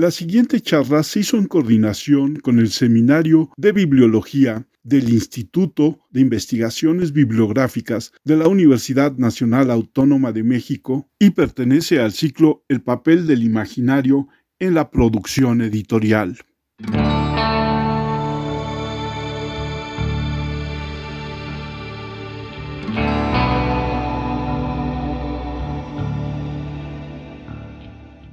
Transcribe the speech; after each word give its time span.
La 0.00 0.10
siguiente 0.10 0.62
charla 0.62 1.02
se 1.02 1.20
hizo 1.20 1.36
en 1.36 1.46
coordinación 1.46 2.36
con 2.36 2.58
el 2.58 2.70
Seminario 2.70 3.50
de 3.58 3.72
Bibliología 3.72 4.66
del 4.82 5.10
Instituto 5.10 5.98
de 6.08 6.22
Investigaciones 6.22 7.12
Bibliográficas 7.12 8.10
de 8.24 8.38
la 8.38 8.48
Universidad 8.48 9.12
Nacional 9.18 9.70
Autónoma 9.70 10.32
de 10.32 10.42
México 10.42 11.10
y 11.18 11.32
pertenece 11.32 12.00
al 12.00 12.12
ciclo 12.12 12.64
El 12.70 12.80
papel 12.80 13.26
del 13.26 13.42
imaginario 13.42 14.28
en 14.58 14.72
la 14.72 14.90
producción 14.90 15.60
editorial. 15.60 16.38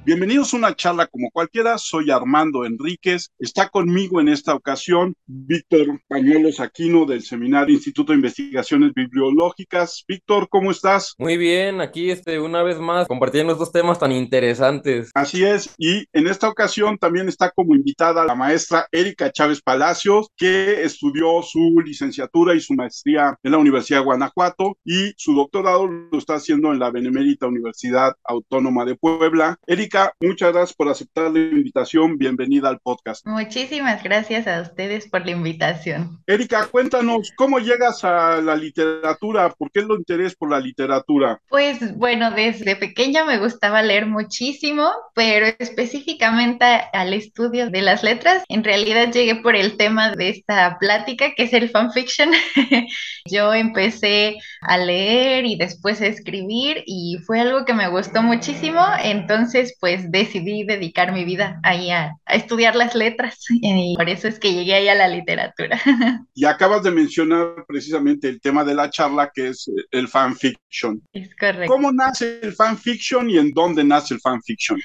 Bienvenidos 0.08 0.54
a 0.54 0.56
una 0.56 0.74
charla 0.74 1.06
como 1.06 1.30
cualquiera. 1.30 1.76
Soy 1.76 2.10
Armando 2.10 2.64
Enríquez. 2.64 3.30
Está 3.38 3.68
conmigo 3.68 4.22
en 4.22 4.28
esta 4.28 4.54
ocasión 4.54 5.14
Víctor 5.26 6.00
Pañuelos 6.08 6.60
Aquino 6.60 7.04
del 7.04 7.20
Seminario 7.20 7.74
Instituto 7.74 8.12
de 8.12 8.16
Investigaciones 8.16 8.94
Bibliológicas. 8.94 10.06
Víctor, 10.08 10.48
¿cómo 10.48 10.70
estás? 10.70 11.14
Muy 11.18 11.36
bien, 11.36 11.82
aquí 11.82 12.10
este, 12.10 12.40
una 12.40 12.62
vez 12.62 12.78
más 12.78 13.06
compartiendo 13.06 13.52
estos 13.52 13.70
temas 13.70 13.98
tan 13.98 14.12
interesantes. 14.12 15.10
Así 15.12 15.44
es, 15.44 15.74
y 15.76 16.06
en 16.14 16.26
esta 16.26 16.48
ocasión 16.48 16.96
también 16.96 17.28
está 17.28 17.50
como 17.50 17.74
invitada 17.74 18.24
la 18.24 18.34
maestra 18.34 18.88
Erika 18.90 19.30
Chávez 19.30 19.60
Palacios, 19.60 20.28
que 20.38 20.84
estudió 20.84 21.42
su 21.42 21.82
licenciatura 21.84 22.54
y 22.54 22.60
su 22.60 22.72
maestría 22.72 23.36
en 23.42 23.52
la 23.52 23.58
Universidad 23.58 23.98
de 23.98 24.06
Guanajuato 24.06 24.78
y 24.86 25.12
su 25.18 25.34
doctorado 25.34 25.86
lo 25.86 26.16
está 26.16 26.36
haciendo 26.36 26.72
en 26.72 26.78
la 26.78 26.90
Benemérita 26.90 27.46
Universidad 27.46 28.14
Autónoma 28.24 28.86
de 28.86 28.96
Puebla. 28.96 29.58
Erika, 29.66 29.97
muchas 30.20 30.52
gracias 30.52 30.76
por 30.76 30.88
aceptar 30.88 31.30
la 31.30 31.38
invitación. 31.38 32.18
Bienvenida 32.18 32.68
al 32.68 32.78
podcast. 32.80 33.26
Muchísimas 33.26 34.02
gracias 34.02 34.46
a 34.46 34.60
ustedes 34.60 35.08
por 35.08 35.24
la 35.24 35.32
invitación. 35.32 36.20
Erika, 36.26 36.66
cuéntanos, 36.66 37.32
¿cómo 37.36 37.58
llegas 37.58 38.04
a 38.04 38.40
la 38.40 38.54
literatura? 38.54 39.50
¿Por 39.50 39.70
qué 39.70 39.80
el 39.80 39.90
interés 39.90 40.34
por 40.34 40.50
la 40.50 40.60
literatura? 40.60 41.40
Pues 41.48 41.96
bueno, 41.96 42.30
desde 42.30 42.76
pequeña 42.76 43.24
me 43.24 43.38
gustaba 43.38 43.82
leer 43.82 44.06
muchísimo, 44.06 44.90
pero 45.14 45.46
específicamente 45.58 46.64
al 46.92 47.14
estudio 47.14 47.70
de 47.70 47.82
las 47.82 48.02
letras, 48.02 48.44
en 48.48 48.64
realidad 48.64 49.10
llegué 49.12 49.36
por 49.36 49.56
el 49.56 49.76
tema 49.76 50.12
de 50.12 50.30
esta 50.30 50.78
plática, 50.78 51.34
que 51.34 51.44
es 51.44 51.52
el 51.52 51.70
fanfiction. 51.70 52.30
Yo 53.30 53.54
empecé 53.54 54.36
a 54.60 54.78
leer 54.78 55.46
y 55.46 55.56
después 55.56 56.00
a 56.00 56.06
escribir 56.06 56.82
y 56.86 57.18
fue 57.26 57.40
algo 57.40 57.64
que 57.64 57.74
me 57.74 57.88
gustó 57.88 58.22
muchísimo, 58.22 58.84
entonces 59.02 59.76
pues 59.80 59.87
pues 59.88 60.10
decidí 60.10 60.64
dedicar 60.64 61.12
mi 61.12 61.24
vida 61.24 61.60
ahí 61.62 61.90
a, 61.90 62.12
estudiar 62.26 62.76
las 62.76 62.94
letras 62.94 63.38
y 63.48 63.94
por 63.96 64.06
eso 64.10 64.28
es 64.28 64.38
que 64.38 64.52
llegué 64.52 64.74
ahí 64.74 64.88
a 64.88 64.94
la 64.94 65.08
literatura. 65.08 65.80
Y 66.34 66.44
acabas 66.44 66.82
de 66.82 66.90
mencionar 66.90 67.64
precisamente 67.66 68.28
el 68.28 68.40
tema 68.40 68.64
de 68.64 68.74
la 68.74 68.90
charla 68.90 69.30
que 69.34 69.48
es 69.48 69.68
el 69.90 70.06
fanfiction. 70.06 71.02
Es 71.12 71.34
correcto. 71.34 71.72
¿Cómo 71.72 71.90
nace 71.90 72.38
el 72.42 72.52
fanfiction 72.52 73.30
y 73.30 73.38
en 73.38 73.50
dónde 73.52 73.82
nace 73.82 74.14
el 74.14 74.20
fanfiction? 74.20 74.78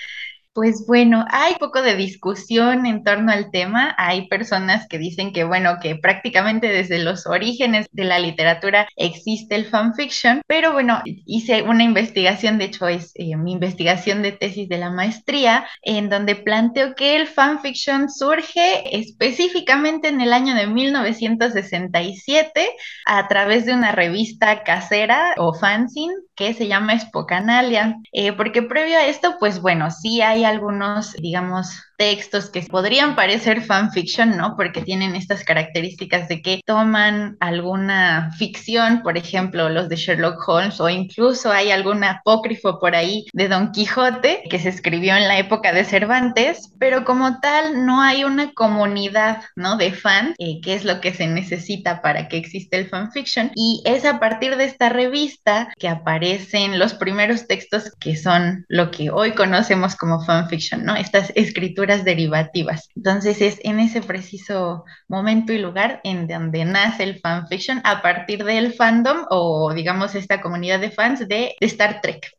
Pues 0.53 0.85
bueno, 0.87 1.25
hay 1.31 1.55
poco 1.55 1.81
de 1.81 1.95
discusión 1.95 2.85
en 2.85 3.03
torno 3.03 3.31
al 3.31 3.49
tema. 3.49 3.95
Hay 3.97 4.27
personas 4.27 4.87
que 4.87 4.99
dicen 4.99 5.33
que, 5.33 5.45
bueno, 5.45 5.77
que 5.81 5.95
prácticamente 5.95 6.67
desde 6.67 6.99
los 6.99 7.25
orígenes 7.25 7.87
de 7.91 8.03
la 8.03 8.19
literatura 8.19 8.87
existe 8.95 9.55
el 9.55 9.65
fanfiction, 9.65 10.41
pero 10.45 10.71
bueno, 10.71 11.01
hice 11.05 11.63
una 11.63 11.83
investigación, 11.83 12.59
de 12.59 12.65
hecho 12.65 12.87
es 12.87 13.13
eh, 13.15 13.35
mi 13.35 13.53
investigación 13.53 14.21
de 14.21 14.31
tesis 14.31 14.69
de 14.69 14.77
la 14.77 14.91
maestría, 14.91 15.65
en 15.81 16.09
donde 16.09 16.35
planteo 16.35 16.93
que 16.93 17.15
el 17.15 17.25
fanfiction 17.25 18.11
surge 18.11 18.95
específicamente 18.95 20.09
en 20.09 20.21
el 20.21 20.33
año 20.33 20.53
de 20.53 20.67
1967 20.67 22.69
a 23.07 23.27
través 23.27 23.65
de 23.65 23.73
una 23.73 23.91
revista 23.91 24.63
casera 24.63 25.33
o 25.37 25.55
fanzine 25.55 26.13
que 26.35 26.53
se 26.53 26.67
llama 26.67 26.99
Spokanalia, 26.99 27.97
eh, 28.11 28.33
porque 28.33 28.61
previo 28.61 28.97
a 28.97 29.05
esto, 29.05 29.37
pues 29.39 29.61
bueno, 29.61 29.89
sí 29.91 30.21
hay 30.21 30.42
algunos, 30.45 31.13
digamos, 31.13 31.81
textos 32.03 32.49
que 32.49 32.59
podrían 32.63 33.15
parecer 33.15 33.61
fanfiction, 33.61 34.35
¿no? 34.35 34.57
Porque 34.57 34.81
tienen 34.81 35.15
estas 35.15 35.45
características 35.45 36.27
de 36.27 36.41
que 36.41 36.59
toman 36.65 37.37
alguna 37.39 38.33
ficción, 38.37 39.03
por 39.03 39.17
ejemplo, 39.17 39.69
los 39.69 39.87
de 39.87 39.95
Sherlock 39.95 40.45
Holmes, 40.45 40.81
o 40.81 40.89
incluso 40.89 41.49
hay 41.49 41.71
algún 41.71 42.03
apócrifo 42.03 42.77
por 42.77 42.93
ahí 42.93 43.25
de 43.31 43.47
Don 43.47 43.71
Quijote 43.71 44.43
que 44.49 44.59
se 44.59 44.67
escribió 44.67 45.15
en 45.15 45.29
la 45.29 45.37
época 45.37 45.71
de 45.71 45.85
Cervantes, 45.85 46.73
pero 46.77 47.05
como 47.05 47.39
tal 47.39 47.85
no 47.85 48.01
hay 48.01 48.25
una 48.25 48.51
comunidad, 48.51 49.41
¿no? 49.55 49.77
De 49.77 49.93
fans, 49.93 50.35
eh, 50.39 50.59
que 50.61 50.73
es 50.73 50.83
lo 50.83 50.99
que 50.99 51.13
se 51.13 51.27
necesita 51.27 52.01
para 52.01 52.27
que 52.27 52.35
exista 52.35 52.75
el 52.75 52.89
fanfiction. 52.89 53.51
Y 53.55 53.81
es 53.85 54.03
a 54.03 54.19
partir 54.19 54.57
de 54.57 54.65
esta 54.65 54.89
revista 54.89 55.73
que 55.79 55.87
aparecen 55.87 56.79
los 56.79 56.95
primeros 56.95 57.47
textos 57.47 57.93
que 57.97 58.17
son 58.17 58.65
lo 58.67 58.91
que 58.91 59.09
hoy 59.09 59.31
conocemos 59.31 59.95
como 59.95 60.19
fanfiction, 60.19 60.83
¿no? 60.83 60.97
Estas 60.97 61.31
escrituras 61.35 61.92
derivativas. 62.01 62.89
Entonces 62.95 63.41
es 63.41 63.59
en 63.63 63.79
ese 63.79 64.01
preciso 64.01 64.85
momento 65.07 65.53
y 65.53 65.59
lugar 65.59 66.01
en 66.03 66.27
donde 66.27 66.65
nace 66.65 67.03
el 67.03 67.19
fanfiction 67.19 67.81
a 67.83 68.01
partir 68.01 68.43
del 68.43 68.73
fandom 68.73 69.25
o 69.29 69.73
digamos 69.73 70.15
esta 70.15 70.41
comunidad 70.41 70.79
de 70.79 70.91
fans 70.91 71.27
de, 71.27 71.55
Star 71.59 72.01
Trek. 72.01 72.31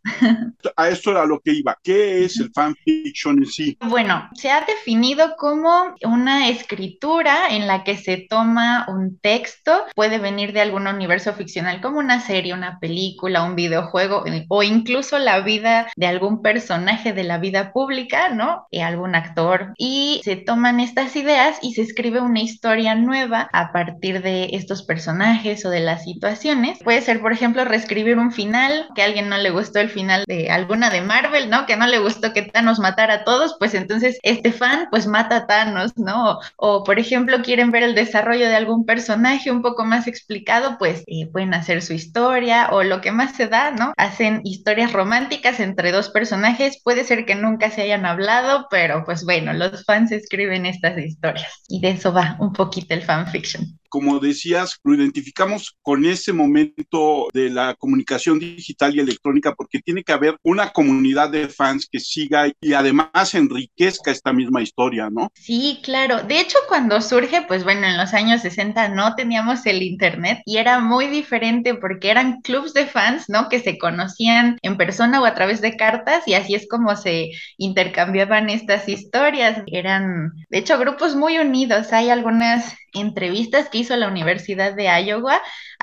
A 0.77 0.89
esto 0.89 1.11
era 1.11 1.25
lo 1.27 1.41
que 1.41 1.53
iba. 1.53 1.77
¿Qué 1.83 2.25
es 2.25 2.39
el 2.39 2.51
fanfiction 2.53 3.39
en 3.39 3.47
sí? 3.47 3.79
Bueno, 3.81 4.29
se 4.35 4.51
ha 4.51 4.65
definido 4.65 5.37
como 5.37 5.95
una 6.03 6.49
escritura 6.49 7.49
en 7.51 7.67
la 7.67 7.85
que 7.85 7.97
se 7.97 8.27
toma 8.29 8.87
un 8.89 9.19
texto, 9.21 9.85
puede 9.95 10.19
venir 10.19 10.53
de 10.53 10.61
algún 10.61 10.87
universo 10.87 11.33
ficcional 11.35 11.81
como 11.81 11.99
una 11.99 12.21
serie, 12.21 12.55
una 12.55 12.79
película, 12.81 13.43
un 13.43 13.57
videojuego 13.57 14.25
o 14.49 14.63
incluso 14.63 15.19
la 15.19 15.41
vida 15.41 15.89
de 15.97 16.07
algún 16.07 16.43
personaje 16.43 17.13
de 17.13 17.25
la 17.25 17.39
vida 17.39 17.73
pública, 17.73 18.29
¿no? 18.31 18.67
Y 18.71 18.81
algún 18.81 19.15
actor 19.15 19.34
y 19.77 20.21
se 20.25 20.37
toman 20.37 20.81
estas 20.81 21.17
ideas 21.17 21.59
y 21.63 21.75
se 21.75 21.83
escribe 21.83 22.21
una 22.21 22.41
historia 22.41 22.95
nueva 22.95 23.49
a 23.53 23.73
partir 23.73 24.23
de 24.23 24.51
estos 24.53 24.83
personajes 24.83 25.65
o 25.65 25.71
de 25.71 25.81
las 25.81 26.05
situaciones. 26.05 26.79
Puede 26.83 27.01
ser, 27.01 27.21
por 27.21 27.33
ejemplo, 27.33 27.65
reescribir 27.65 28.19
un 28.19 28.33
final, 28.33 28.89
que 28.95 29.03
a 29.03 29.07
alguien 29.07 29.29
no 29.29 29.39
le 29.39 29.51
gustó 29.51 29.81
el 29.81 29.89
final 29.89 30.25
de 30.27 30.51
alguna 30.51 30.91
de 30.91 31.01
Marvel, 31.01 31.51
¿no? 31.51 31.67
Que 31.67 31.77
no 31.77 31.87
le 31.87 31.99
gustó 31.99 32.33
que 32.33 32.43
Thanos 32.43 32.79
matara 32.79 33.15
a 33.15 33.25
todos, 33.25 33.57
pues 33.59 33.75
entonces 33.75 34.19
este 34.23 34.53
fan 34.53 34.89
pues 34.91 35.07
mata 35.07 35.37
a 35.37 35.47
Thanos, 35.47 35.93
¿no? 35.97 36.39
O, 36.57 36.85
por 36.85 36.99
ejemplo 36.99 37.43
quieren 37.43 37.71
ver 37.71 37.83
el 37.83 37.95
desarrollo 37.95 38.47
de 38.47 38.57
algún 38.57 38.85
personaje 38.85 39.51
un 39.51 39.63
poco 39.63 39.85
más 39.85 40.07
explicado, 40.07 40.77
pues 40.79 41.05
eh, 41.07 41.27
pueden 41.33 41.55
hacer 41.55 41.83
su 41.83 41.93
historia 41.93 42.69
o 42.71 42.83
lo 42.83 43.01
que 43.01 43.13
más 43.13 43.37
se 43.37 43.49
da, 43.49 43.71
¿no? 43.71 43.93
Hacen 43.97 44.41
historias 44.45 44.93
románticas 44.93 45.61
entre 45.61 45.93
dos 45.93 46.11
personajes, 46.11 46.81
puede 46.83 47.05
ser 47.05 47.27
que 47.27 47.35
nunca 47.35 47.71
se 47.71 47.83
hayan 47.83 48.07
hablado, 48.07 48.67
pero 48.71 49.05
pues 49.05 49.24
bueno, 49.25 49.53
los 49.53 49.85
fans 49.85 50.13
escriben 50.13 50.67
estas 50.67 50.99
historias. 50.99 51.63
Y 51.69 51.81
de 51.81 51.91
eso 51.91 52.13
va 52.13 52.37
un 52.41 52.53
poquito 52.53 52.95
el 52.95 53.03
fanfiction 53.03 53.79
como 53.95 54.19
decías, 54.19 54.81
lo 54.83 54.93
identificamos 54.93 55.77
con 55.81 56.05
ese 56.05 56.33
momento 56.33 57.29
de 57.33 57.49
la 57.49 57.77
comunicación 57.77 58.41
digital 58.41 58.93
y 58.93 58.99
electrónica 58.99 59.55
porque 59.55 59.79
tiene 59.79 60.03
que 60.03 60.13
haber 60.13 60.37
una 60.43 60.71
comunidad 60.71 61.31
de 61.31 61.49
fans 61.49 61.87
que 61.89 62.01
siga 62.01 62.49
y 62.61 62.73
además 62.73 63.37
enriquezca 63.37 64.11
esta 64.11 64.33
misma 64.33 64.63
historia, 64.63 65.11
¿no? 65.13 65.31
Sí, 65.37 65.79
claro. 65.85 66.25
De 66.25 66.41
hecho, 66.41 66.59
cuando 66.67 67.01
surge, 67.01 67.43
pues 67.43 67.63
bueno, 67.63 67.87
en 67.87 67.97
los 67.97 68.15
años 68.15 68.43
60 68.43 68.89
no 68.89 69.15
teníamos 69.15 69.65
el 69.65 69.81
Internet 69.81 70.41
y 70.45 70.57
era 70.57 70.81
muy 70.81 71.07
diferente 71.07 71.77
porque 71.77 72.11
eran 72.11 72.41
clubs 72.41 72.75
de 72.75 72.87
fans, 72.87 73.27
¿no? 73.29 73.49
Que 73.49 73.61
se 73.61 73.79
conocían 73.79 74.59
en 74.63 74.77
persona 74.77 75.21
o 75.21 75.25
a 75.25 75.37
través 75.37 75.61
de 75.61 75.77
cartas 75.77 76.27
y 76.27 76.35
así 76.35 76.57
es 76.57 76.67
como 76.69 76.97
se 76.97 77.31
intercambiaban 77.59 78.51
estas 78.51 78.89
historias. 78.89 79.63
Eran, 79.69 80.33
de 80.51 80.59
hecho, 80.59 80.81
grupos 80.81 81.15
muy 81.15 81.39
unidos. 81.39 81.93
Hay 81.93 82.11
algunas 82.11 82.75
entrevistas 82.95 83.69
que 83.69 83.79
hizo 83.79 83.97
la 83.97 84.09
Universidad 84.09 84.75
de 84.75 84.85
Iowa 85.05 85.41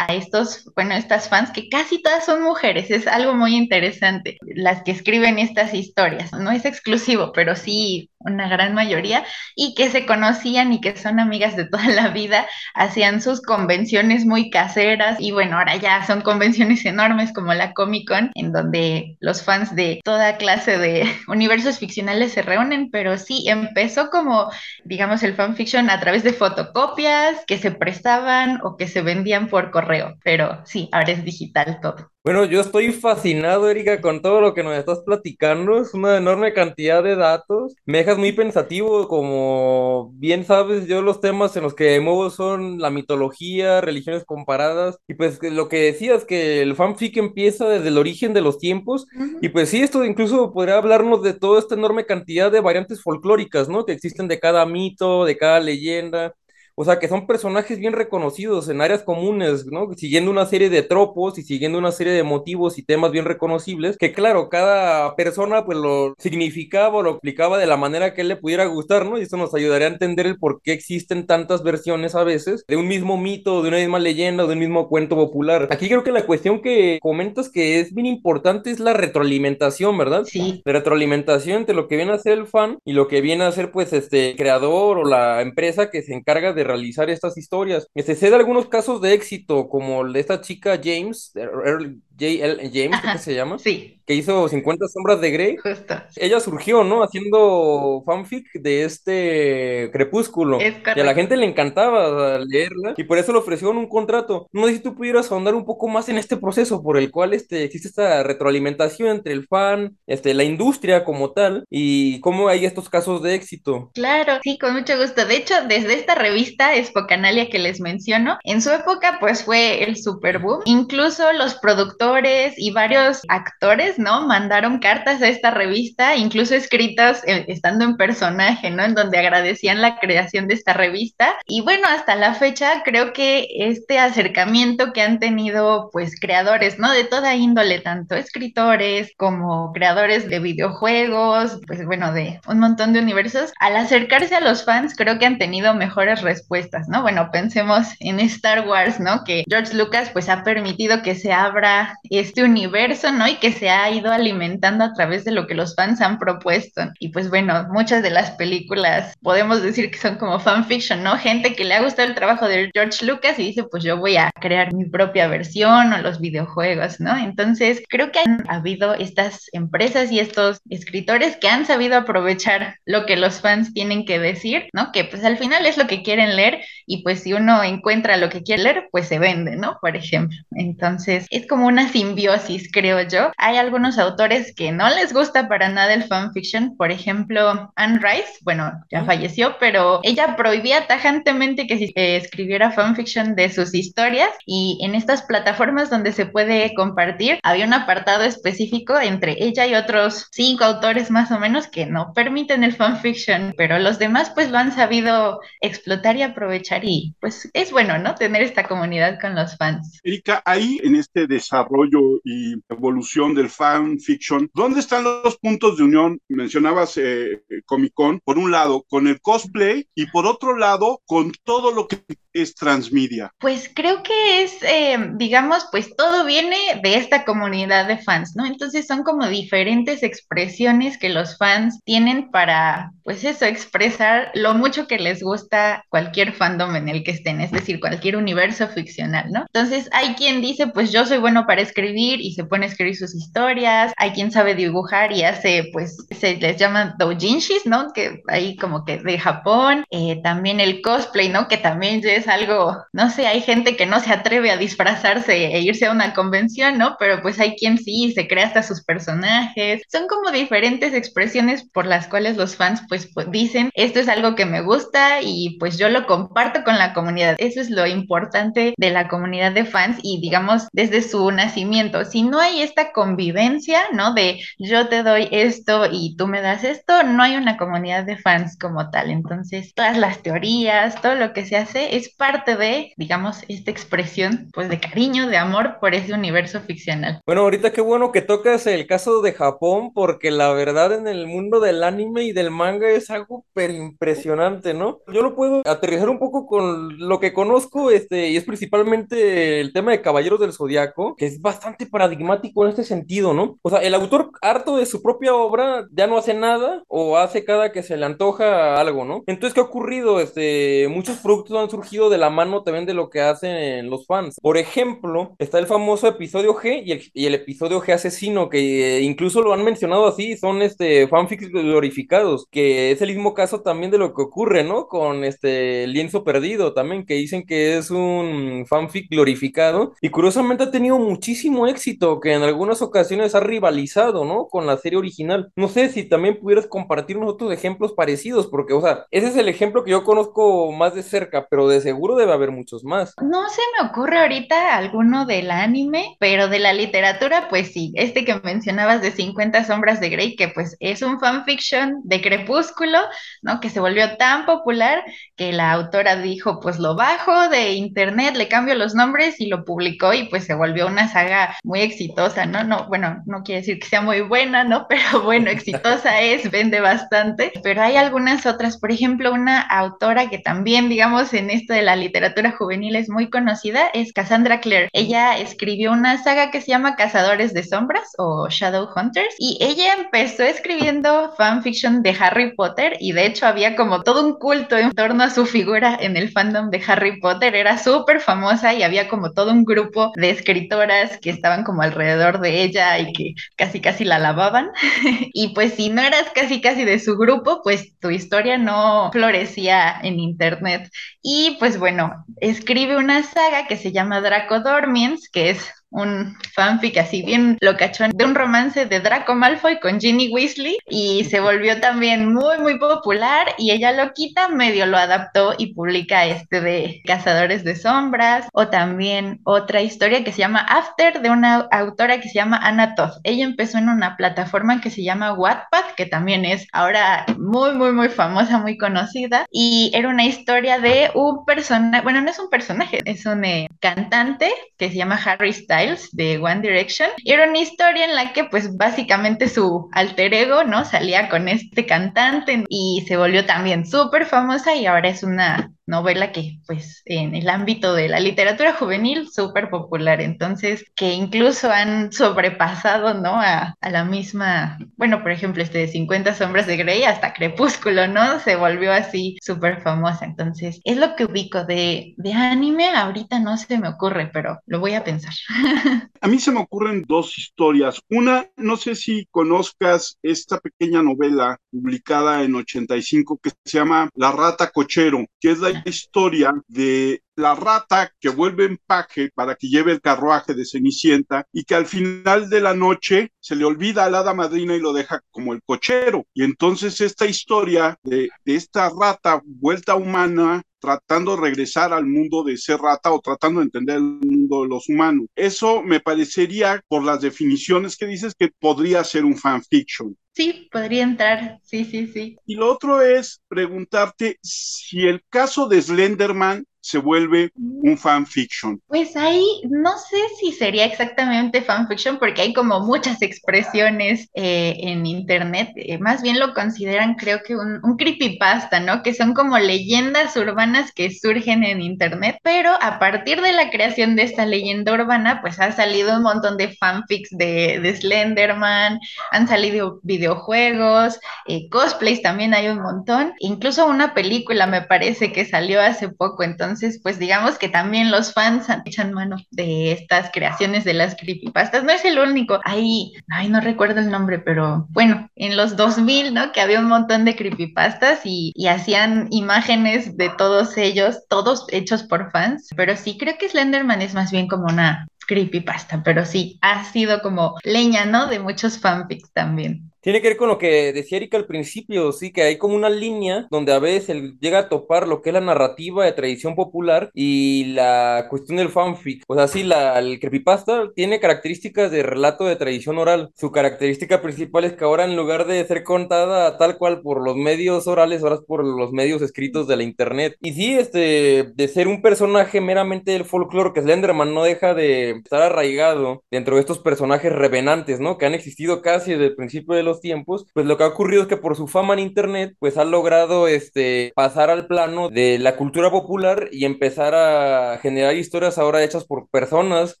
a 0.06 0.14
estos, 0.14 0.70
bueno, 0.74 0.94
estas 0.94 1.28
fans 1.28 1.50
que 1.50 1.68
casi 1.68 2.02
todas 2.02 2.24
son 2.24 2.42
mujeres, 2.42 2.90
es 2.90 3.06
algo 3.06 3.34
muy 3.34 3.56
interesante, 3.56 4.38
las 4.54 4.82
que 4.82 4.92
escriben 4.92 5.38
estas 5.38 5.74
historias. 5.74 6.32
No 6.32 6.50
es 6.50 6.64
exclusivo, 6.64 7.32
pero 7.32 7.56
sí 7.56 8.10
una 8.18 8.48
gran 8.48 8.74
mayoría, 8.74 9.24
y 9.56 9.74
que 9.74 9.88
se 9.88 10.04
conocían 10.04 10.72
y 10.72 10.80
que 10.80 10.96
son 10.96 11.20
amigas 11.20 11.56
de 11.56 11.64
toda 11.64 11.88
la 11.88 12.08
vida, 12.08 12.46
hacían 12.74 13.22
sus 13.22 13.40
convenciones 13.40 14.26
muy 14.26 14.50
caseras 14.50 15.18
y 15.20 15.32
bueno, 15.32 15.56
ahora 15.56 15.76
ya 15.76 16.06
son 16.06 16.20
convenciones 16.20 16.84
enormes 16.84 17.32
como 17.32 17.54
la 17.54 17.72
Comic 17.72 18.08
Con, 18.08 18.30
en 18.34 18.52
donde 18.52 19.16
los 19.20 19.42
fans 19.42 19.74
de 19.74 20.00
toda 20.04 20.36
clase 20.36 20.78
de 20.78 21.04
universos 21.28 21.78
ficcionales 21.78 22.32
se 22.32 22.42
reúnen, 22.42 22.90
pero 22.90 23.16
sí 23.16 23.44
empezó 23.48 24.10
como, 24.10 24.50
digamos, 24.84 25.22
el 25.22 25.34
fanfiction 25.34 25.88
a 25.90 26.00
través 26.00 26.22
de 26.22 26.32
fotocopias 26.32 26.70
copias 26.72 27.44
que 27.46 27.58
se 27.58 27.70
prestaban 27.70 28.60
o 28.62 28.76
que 28.76 28.88
se 28.88 29.02
vendían 29.02 29.48
por 29.48 29.70
correo, 29.70 29.89
pero 30.22 30.60
sí, 30.64 30.88
ahora 30.92 31.12
es 31.12 31.24
digital 31.24 31.78
todo. 31.80 32.10
Bueno, 32.22 32.44
yo 32.44 32.60
estoy 32.60 32.92
fascinado, 32.92 33.70
Erika, 33.70 34.02
con 34.02 34.20
todo 34.20 34.42
lo 34.42 34.52
que 34.52 34.62
nos 34.62 34.76
estás 34.76 35.00
platicando. 35.06 35.80
Es 35.80 35.94
una 35.94 36.18
enorme 36.18 36.52
cantidad 36.52 37.02
de 37.02 37.16
datos. 37.16 37.74
Me 37.86 37.98
dejas 37.98 38.18
muy 38.18 38.32
pensativo, 38.32 39.08
como 39.08 40.10
bien 40.16 40.44
sabes, 40.44 40.86
yo 40.86 41.00
los 41.00 41.22
temas 41.22 41.56
en 41.56 41.62
los 41.62 41.74
que 41.74 41.98
muevo 42.00 42.28
son 42.28 42.78
la 42.78 42.90
mitología, 42.90 43.80
religiones 43.80 44.24
comparadas. 44.26 44.98
Y 45.08 45.14
pues 45.14 45.42
lo 45.42 45.70
que 45.70 45.78
decías, 45.78 46.26
que 46.26 46.60
el 46.60 46.76
fanfic 46.76 47.16
empieza 47.16 47.66
desde 47.66 47.88
el 47.88 47.96
origen 47.96 48.34
de 48.34 48.42
los 48.42 48.58
tiempos. 48.58 49.06
Y 49.40 49.48
pues 49.48 49.70
sí, 49.70 49.80
esto 49.80 50.04
incluso 50.04 50.52
podría 50.52 50.76
hablarnos 50.76 51.22
de 51.22 51.32
toda 51.32 51.58
esta 51.58 51.74
enorme 51.74 52.04
cantidad 52.04 52.52
de 52.52 52.60
variantes 52.60 53.02
folclóricas, 53.02 53.70
¿no? 53.70 53.86
Que 53.86 53.92
existen 53.92 54.28
de 54.28 54.38
cada 54.38 54.66
mito, 54.66 55.24
de 55.24 55.38
cada 55.38 55.58
leyenda. 55.58 56.34
O 56.80 56.84
sea, 56.86 56.98
que 56.98 57.08
son 57.08 57.26
personajes 57.26 57.78
bien 57.78 57.92
reconocidos 57.92 58.70
en 58.70 58.80
áreas 58.80 59.02
comunes, 59.02 59.66
¿no? 59.66 59.92
Siguiendo 59.98 60.30
una 60.30 60.46
serie 60.46 60.70
de 60.70 60.82
tropos 60.82 61.36
y 61.36 61.42
siguiendo 61.42 61.76
una 61.76 61.92
serie 61.92 62.14
de 62.14 62.22
motivos 62.22 62.78
y 62.78 62.82
temas 62.82 63.12
bien 63.12 63.26
reconocibles, 63.26 63.98
que 63.98 64.14
claro, 64.14 64.48
cada 64.48 65.14
persona 65.14 65.66
pues 65.66 65.76
lo 65.76 66.14
significaba 66.16 66.96
o 66.96 67.02
lo 67.02 67.10
explicaba 67.10 67.58
de 67.58 67.66
la 67.66 67.76
manera 67.76 68.14
que 68.14 68.22
él 68.22 68.28
le 68.28 68.36
pudiera 68.36 68.64
gustar, 68.64 69.04
¿no? 69.04 69.18
Y 69.18 69.24
eso 69.24 69.36
nos 69.36 69.54
ayudaría 69.54 69.88
a 69.88 69.90
entender 69.90 70.26
el 70.26 70.38
por 70.38 70.62
qué 70.62 70.72
existen 70.72 71.26
tantas 71.26 71.62
versiones 71.62 72.14
a 72.14 72.24
veces 72.24 72.64
de 72.66 72.78
un 72.78 72.88
mismo 72.88 73.18
mito, 73.18 73.60
de 73.60 73.68
una 73.68 73.76
misma 73.76 73.98
leyenda, 73.98 74.46
de 74.46 74.54
un 74.54 74.60
mismo 74.60 74.88
cuento 74.88 75.16
popular. 75.16 75.68
Aquí 75.70 75.86
creo 75.86 76.02
que 76.02 76.12
la 76.12 76.24
cuestión 76.24 76.62
que 76.62 76.98
comentas 77.02 77.50
que 77.50 77.80
es 77.80 77.92
bien 77.92 78.06
importante 78.06 78.70
es 78.70 78.80
la 78.80 78.94
retroalimentación, 78.94 79.98
¿verdad? 79.98 80.24
Sí. 80.24 80.62
La 80.64 80.72
retroalimentación 80.72 81.58
entre 81.58 81.74
lo 81.74 81.88
que 81.88 81.96
viene 81.96 82.12
a 82.12 82.18
ser 82.18 82.38
el 82.38 82.46
fan 82.46 82.78
y 82.86 82.94
lo 82.94 83.06
que 83.06 83.20
viene 83.20 83.44
a 83.44 83.52
ser 83.52 83.70
pues 83.70 83.92
este 83.92 84.34
creador 84.34 84.96
o 84.96 85.04
la 85.04 85.42
empresa 85.42 85.90
que 85.90 86.00
se 86.00 86.14
encarga 86.14 86.54
de 86.54 86.69
realizar 86.72 87.10
estas 87.10 87.36
historias. 87.36 87.86
Se 87.94 88.14
sé 88.14 88.30
de 88.30 88.36
algunos 88.36 88.68
casos 88.68 89.00
de 89.00 89.12
éxito, 89.12 89.68
como 89.68 90.02
el 90.02 90.12
de 90.12 90.20
esta 90.20 90.40
chica 90.40 90.80
James, 90.82 91.32
Earl 91.34 92.00
J.L. 92.20 92.70
James, 92.72 93.00
¿qué 93.12 93.18
se 93.18 93.34
llama? 93.34 93.58
Sí. 93.58 93.96
Que 94.06 94.14
hizo 94.14 94.48
50 94.48 94.86
sombras 94.88 95.20
de 95.20 95.30
Grey. 95.30 95.56
Justo. 95.56 95.94
Ella 96.16 96.40
surgió, 96.40 96.84
¿no? 96.84 97.02
Haciendo 97.02 98.02
fanfic 98.04 98.46
de 98.54 98.84
este 98.84 99.90
Crepúsculo. 99.92 100.60
Es 100.60 100.74
y 100.96 101.00
a 101.00 101.04
la 101.04 101.14
gente 101.14 101.36
le 101.36 101.46
encantaba 101.46 102.38
leerla 102.40 102.94
y 102.96 103.04
por 103.04 103.18
eso 103.18 103.32
le 103.32 103.38
ofrecieron 103.38 103.78
un 103.78 103.88
contrato. 103.88 104.48
No 104.52 104.66
sé 104.66 104.74
si 104.74 104.80
tú 104.80 104.94
pudieras 104.94 105.30
ahondar 105.30 105.54
un 105.54 105.64
poco 105.64 105.88
más 105.88 106.08
en 106.08 106.18
este 106.18 106.36
proceso 106.36 106.82
por 106.82 106.98
el 106.98 107.10
cual 107.10 107.32
este, 107.32 107.64
existe 107.64 107.88
esta 107.88 108.22
retroalimentación 108.22 109.08
entre 109.08 109.32
el 109.32 109.46
fan, 109.46 109.96
este, 110.06 110.34
la 110.34 110.44
industria 110.44 111.04
como 111.04 111.32
tal 111.32 111.64
y 111.70 112.20
cómo 112.20 112.48
hay 112.48 112.66
estos 112.66 112.90
casos 112.90 113.22
de 113.22 113.34
éxito. 113.34 113.90
Claro, 113.94 114.40
sí, 114.42 114.58
con 114.58 114.74
mucho 114.74 114.98
gusto. 114.98 115.24
De 115.24 115.36
hecho, 115.36 115.54
desde 115.68 115.94
esta 115.94 116.16
revista 116.16 116.74
Espocanalia 116.74 117.48
que 117.48 117.60
les 117.60 117.80
menciono, 117.80 118.38
en 118.42 118.60
su 118.60 118.70
época 118.70 119.18
pues 119.20 119.44
fue 119.44 119.84
el 119.84 119.96
super 119.96 120.40
boom. 120.40 120.62
Incluso 120.64 121.32
los 121.32 121.54
productores 121.54 122.09
y 122.56 122.70
varios 122.72 123.22
actores, 123.28 123.98
¿no? 123.98 124.26
Mandaron 124.26 124.78
cartas 124.80 125.22
a 125.22 125.28
esta 125.28 125.50
revista, 125.50 126.16
incluso 126.16 126.54
escritas 126.54 127.22
eh, 127.26 127.44
estando 127.48 127.84
en 127.84 127.96
personaje, 127.96 128.70
¿no? 128.70 128.82
En 128.82 128.94
donde 128.94 129.18
agradecían 129.18 129.80
la 129.80 129.98
creación 129.98 130.48
de 130.48 130.54
esta 130.54 130.72
revista. 130.72 131.36
Y 131.46 131.60
bueno, 131.60 131.86
hasta 131.88 132.16
la 132.16 132.34
fecha 132.34 132.82
creo 132.84 133.12
que 133.12 133.46
este 133.58 133.98
acercamiento 133.98 134.92
que 134.92 135.02
han 135.02 135.20
tenido 135.20 135.88
pues 135.92 136.18
creadores, 136.18 136.78
¿no? 136.78 136.90
De 136.92 137.04
toda 137.04 137.36
índole, 137.36 137.80
tanto 137.80 138.16
escritores 138.16 139.12
como 139.16 139.72
creadores 139.72 140.28
de 140.28 140.40
videojuegos, 140.40 141.60
pues 141.66 141.84
bueno, 141.86 142.12
de 142.12 142.40
un 142.48 142.58
montón 142.58 142.92
de 142.92 143.00
universos, 143.00 143.52
al 143.60 143.76
acercarse 143.76 144.34
a 144.34 144.40
los 144.40 144.64
fans 144.64 144.94
creo 144.96 145.18
que 145.18 145.26
han 145.26 145.38
tenido 145.38 145.74
mejores 145.74 146.22
respuestas, 146.22 146.88
¿no? 146.88 147.02
Bueno, 147.02 147.30
pensemos 147.30 147.86
en 148.00 148.18
Star 148.20 148.66
Wars, 148.66 148.98
¿no? 148.98 149.22
Que 149.24 149.44
George 149.48 149.74
Lucas 149.74 150.10
pues 150.12 150.28
ha 150.28 150.42
permitido 150.42 151.02
que 151.02 151.14
se 151.14 151.32
abra 151.32 151.99
este 152.08 152.42
universo, 152.42 153.12
¿no? 153.12 153.28
Y 153.28 153.36
que 153.36 153.52
se 153.52 153.70
ha 153.70 153.90
ido 153.90 154.12
alimentando 154.12 154.84
a 154.84 154.92
través 154.92 155.24
de 155.24 155.32
lo 155.32 155.46
que 155.46 155.54
los 155.54 155.74
fans 155.74 156.00
han 156.00 156.18
propuesto. 156.18 156.82
Y 156.98 157.08
pues 157.08 157.30
bueno, 157.30 157.66
muchas 157.70 158.02
de 158.02 158.10
las 158.10 158.32
películas 158.32 159.14
podemos 159.22 159.62
decir 159.62 159.90
que 159.90 159.98
son 159.98 160.16
como 160.16 160.40
fanfiction, 160.40 161.02
¿no? 161.02 161.16
Gente 161.16 161.54
que 161.54 161.64
le 161.64 161.74
ha 161.74 161.82
gustado 161.82 162.08
el 162.08 162.14
trabajo 162.14 162.48
de 162.48 162.70
George 162.72 163.04
Lucas 163.04 163.38
y 163.38 163.44
dice, 163.44 163.64
pues 163.64 163.82
yo 163.82 163.98
voy 163.98 164.16
a 164.16 164.30
crear 164.40 164.72
mi 164.74 164.86
propia 164.88 165.28
versión 165.28 165.92
o 165.92 165.98
los 165.98 166.20
videojuegos, 166.20 167.00
¿no? 167.00 167.16
Entonces, 167.16 167.82
creo 167.88 168.12
que 168.12 168.20
han 168.20 168.44
habido 168.48 168.94
estas 168.94 169.46
empresas 169.52 170.10
y 170.12 170.20
estos 170.20 170.60
escritores 170.68 171.36
que 171.36 171.48
han 171.48 171.66
sabido 171.66 171.96
aprovechar 171.96 172.76
lo 172.84 173.06
que 173.06 173.16
los 173.16 173.40
fans 173.40 173.72
tienen 173.72 174.04
que 174.04 174.18
decir, 174.18 174.68
¿no? 174.72 174.92
Que 174.92 175.04
pues 175.04 175.24
al 175.24 175.38
final 175.38 175.66
es 175.66 175.76
lo 175.76 175.86
que 175.86 176.02
quieren 176.02 176.36
leer 176.36 176.60
y 176.86 177.02
pues 177.02 177.22
si 177.22 177.32
uno 177.32 177.62
encuentra 177.62 178.16
lo 178.16 178.28
que 178.28 178.42
quiere 178.42 178.62
leer, 178.62 178.88
pues 178.90 179.08
se 179.08 179.18
vende, 179.18 179.56
¿no? 179.56 179.78
Por 179.80 179.96
ejemplo. 179.96 180.36
Entonces, 180.52 181.26
es 181.30 181.46
como 181.46 181.66
una 181.66 181.89
simbiosis, 181.90 182.70
creo 182.72 183.02
yo. 183.02 183.32
Hay 183.36 183.56
algunos 183.56 183.98
autores 183.98 184.54
que 184.54 184.72
no 184.72 184.88
les 184.88 185.12
gusta 185.12 185.48
para 185.48 185.68
nada 185.68 185.94
el 185.94 186.04
fanfiction, 186.04 186.76
por 186.76 186.90
ejemplo, 186.90 187.72
Anne 187.76 188.00
Rice, 188.02 188.38
bueno, 188.42 188.72
ya 188.90 189.04
falleció, 189.04 189.56
pero 189.58 190.00
ella 190.02 190.36
prohibía 190.36 190.86
tajantemente 190.86 191.66
que 191.66 191.78
se 191.78 192.16
escribiera 192.16 192.70
fanfiction 192.70 193.34
de 193.34 193.50
sus 193.50 193.74
historias 193.74 194.30
y 194.46 194.78
en 194.82 194.94
estas 194.94 195.22
plataformas 195.22 195.90
donde 195.90 196.12
se 196.12 196.26
puede 196.26 196.72
compartir, 196.74 197.38
había 197.42 197.66
un 197.66 197.74
apartado 197.74 198.24
específico 198.24 198.98
entre 198.98 199.42
ella 199.42 199.66
y 199.66 199.74
otros 199.74 200.28
cinco 200.32 200.64
autores 200.64 201.10
más 201.10 201.30
o 201.30 201.38
menos 201.38 201.66
que 201.68 201.86
no 201.86 202.12
permiten 202.14 202.64
el 202.64 202.74
fanfiction, 202.74 203.54
pero 203.56 203.78
los 203.78 203.98
demás 203.98 204.30
pues 204.34 204.50
lo 204.50 204.58
han 204.58 204.72
sabido 204.72 205.40
explotar 205.60 206.16
y 206.16 206.22
aprovechar 206.22 206.84
y 206.84 207.14
pues 207.20 207.48
es 207.52 207.72
bueno, 207.72 207.98
¿no? 207.98 208.14
Tener 208.14 208.42
esta 208.42 208.64
comunidad 208.64 209.18
con 209.20 209.34
los 209.34 209.56
fans. 209.56 210.00
Erika, 210.02 210.42
ahí 210.44 210.78
en 210.82 210.96
este 210.96 211.26
desarrollo 211.26 211.79
y 212.24 212.54
evolución 212.68 213.34
del 213.34 213.48
fan 213.48 213.98
fiction, 213.98 214.50
¿dónde 214.54 214.80
están 214.80 215.04
los 215.04 215.38
puntos 215.38 215.76
de 215.76 215.84
unión? 215.84 216.20
Mencionabas 216.28 216.96
eh, 216.96 217.42
Comic 217.64 217.92
Con, 217.94 218.20
por 218.20 218.38
un 218.38 218.50
lado, 218.50 218.84
con 218.88 219.06
el 219.06 219.20
cosplay 219.20 219.88
y 219.94 220.06
por 220.06 220.26
otro 220.26 220.56
lado, 220.56 221.00
con 221.06 221.32
todo 221.44 221.72
lo 221.72 221.86
que 221.86 221.98
es 222.32 222.54
transmedia? 222.54 223.32
Pues 223.38 223.70
creo 223.74 224.02
que 224.02 224.42
es, 224.42 224.62
eh, 224.62 224.96
digamos, 225.14 225.66
pues 225.70 225.94
todo 225.96 226.24
viene 226.24 226.56
de 226.82 226.96
esta 226.96 227.24
comunidad 227.24 227.86
de 227.88 227.98
fans, 227.98 228.34
¿no? 228.36 228.46
Entonces 228.46 228.86
son 228.86 229.02
como 229.02 229.26
diferentes 229.26 230.02
expresiones 230.02 230.98
que 230.98 231.08
los 231.08 231.36
fans 231.36 231.80
tienen 231.84 232.30
para, 232.30 232.92
pues 233.04 233.24
eso, 233.24 233.44
expresar 233.44 234.30
lo 234.34 234.54
mucho 234.54 234.86
que 234.86 234.98
les 234.98 235.22
gusta 235.22 235.84
cualquier 235.88 236.32
fandom 236.32 236.76
en 236.76 236.88
el 236.88 237.02
que 237.04 237.12
estén, 237.12 237.40
es 237.40 237.50
decir, 237.50 237.80
cualquier 237.80 238.16
universo 238.16 238.68
ficcional, 238.68 239.30
¿no? 239.30 239.46
Entonces 239.52 239.88
hay 239.92 240.14
quien 240.14 240.40
dice, 240.40 240.68
pues 240.68 240.92
yo 240.92 241.06
soy 241.06 241.18
bueno 241.18 241.46
para 241.46 241.62
escribir 241.62 242.20
y 242.20 242.32
se 242.32 242.44
pone 242.44 242.66
a 242.66 242.68
escribir 242.68 242.96
sus 242.96 243.14
historias, 243.14 243.92
hay 243.96 244.10
quien 244.12 244.30
sabe 244.30 244.54
dibujar 244.54 245.12
y 245.12 245.22
hace, 245.24 245.68
pues 245.72 245.96
se 246.10 246.36
les 246.36 246.56
llama 246.56 246.94
doujinshis, 246.98 247.66
¿no? 247.66 247.92
Que 247.92 248.22
ahí 248.28 248.56
como 248.56 248.84
que 248.84 248.98
de 248.98 249.18
Japón, 249.18 249.84
eh, 249.90 250.20
también 250.22 250.60
el 250.60 250.82
cosplay, 250.82 251.28
¿no? 251.28 251.48
Que 251.48 251.56
también 251.56 252.00
es 252.04 252.19
algo, 252.28 252.84
no 252.92 253.10
sé, 253.10 253.26
hay 253.26 253.40
gente 253.40 253.76
que 253.76 253.86
no 253.86 254.00
se 254.00 254.12
atreve 254.12 254.50
a 254.50 254.56
disfrazarse 254.56 255.54
e 255.54 255.60
irse 255.60 255.86
a 255.86 255.92
una 255.92 256.14
convención, 256.14 256.78
¿no? 256.78 256.96
Pero 256.98 257.22
pues 257.22 257.38
hay 257.40 257.56
quien 257.56 257.78
sí, 257.78 258.12
se 258.12 258.28
crea 258.28 258.46
hasta 258.46 258.62
sus 258.62 258.82
personajes. 258.82 259.82
Son 259.90 260.06
como 260.06 260.30
diferentes 260.30 260.94
expresiones 260.94 261.64
por 261.64 261.86
las 261.86 262.06
cuales 262.06 262.36
los 262.36 262.56
fans 262.56 262.82
pues, 262.88 263.10
pues 263.12 263.30
dicen, 263.30 263.70
esto 263.74 264.00
es 264.00 264.08
algo 264.08 264.34
que 264.34 264.46
me 264.46 264.62
gusta 264.62 265.22
y 265.22 265.56
pues 265.58 265.78
yo 265.78 265.88
lo 265.88 266.06
comparto 266.06 266.64
con 266.64 266.78
la 266.78 266.92
comunidad. 266.92 267.36
Eso 267.38 267.60
es 267.60 267.70
lo 267.70 267.86
importante 267.86 268.74
de 268.76 268.90
la 268.90 269.08
comunidad 269.08 269.52
de 269.52 269.64
fans 269.64 269.98
y 270.02 270.20
digamos 270.20 270.68
desde 270.72 271.02
su 271.02 271.30
nacimiento. 271.30 272.04
Si 272.04 272.22
no 272.22 272.40
hay 272.40 272.62
esta 272.62 272.92
convivencia, 272.92 273.80
¿no? 273.92 274.14
De 274.14 274.40
yo 274.58 274.88
te 274.88 275.02
doy 275.02 275.28
esto 275.30 275.86
y 275.90 276.16
tú 276.16 276.26
me 276.26 276.40
das 276.40 276.64
esto, 276.64 277.02
no 277.02 277.22
hay 277.22 277.36
una 277.36 277.56
comunidad 277.56 278.04
de 278.04 278.16
fans 278.16 278.56
como 278.58 278.90
tal. 278.90 279.10
Entonces, 279.10 279.74
todas 279.74 279.96
las 279.96 280.22
teorías, 280.22 281.00
todo 281.00 281.14
lo 281.14 281.32
que 281.32 281.46
se 281.46 281.56
hace 281.56 281.96
es 281.96 282.09
parte 282.10 282.56
de, 282.56 282.92
digamos, 282.96 283.44
esta 283.48 283.70
expresión 283.70 284.48
pues 284.52 284.68
de 284.68 284.80
cariño, 284.80 285.28
de 285.28 285.36
amor 285.36 285.78
por 285.80 285.94
ese 285.94 286.12
universo 286.12 286.60
ficcional. 286.60 287.20
Bueno, 287.26 287.42
ahorita 287.42 287.72
qué 287.72 287.80
bueno 287.80 288.12
que 288.12 288.22
tocas 288.22 288.66
el 288.66 288.86
caso 288.86 289.22
de 289.22 289.32
Japón 289.32 289.92
porque 289.94 290.30
la 290.30 290.52
verdad 290.52 290.92
en 290.92 291.06
el 291.06 291.26
mundo 291.26 291.60
del 291.60 291.82
anime 291.84 292.24
y 292.24 292.32
del 292.32 292.50
manga 292.50 292.88
es 292.90 293.10
algo 293.10 293.44
pero 293.52 293.72
impresionante, 293.72 294.74
¿no? 294.74 295.00
Yo 295.12 295.22
lo 295.22 295.34
puedo 295.34 295.62
aterrizar 295.64 296.08
un 296.08 296.18
poco 296.18 296.46
con 296.46 296.98
lo 296.98 297.20
que 297.20 297.32
conozco, 297.32 297.90
este, 297.90 298.28
y 298.28 298.36
es 298.36 298.44
principalmente 298.44 299.60
el 299.60 299.72
tema 299.72 299.92
de 299.92 300.02
Caballeros 300.02 300.40
del 300.40 300.52
Zodiaco, 300.52 301.14
que 301.16 301.26
es 301.26 301.40
bastante 301.40 301.86
paradigmático 301.86 302.64
en 302.64 302.70
este 302.70 302.84
sentido, 302.84 303.34
¿no? 303.34 303.58
O 303.62 303.70
sea, 303.70 303.80
el 303.80 303.94
autor 303.94 304.30
harto 304.42 304.76
de 304.76 304.86
su 304.86 305.02
propia 305.02 305.34
obra 305.34 305.86
ya 305.92 306.06
no 306.06 306.18
hace 306.18 306.34
nada 306.34 306.82
o 306.88 307.16
hace 307.16 307.44
cada 307.44 307.72
que 307.72 307.82
se 307.82 307.96
le 307.96 308.06
antoja 308.06 308.80
algo, 308.80 309.04
¿no? 309.04 309.22
Entonces, 309.26 309.54
¿qué 309.54 309.60
ha 309.60 309.64
ocurrido? 309.64 310.20
Este, 310.20 310.88
muchos 310.88 311.18
productos 311.18 311.56
han 311.56 311.70
surgido 311.70 311.99
ido 312.00 312.10
de 312.10 312.18
la 312.18 312.30
mano 312.30 312.62
también 312.62 312.86
de 312.86 312.94
lo 312.94 313.10
que 313.10 313.20
hacen 313.20 313.90
los 313.90 314.06
fans. 314.06 314.36
Por 314.40 314.56
ejemplo, 314.56 315.34
está 315.38 315.58
el 315.58 315.66
famoso 315.66 316.06
episodio 316.08 316.54
G 316.54 316.82
y 316.84 316.92
el, 316.92 317.02
y 317.14 317.26
el 317.26 317.34
episodio 317.34 317.80
G 317.80 317.92
asesino, 317.92 318.48
que 318.48 318.98
eh, 318.98 319.00
incluso 319.02 319.42
lo 319.42 319.52
han 319.52 319.64
mencionado 319.64 320.06
así, 320.06 320.36
son 320.36 320.62
este 320.62 321.08
fanfics 321.08 321.48
glorificados, 321.50 322.46
que 322.50 322.90
es 322.90 323.02
el 323.02 323.10
mismo 323.10 323.34
caso 323.34 323.60
también 323.62 323.90
de 323.90 323.98
lo 323.98 324.14
que 324.14 324.22
ocurre, 324.22 324.64
¿no? 324.64 324.86
Con 324.86 325.24
este 325.24 325.86
lienzo 325.86 326.24
perdido 326.24 326.72
también, 326.74 327.04
que 327.06 327.14
dicen 327.14 327.44
que 327.44 327.78
es 327.78 327.90
un 327.90 328.64
fanfic 328.68 329.08
glorificado 329.10 329.94
y 330.00 330.10
curiosamente 330.10 330.64
ha 330.64 330.70
tenido 330.70 330.98
muchísimo 330.98 331.66
éxito, 331.66 332.20
que 332.20 332.32
en 332.32 332.42
algunas 332.42 332.82
ocasiones 332.82 333.34
ha 333.34 333.40
rivalizado, 333.40 334.24
¿no? 334.24 334.48
Con 334.48 334.66
la 334.66 334.76
serie 334.78 334.98
original. 334.98 335.52
No 335.56 335.68
sé 335.68 335.88
si 335.90 336.04
también 336.04 336.38
pudieras 336.40 336.66
compartirnos 336.66 337.28
otros 337.28 337.52
ejemplos 337.52 337.92
parecidos, 337.92 338.46
porque, 338.46 338.72
o 338.74 338.80
sea, 338.80 339.06
ese 339.10 339.28
es 339.28 339.36
el 339.36 339.48
ejemplo 339.48 339.84
que 339.84 339.90
yo 339.92 340.04
conozco 340.04 340.72
más 340.72 340.94
de 340.94 341.02
cerca, 341.02 341.46
pero 341.50 341.68
de 341.68 341.76
seguro 341.90 342.14
debe 342.14 342.32
haber 342.32 342.52
muchos 342.52 342.84
más. 342.84 343.14
No 343.20 343.48
se 343.48 343.60
me 343.74 343.88
ocurre 343.88 344.20
ahorita 344.20 344.76
alguno 344.76 345.26
del 345.26 345.50
anime, 345.50 346.16
pero 346.20 346.46
de 346.46 346.60
la 346.60 346.72
literatura, 346.72 347.48
pues 347.50 347.72
sí, 347.72 347.92
este 347.96 348.24
que 348.24 348.40
mencionabas 348.44 349.02
de 349.02 349.10
50 349.10 349.64
sombras 349.64 349.98
de 349.98 350.08
Grey, 350.08 350.36
que 350.36 350.46
pues 350.46 350.76
es 350.78 351.02
un 351.02 351.18
fanfiction 351.18 352.00
de 352.04 352.22
Crepúsculo, 352.22 352.98
¿no? 353.42 353.58
Que 353.58 353.70
se 353.70 353.80
volvió 353.80 354.16
tan 354.18 354.46
popular 354.46 355.02
que 355.34 355.52
la 355.52 355.72
autora 355.72 356.14
dijo, 356.14 356.60
pues 356.60 356.78
lo 356.78 356.94
bajo 356.94 357.48
de 357.48 357.72
internet, 357.72 358.36
le 358.36 358.46
cambio 358.46 358.76
los 358.76 358.94
nombres 358.94 359.40
y 359.40 359.48
lo 359.48 359.64
publicó 359.64 360.14
y 360.14 360.28
pues 360.28 360.44
se 360.44 360.54
volvió 360.54 360.86
una 360.86 361.08
saga 361.08 361.56
muy 361.64 361.80
exitosa, 361.80 362.46
¿no? 362.46 362.62
No, 362.62 362.86
bueno, 362.86 363.20
no 363.26 363.42
quiere 363.42 363.62
decir 363.62 363.80
que 363.80 363.88
sea 363.88 364.00
muy 364.00 364.20
buena, 364.20 364.62
¿no? 364.62 364.86
Pero 364.88 365.22
bueno, 365.24 365.50
exitosa 365.50 366.20
es, 366.20 366.48
vende 366.52 366.80
bastante, 366.80 367.52
pero 367.64 367.82
hay 367.82 367.96
algunas 367.96 368.46
otras, 368.46 368.78
por 368.78 368.92
ejemplo, 368.92 369.32
una 369.32 369.60
autora 369.60 370.28
que 370.28 370.38
también, 370.38 370.88
digamos, 370.88 371.32
en 371.34 371.50
esto 371.50 371.74
de 371.80 371.86
la 371.86 371.96
literatura 371.96 372.52
juvenil 372.52 372.94
es 372.94 373.08
muy 373.08 373.30
conocida, 373.30 373.88
es 373.94 374.12
Cassandra 374.12 374.60
Clare. 374.60 374.90
Ella 374.92 375.38
escribió 375.38 375.92
una 375.92 376.22
saga 376.22 376.50
que 376.50 376.60
se 376.60 376.68
llama 376.68 376.94
Cazadores 376.94 377.54
de 377.54 377.62
Sombras 377.62 378.12
o 378.18 378.48
Shadow 378.50 378.88
Hunters 378.94 379.34
y 379.38 379.56
ella 379.60 379.94
empezó 379.94 380.42
escribiendo 380.42 381.32
fanfiction 381.38 382.02
de 382.02 382.14
Harry 382.20 382.54
Potter 382.54 382.98
y 383.00 383.12
de 383.12 383.26
hecho 383.26 383.46
había 383.46 383.76
como 383.76 384.02
todo 384.02 384.26
un 384.26 384.34
culto 384.34 384.76
en 384.76 384.92
torno 384.92 385.24
a 385.24 385.30
su 385.30 385.46
figura 385.46 385.96
en 385.98 386.18
el 386.18 386.30
fandom 386.30 386.68
de 386.68 386.82
Harry 386.86 387.18
Potter, 387.18 387.54
era 387.54 387.78
súper 387.78 388.20
famosa 388.20 388.74
y 388.74 388.82
había 388.82 389.08
como 389.08 389.32
todo 389.32 389.50
un 389.50 389.64
grupo 389.64 390.12
de 390.16 390.30
escritoras 390.30 391.18
que 391.18 391.30
estaban 391.30 391.64
como 391.64 391.80
alrededor 391.80 392.40
de 392.40 392.62
ella 392.62 392.98
y 392.98 393.12
que 393.14 393.34
casi 393.56 393.80
casi 393.80 394.04
la 394.04 394.16
alababan. 394.16 394.70
Y 395.32 395.54
pues 395.54 395.74
si 395.74 395.88
no 395.88 396.02
eras 396.02 396.26
casi 396.34 396.60
casi 396.60 396.84
de 396.84 396.98
su 396.98 397.16
grupo, 397.16 397.60
pues 397.62 397.96
tu 397.98 398.10
historia 398.10 398.58
no 398.58 399.10
florecía 399.12 399.98
en 400.02 400.18
internet. 400.18 400.90
Y 401.22 401.56
pues 401.58 401.69
bueno, 401.78 402.24
escribe 402.36 402.96
una 402.96 403.22
saga 403.22 403.66
que 403.66 403.76
se 403.76 403.92
llama 403.92 404.20
Draco 404.20 404.60
Dormiens, 404.60 405.28
que 405.30 405.50
es 405.50 405.72
un 405.90 406.36
fanfic 406.54 406.98
así 406.98 407.22
bien 407.22 407.58
locachón 407.60 408.10
de 408.14 408.24
un 408.24 408.34
romance 408.34 408.86
de 408.86 409.00
Draco 409.00 409.34
Malfoy 409.34 409.80
con 409.80 410.00
Ginny 410.00 410.28
Weasley 410.28 410.78
y 410.88 411.24
se 411.24 411.40
volvió 411.40 411.80
también 411.80 412.32
muy 412.32 412.58
muy 412.58 412.78
popular 412.78 413.48
y 413.58 413.72
ella 413.72 413.92
lo 413.92 414.12
quita, 414.12 414.48
medio 414.48 414.86
lo 414.86 414.96
adaptó 414.96 415.54
y 415.58 415.74
publica 415.74 416.26
este 416.26 416.60
de 416.60 417.02
Cazadores 417.04 417.64
de 417.64 417.76
Sombras 417.76 418.48
o 418.52 418.68
también 418.68 419.40
otra 419.44 419.82
historia 419.82 420.22
que 420.24 420.32
se 420.32 420.38
llama 420.38 420.60
After 420.60 421.20
de 421.20 421.30
una 421.30 421.68
autora 421.70 422.20
que 422.20 422.28
se 422.28 422.34
llama 422.34 422.60
Anna 422.62 422.94
Toth. 422.94 423.18
Ella 423.24 423.44
empezó 423.44 423.78
en 423.78 423.88
una 423.88 424.16
plataforma 424.16 424.80
que 424.80 424.90
se 424.90 425.02
llama 425.02 425.32
Wattpad 425.32 425.94
que 425.96 426.06
también 426.06 426.44
es 426.44 426.66
ahora 426.72 427.26
muy 427.38 427.72
muy 427.72 427.92
muy 427.92 428.08
famosa, 428.08 428.58
muy 428.58 428.78
conocida 428.78 429.46
y 429.50 429.90
era 429.94 430.08
una 430.08 430.24
historia 430.24 430.78
de 430.78 431.10
un 431.14 431.44
personaje, 431.44 432.02
bueno 432.02 432.20
no 432.20 432.30
es 432.30 432.38
un 432.38 432.48
personaje, 432.48 433.00
es 433.04 433.26
un 433.26 433.44
eh, 433.44 433.68
cantante 433.80 434.52
que 434.78 434.88
se 434.88 434.96
llama 434.96 435.20
Harry 435.24 435.52
Styles 435.52 435.79
de 436.12 436.38
One 436.38 436.60
Direction. 436.60 437.10
Era 437.24 437.48
una 437.48 437.58
historia 437.58 438.04
en 438.04 438.14
la 438.14 438.32
que 438.32 438.44
pues 438.44 438.76
básicamente 438.76 439.48
su 439.48 439.88
alter 439.92 440.34
ego, 440.34 440.64
¿no? 440.64 440.84
Salía 440.84 441.28
con 441.28 441.48
este 441.48 441.86
cantante 441.86 442.64
y 442.68 443.04
se 443.06 443.16
volvió 443.16 443.46
también 443.46 443.86
súper 443.86 444.26
famosa 444.26 444.74
y 444.74 444.86
ahora 444.86 445.08
es 445.08 445.22
una 445.22 445.72
novela 445.86 446.32
que 446.32 446.60
pues 446.66 447.02
en 447.04 447.34
el 447.34 447.48
ámbito 447.48 447.94
de 447.94 448.08
la 448.08 448.20
literatura 448.20 448.74
juvenil 448.74 449.28
súper 449.30 449.70
popular, 449.70 450.20
entonces 450.20 450.84
que 450.94 451.12
incluso 451.12 451.70
han 451.70 452.12
sobrepasado, 452.12 453.14
¿no? 453.14 453.40
A, 453.40 453.74
a, 453.80 453.90
la 453.90 454.04
misma, 454.04 454.78
bueno, 454.96 455.22
por 455.22 455.32
ejemplo, 455.32 455.62
este 455.62 455.78
de 455.78 455.88
50 455.88 456.34
sombras 456.34 456.66
de 456.66 456.76
Grey 456.76 457.02
hasta 457.04 457.32
Crepúsculo, 457.32 458.06
¿no? 458.08 458.40
Se 458.40 458.56
volvió 458.56 458.92
así 458.92 459.38
súper 459.42 459.80
famosa, 459.82 460.24
entonces 460.24 460.80
es 460.84 460.96
lo 460.96 461.16
que 461.16 461.24
ubico 461.24 461.64
de, 461.64 462.14
de 462.16 462.32
anime, 462.32 462.90
ahorita 462.90 463.40
no 463.40 463.56
se 463.56 463.78
me 463.78 463.88
ocurre, 463.88 464.30
pero 464.32 464.60
lo 464.66 464.80
voy 464.80 464.94
a 464.94 465.04
pensar. 465.04 465.34
A 466.20 466.28
mí 466.28 466.38
se 466.38 466.52
me 466.52 466.60
ocurren 466.60 467.04
dos 467.08 467.38
historias. 467.38 468.00
Una, 468.10 468.46
no 468.56 468.76
sé 468.76 468.94
si 468.94 469.26
conozcas 469.30 470.18
esta 470.22 470.58
pequeña 470.58 471.02
novela 471.02 471.58
publicada 471.70 472.42
en 472.42 472.54
85 472.54 473.40
que 473.42 473.50
se 473.64 473.78
llama 473.78 474.10
La 474.14 474.30
rata 474.30 474.70
cochero, 474.70 475.24
que 475.40 475.50
es 475.50 475.58
la 475.60 475.79
historia 475.84 476.52
de 476.68 477.22
la 477.36 477.54
rata 477.54 478.12
que 478.20 478.28
vuelve 478.28 478.66
en 478.66 478.78
paje 478.86 479.30
para 479.34 479.54
que 479.54 479.68
lleve 479.68 479.92
el 479.92 480.00
carruaje 480.00 480.54
de 480.54 480.64
Cenicienta 480.64 481.46
y 481.52 481.64
que 481.64 481.74
al 481.74 481.86
final 481.86 482.50
de 482.50 482.60
la 482.60 482.74
noche 482.74 483.32
se 483.40 483.56
le 483.56 483.64
olvida 483.64 484.04
a 484.04 484.10
la 484.10 484.20
hada 484.20 484.58
y 484.58 484.80
lo 484.80 484.92
deja 484.92 485.20
como 485.30 485.52
el 485.52 485.62
cochero. 485.64 486.26
Y 486.34 486.44
entonces 486.44 487.00
esta 487.00 487.26
historia 487.26 487.98
de, 488.02 488.28
de 488.44 488.54
esta 488.54 488.90
rata 488.90 489.40
vuelta 489.44 489.94
humana 489.94 490.62
tratando 490.80 491.36
de 491.36 491.42
regresar 491.42 491.92
al 491.92 492.06
mundo 492.06 492.42
de 492.42 492.56
ser 492.56 492.80
rata 492.80 493.12
o 493.12 493.20
tratando 493.20 493.60
de 493.60 493.66
entender 493.66 493.96
el 493.96 494.02
mundo 494.02 494.62
de 494.62 494.68
los 494.68 494.88
humanos. 494.88 495.26
Eso 495.36 495.82
me 495.82 496.00
parecería, 496.00 496.82
por 496.88 497.04
las 497.04 497.20
definiciones 497.20 497.96
que 497.96 498.06
dices, 498.06 498.34
que 498.34 498.50
podría 498.58 499.04
ser 499.04 499.24
un 499.24 499.36
fanfiction. 499.36 500.16
Sí, 500.32 500.68
podría 500.72 501.02
entrar, 501.02 501.58
sí, 501.62 501.84
sí, 501.84 502.06
sí. 502.06 502.36
Y 502.46 502.54
lo 502.56 502.72
otro 502.72 503.00
es 503.02 503.40
preguntarte 503.48 504.38
si 504.42 505.06
el 505.06 505.22
caso 505.28 505.68
de 505.68 505.82
Slenderman 505.82 506.64
se 506.80 506.98
vuelve 506.98 507.52
un 507.54 507.96
fanfiction? 507.96 508.80
Pues 508.88 509.16
ahí 509.16 509.44
no 509.68 509.92
sé 509.98 510.16
si 510.38 510.52
sería 510.52 510.86
exactamente 510.86 511.62
fanfiction 511.62 512.18
porque 512.18 512.42
hay 512.42 512.52
como 512.52 512.80
muchas 512.80 513.20
expresiones 513.22 514.28
eh, 514.34 514.76
en 514.78 515.04
internet, 515.06 515.70
eh, 515.76 515.98
más 515.98 516.22
bien 516.22 516.38
lo 516.38 516.54
consideran 516.54 517.14
creo 517.14 517.40
que 517.42 517.56
un, 517.56 517.80
creepypasta, 517.98 518.80
¿no? 518.80 519.02
Que 519.02 519.12
son 519.12 519.34
como 519.34 519.58
leyendas 519.58 520.36
urbanas 520.36 520.92
que 520.92 521.10
surgen 521.10 521.64
en 521.64 521.82
internet, 521.82 522.38
pero 522.42 522.72
a 522.80 522.98
partir 522.98 523.42
de 523.42 523.52
la 523.52 523.70
creación 523.70 524.16
de 524.16 524.22
esta 524.22 524.46
leyenda 524.46 524.92
urbana, 524.94 525.40
pues 525.42 525.60
ha 525.60 525.72
salido 525.72 526.16
un 526.16 526.22
montón 526.22 526.56
de 526.56 526.74
fanfics 526.76 527.30
de, 527.30 527.80
de 527.80 527.96
Slenderman, 527.96 528.98
han 529.32 529.48
salido 529.48 530.00
videojuegos, 530.02 531.18
eh, 531.46 531.68
cosplays 531.68 532.22
también 532.22 532.54
hay 532.54 532.68
un 532.68 532.80
montón, 532.80 533.34
incluso 533.38 533.86
una 533.86 534.14
película 534.14 534.66
me 534.66 534.82
parece 534.82 535.32
que 535.32 535.44
salió 535.44 535.80
hace 535.80 536.08
poco, 536.08 536.42
entonces 536.42 536.69
entonces, 536.70 537.00
pues 537.02 537.18
digamos 537.18 537.58
que 537.58 537.68
también 537.68 538.12
los 538.12 538.32
fans 538.32 538.68
echan 538.84 539.12
mano 539.12 539.36
de 539.50 539.90
estas 539.90 540.30
creaciones 540.32 540.84
de 540.84 540.94
las 540.94 541.16
creepypastas. 541.16 541.82
No 541.82 541.90
es 541.90 542.04
el 542.04 542.18
único. 542.20 542.60
Ahí, 542.64 543.12
ay, 543.28 543.48
no 543.48 543.60
recuerdo 543.60 543.98
el 543.98 544.08
nombre, 544.08 544.38
pero 544.38 544.86
bueno, 544.90 545.28
en 545.34 545.56
los 545.56 545.76
2000, 545.76 546.32
¿no? 546.32 546.52
Que 546.52 546.60
había 546.60 546.78
un 546.78 546.86
montón 546.86 547.24
de 547.24 547.34
creepypastas 547.34 548.20
y, 548.24 548.52
y 548.54 548.68
hacían 548.68 549.26
imágenes 549.30 550.16
de 550.16 550.28
todos 550.30 550.78
ellos, 550.78 551.24
todos 551.28 551.66
hechos 551.70 552.04
por 552.04 552.30
fans. 552.30 552.68
Pero 552.76 552.96
sí, 552.96 553.18
creo 553.18 553.34
que 553.36 553.48
Slenderman 553.48 554.00
es 554.00 554.14
más 554.14 554.30
bien 554.30 554.46
como 554.46 554.66
una 554.66 555.08
creepypasta, 555.26 556.02
pero 556.04 556.24
sí, 556.24 556.58
ha 556.60 556.84
sido 556.84 557.20
como 557.20 557.56
leña, 557.64 558.04
¿no? 558.04 558.26
De 558.26 558.38
muchos 558.38 558.78
fanfics 558.78 559.32
también. 559.32 559.89
Tiene 560.00 560.22
que 560.22 560.28
ver 560.28 560.36
con 560.36 560.48
lo 560.48 560.58
que 560.58 560.92
decía 560.92 561.18
Erika 561.18 561.36
al 561.36 561.46
principio, 561.46 562.12
sí, 562.12 562.32
que 562.32 562.42
hay 562.42 562.56
como 562.56 562.74
una 562.74 562.88
línea 562.88 563.46
donde 563.50 563.72
a 563.72 563.78
veces 563.78 564.08
él 564.08 564.38
llega 564.40 564.60
a 564.60 564.68
topar 564.68 565.06
lo 565.06 565.20
que 565.20 565.30
es 565.30 565.34
la 565.34 565.40
narrativa 565.40 566.04
de 566.04 566.12
tradición 566.12 566.54
popular 566.54 567.10
y 567.12 567.72
la 567.74 568.26
cuestión 568.30 568.56
del 568.56 568.70
fanfic. 568.70 569.24
O 569.26 569.34
sea, 569.34 569.46
sí, 569.46 569.62
la, 569.62 569.98
el 569.98 570.18
creepypasta 570.18 570.90
tiene 570.94 571.20
características 571.20 571.90
de 571.90 572.02
relato 572.02 572.44
de 572.44 572.56
tradición 572.56 572.96
oral. 572.98 573.30
Su 573.36 573.50
característica 573.50 574.22
principal 574.22 574.64
es 574.64 574.72
que 574.72 574.84
ahora 574.84 575.04
en 575.04 575.16
lugar 575.16 575.46
de 575.46 575.64
ser 575.66 575.84
contada 575.84 576.56
tal 576.56 576.78
cual 576.78 577.02
por 577.02 577.22
los 577.22 577.36
medios 577.36 577.86
orales, 577.86 578.22
ahora 578.22 578.36
es 578.36 578.42
por 578.42 578.64
los 578.64 578.92
medios 578.92 579.20
escritos 579.22 579.68
de 579.68 579.76
la 579.76 579.82
internet. 579.82 580.36
Y 580.40 580.52
sí, 580.52 580.78
este, 580.78 581.50
de 581.54 581.68
ser 581.68 581.88
un 581.88 582.00
personaje 582.00 582.60
meramente 582.60 583.12
del 583.12 583.24
folclore, 583.24 583.72
que 583.74 583.82
Slenderman 583.82 584.32
no 584.32 584.44
deja 584.44 584.74
de 584.74 585.10
estar 585.10 585.42
arraigado 585.42 586.22
dentro 586.30 586.54
de 586.54 586.60
estos 586.60 586.78
personajes 586.78 587.32
revenantes, 587.32 588.00
¿no? 588.00 588.16
Que 588.16 588.26
han 588.26 588.34
existido 588.34 588.82
casi 588.82 589.12
desde 589.12 589.26
el 589.26 589.36
principio 589.36 589.74
de 589.74 589.82
los 589.82 589.89
los 589.90 590.00
tiempos, 590.00 590.46
pues 590.54 590.66
lo 590.66 590.76
que 590.76 590.84
ha 590.84 590.88
ocurrido 590.88 591.22
es 591.22 591.28
que 591.28 591.36
por 591.36 591.56
su 591.56 591.66
fama 591.66 591.94
en 591.94 592.00
internet, 592.00 592.54
pues 592.58 592.76
ha 592.76 592.84
logrado 592.84 593.48
este, 593.48 594.12
pasar 594.14 594.50
al 594.50 594.66
plano 594.66 595.10
de 595.10 595.38
la 595.38 595.56
cultura 595.56 595.90
popular 595.90 596.48
y 596.52 596.64
empezar 596.64 597.14
a 597.14 597.78
generar 597.78 598.16
historias 598.16 598.58
ahora 598.58 598.82
hechas 598.82 599.04
por 599.04 599.28
personas 599.28 600.00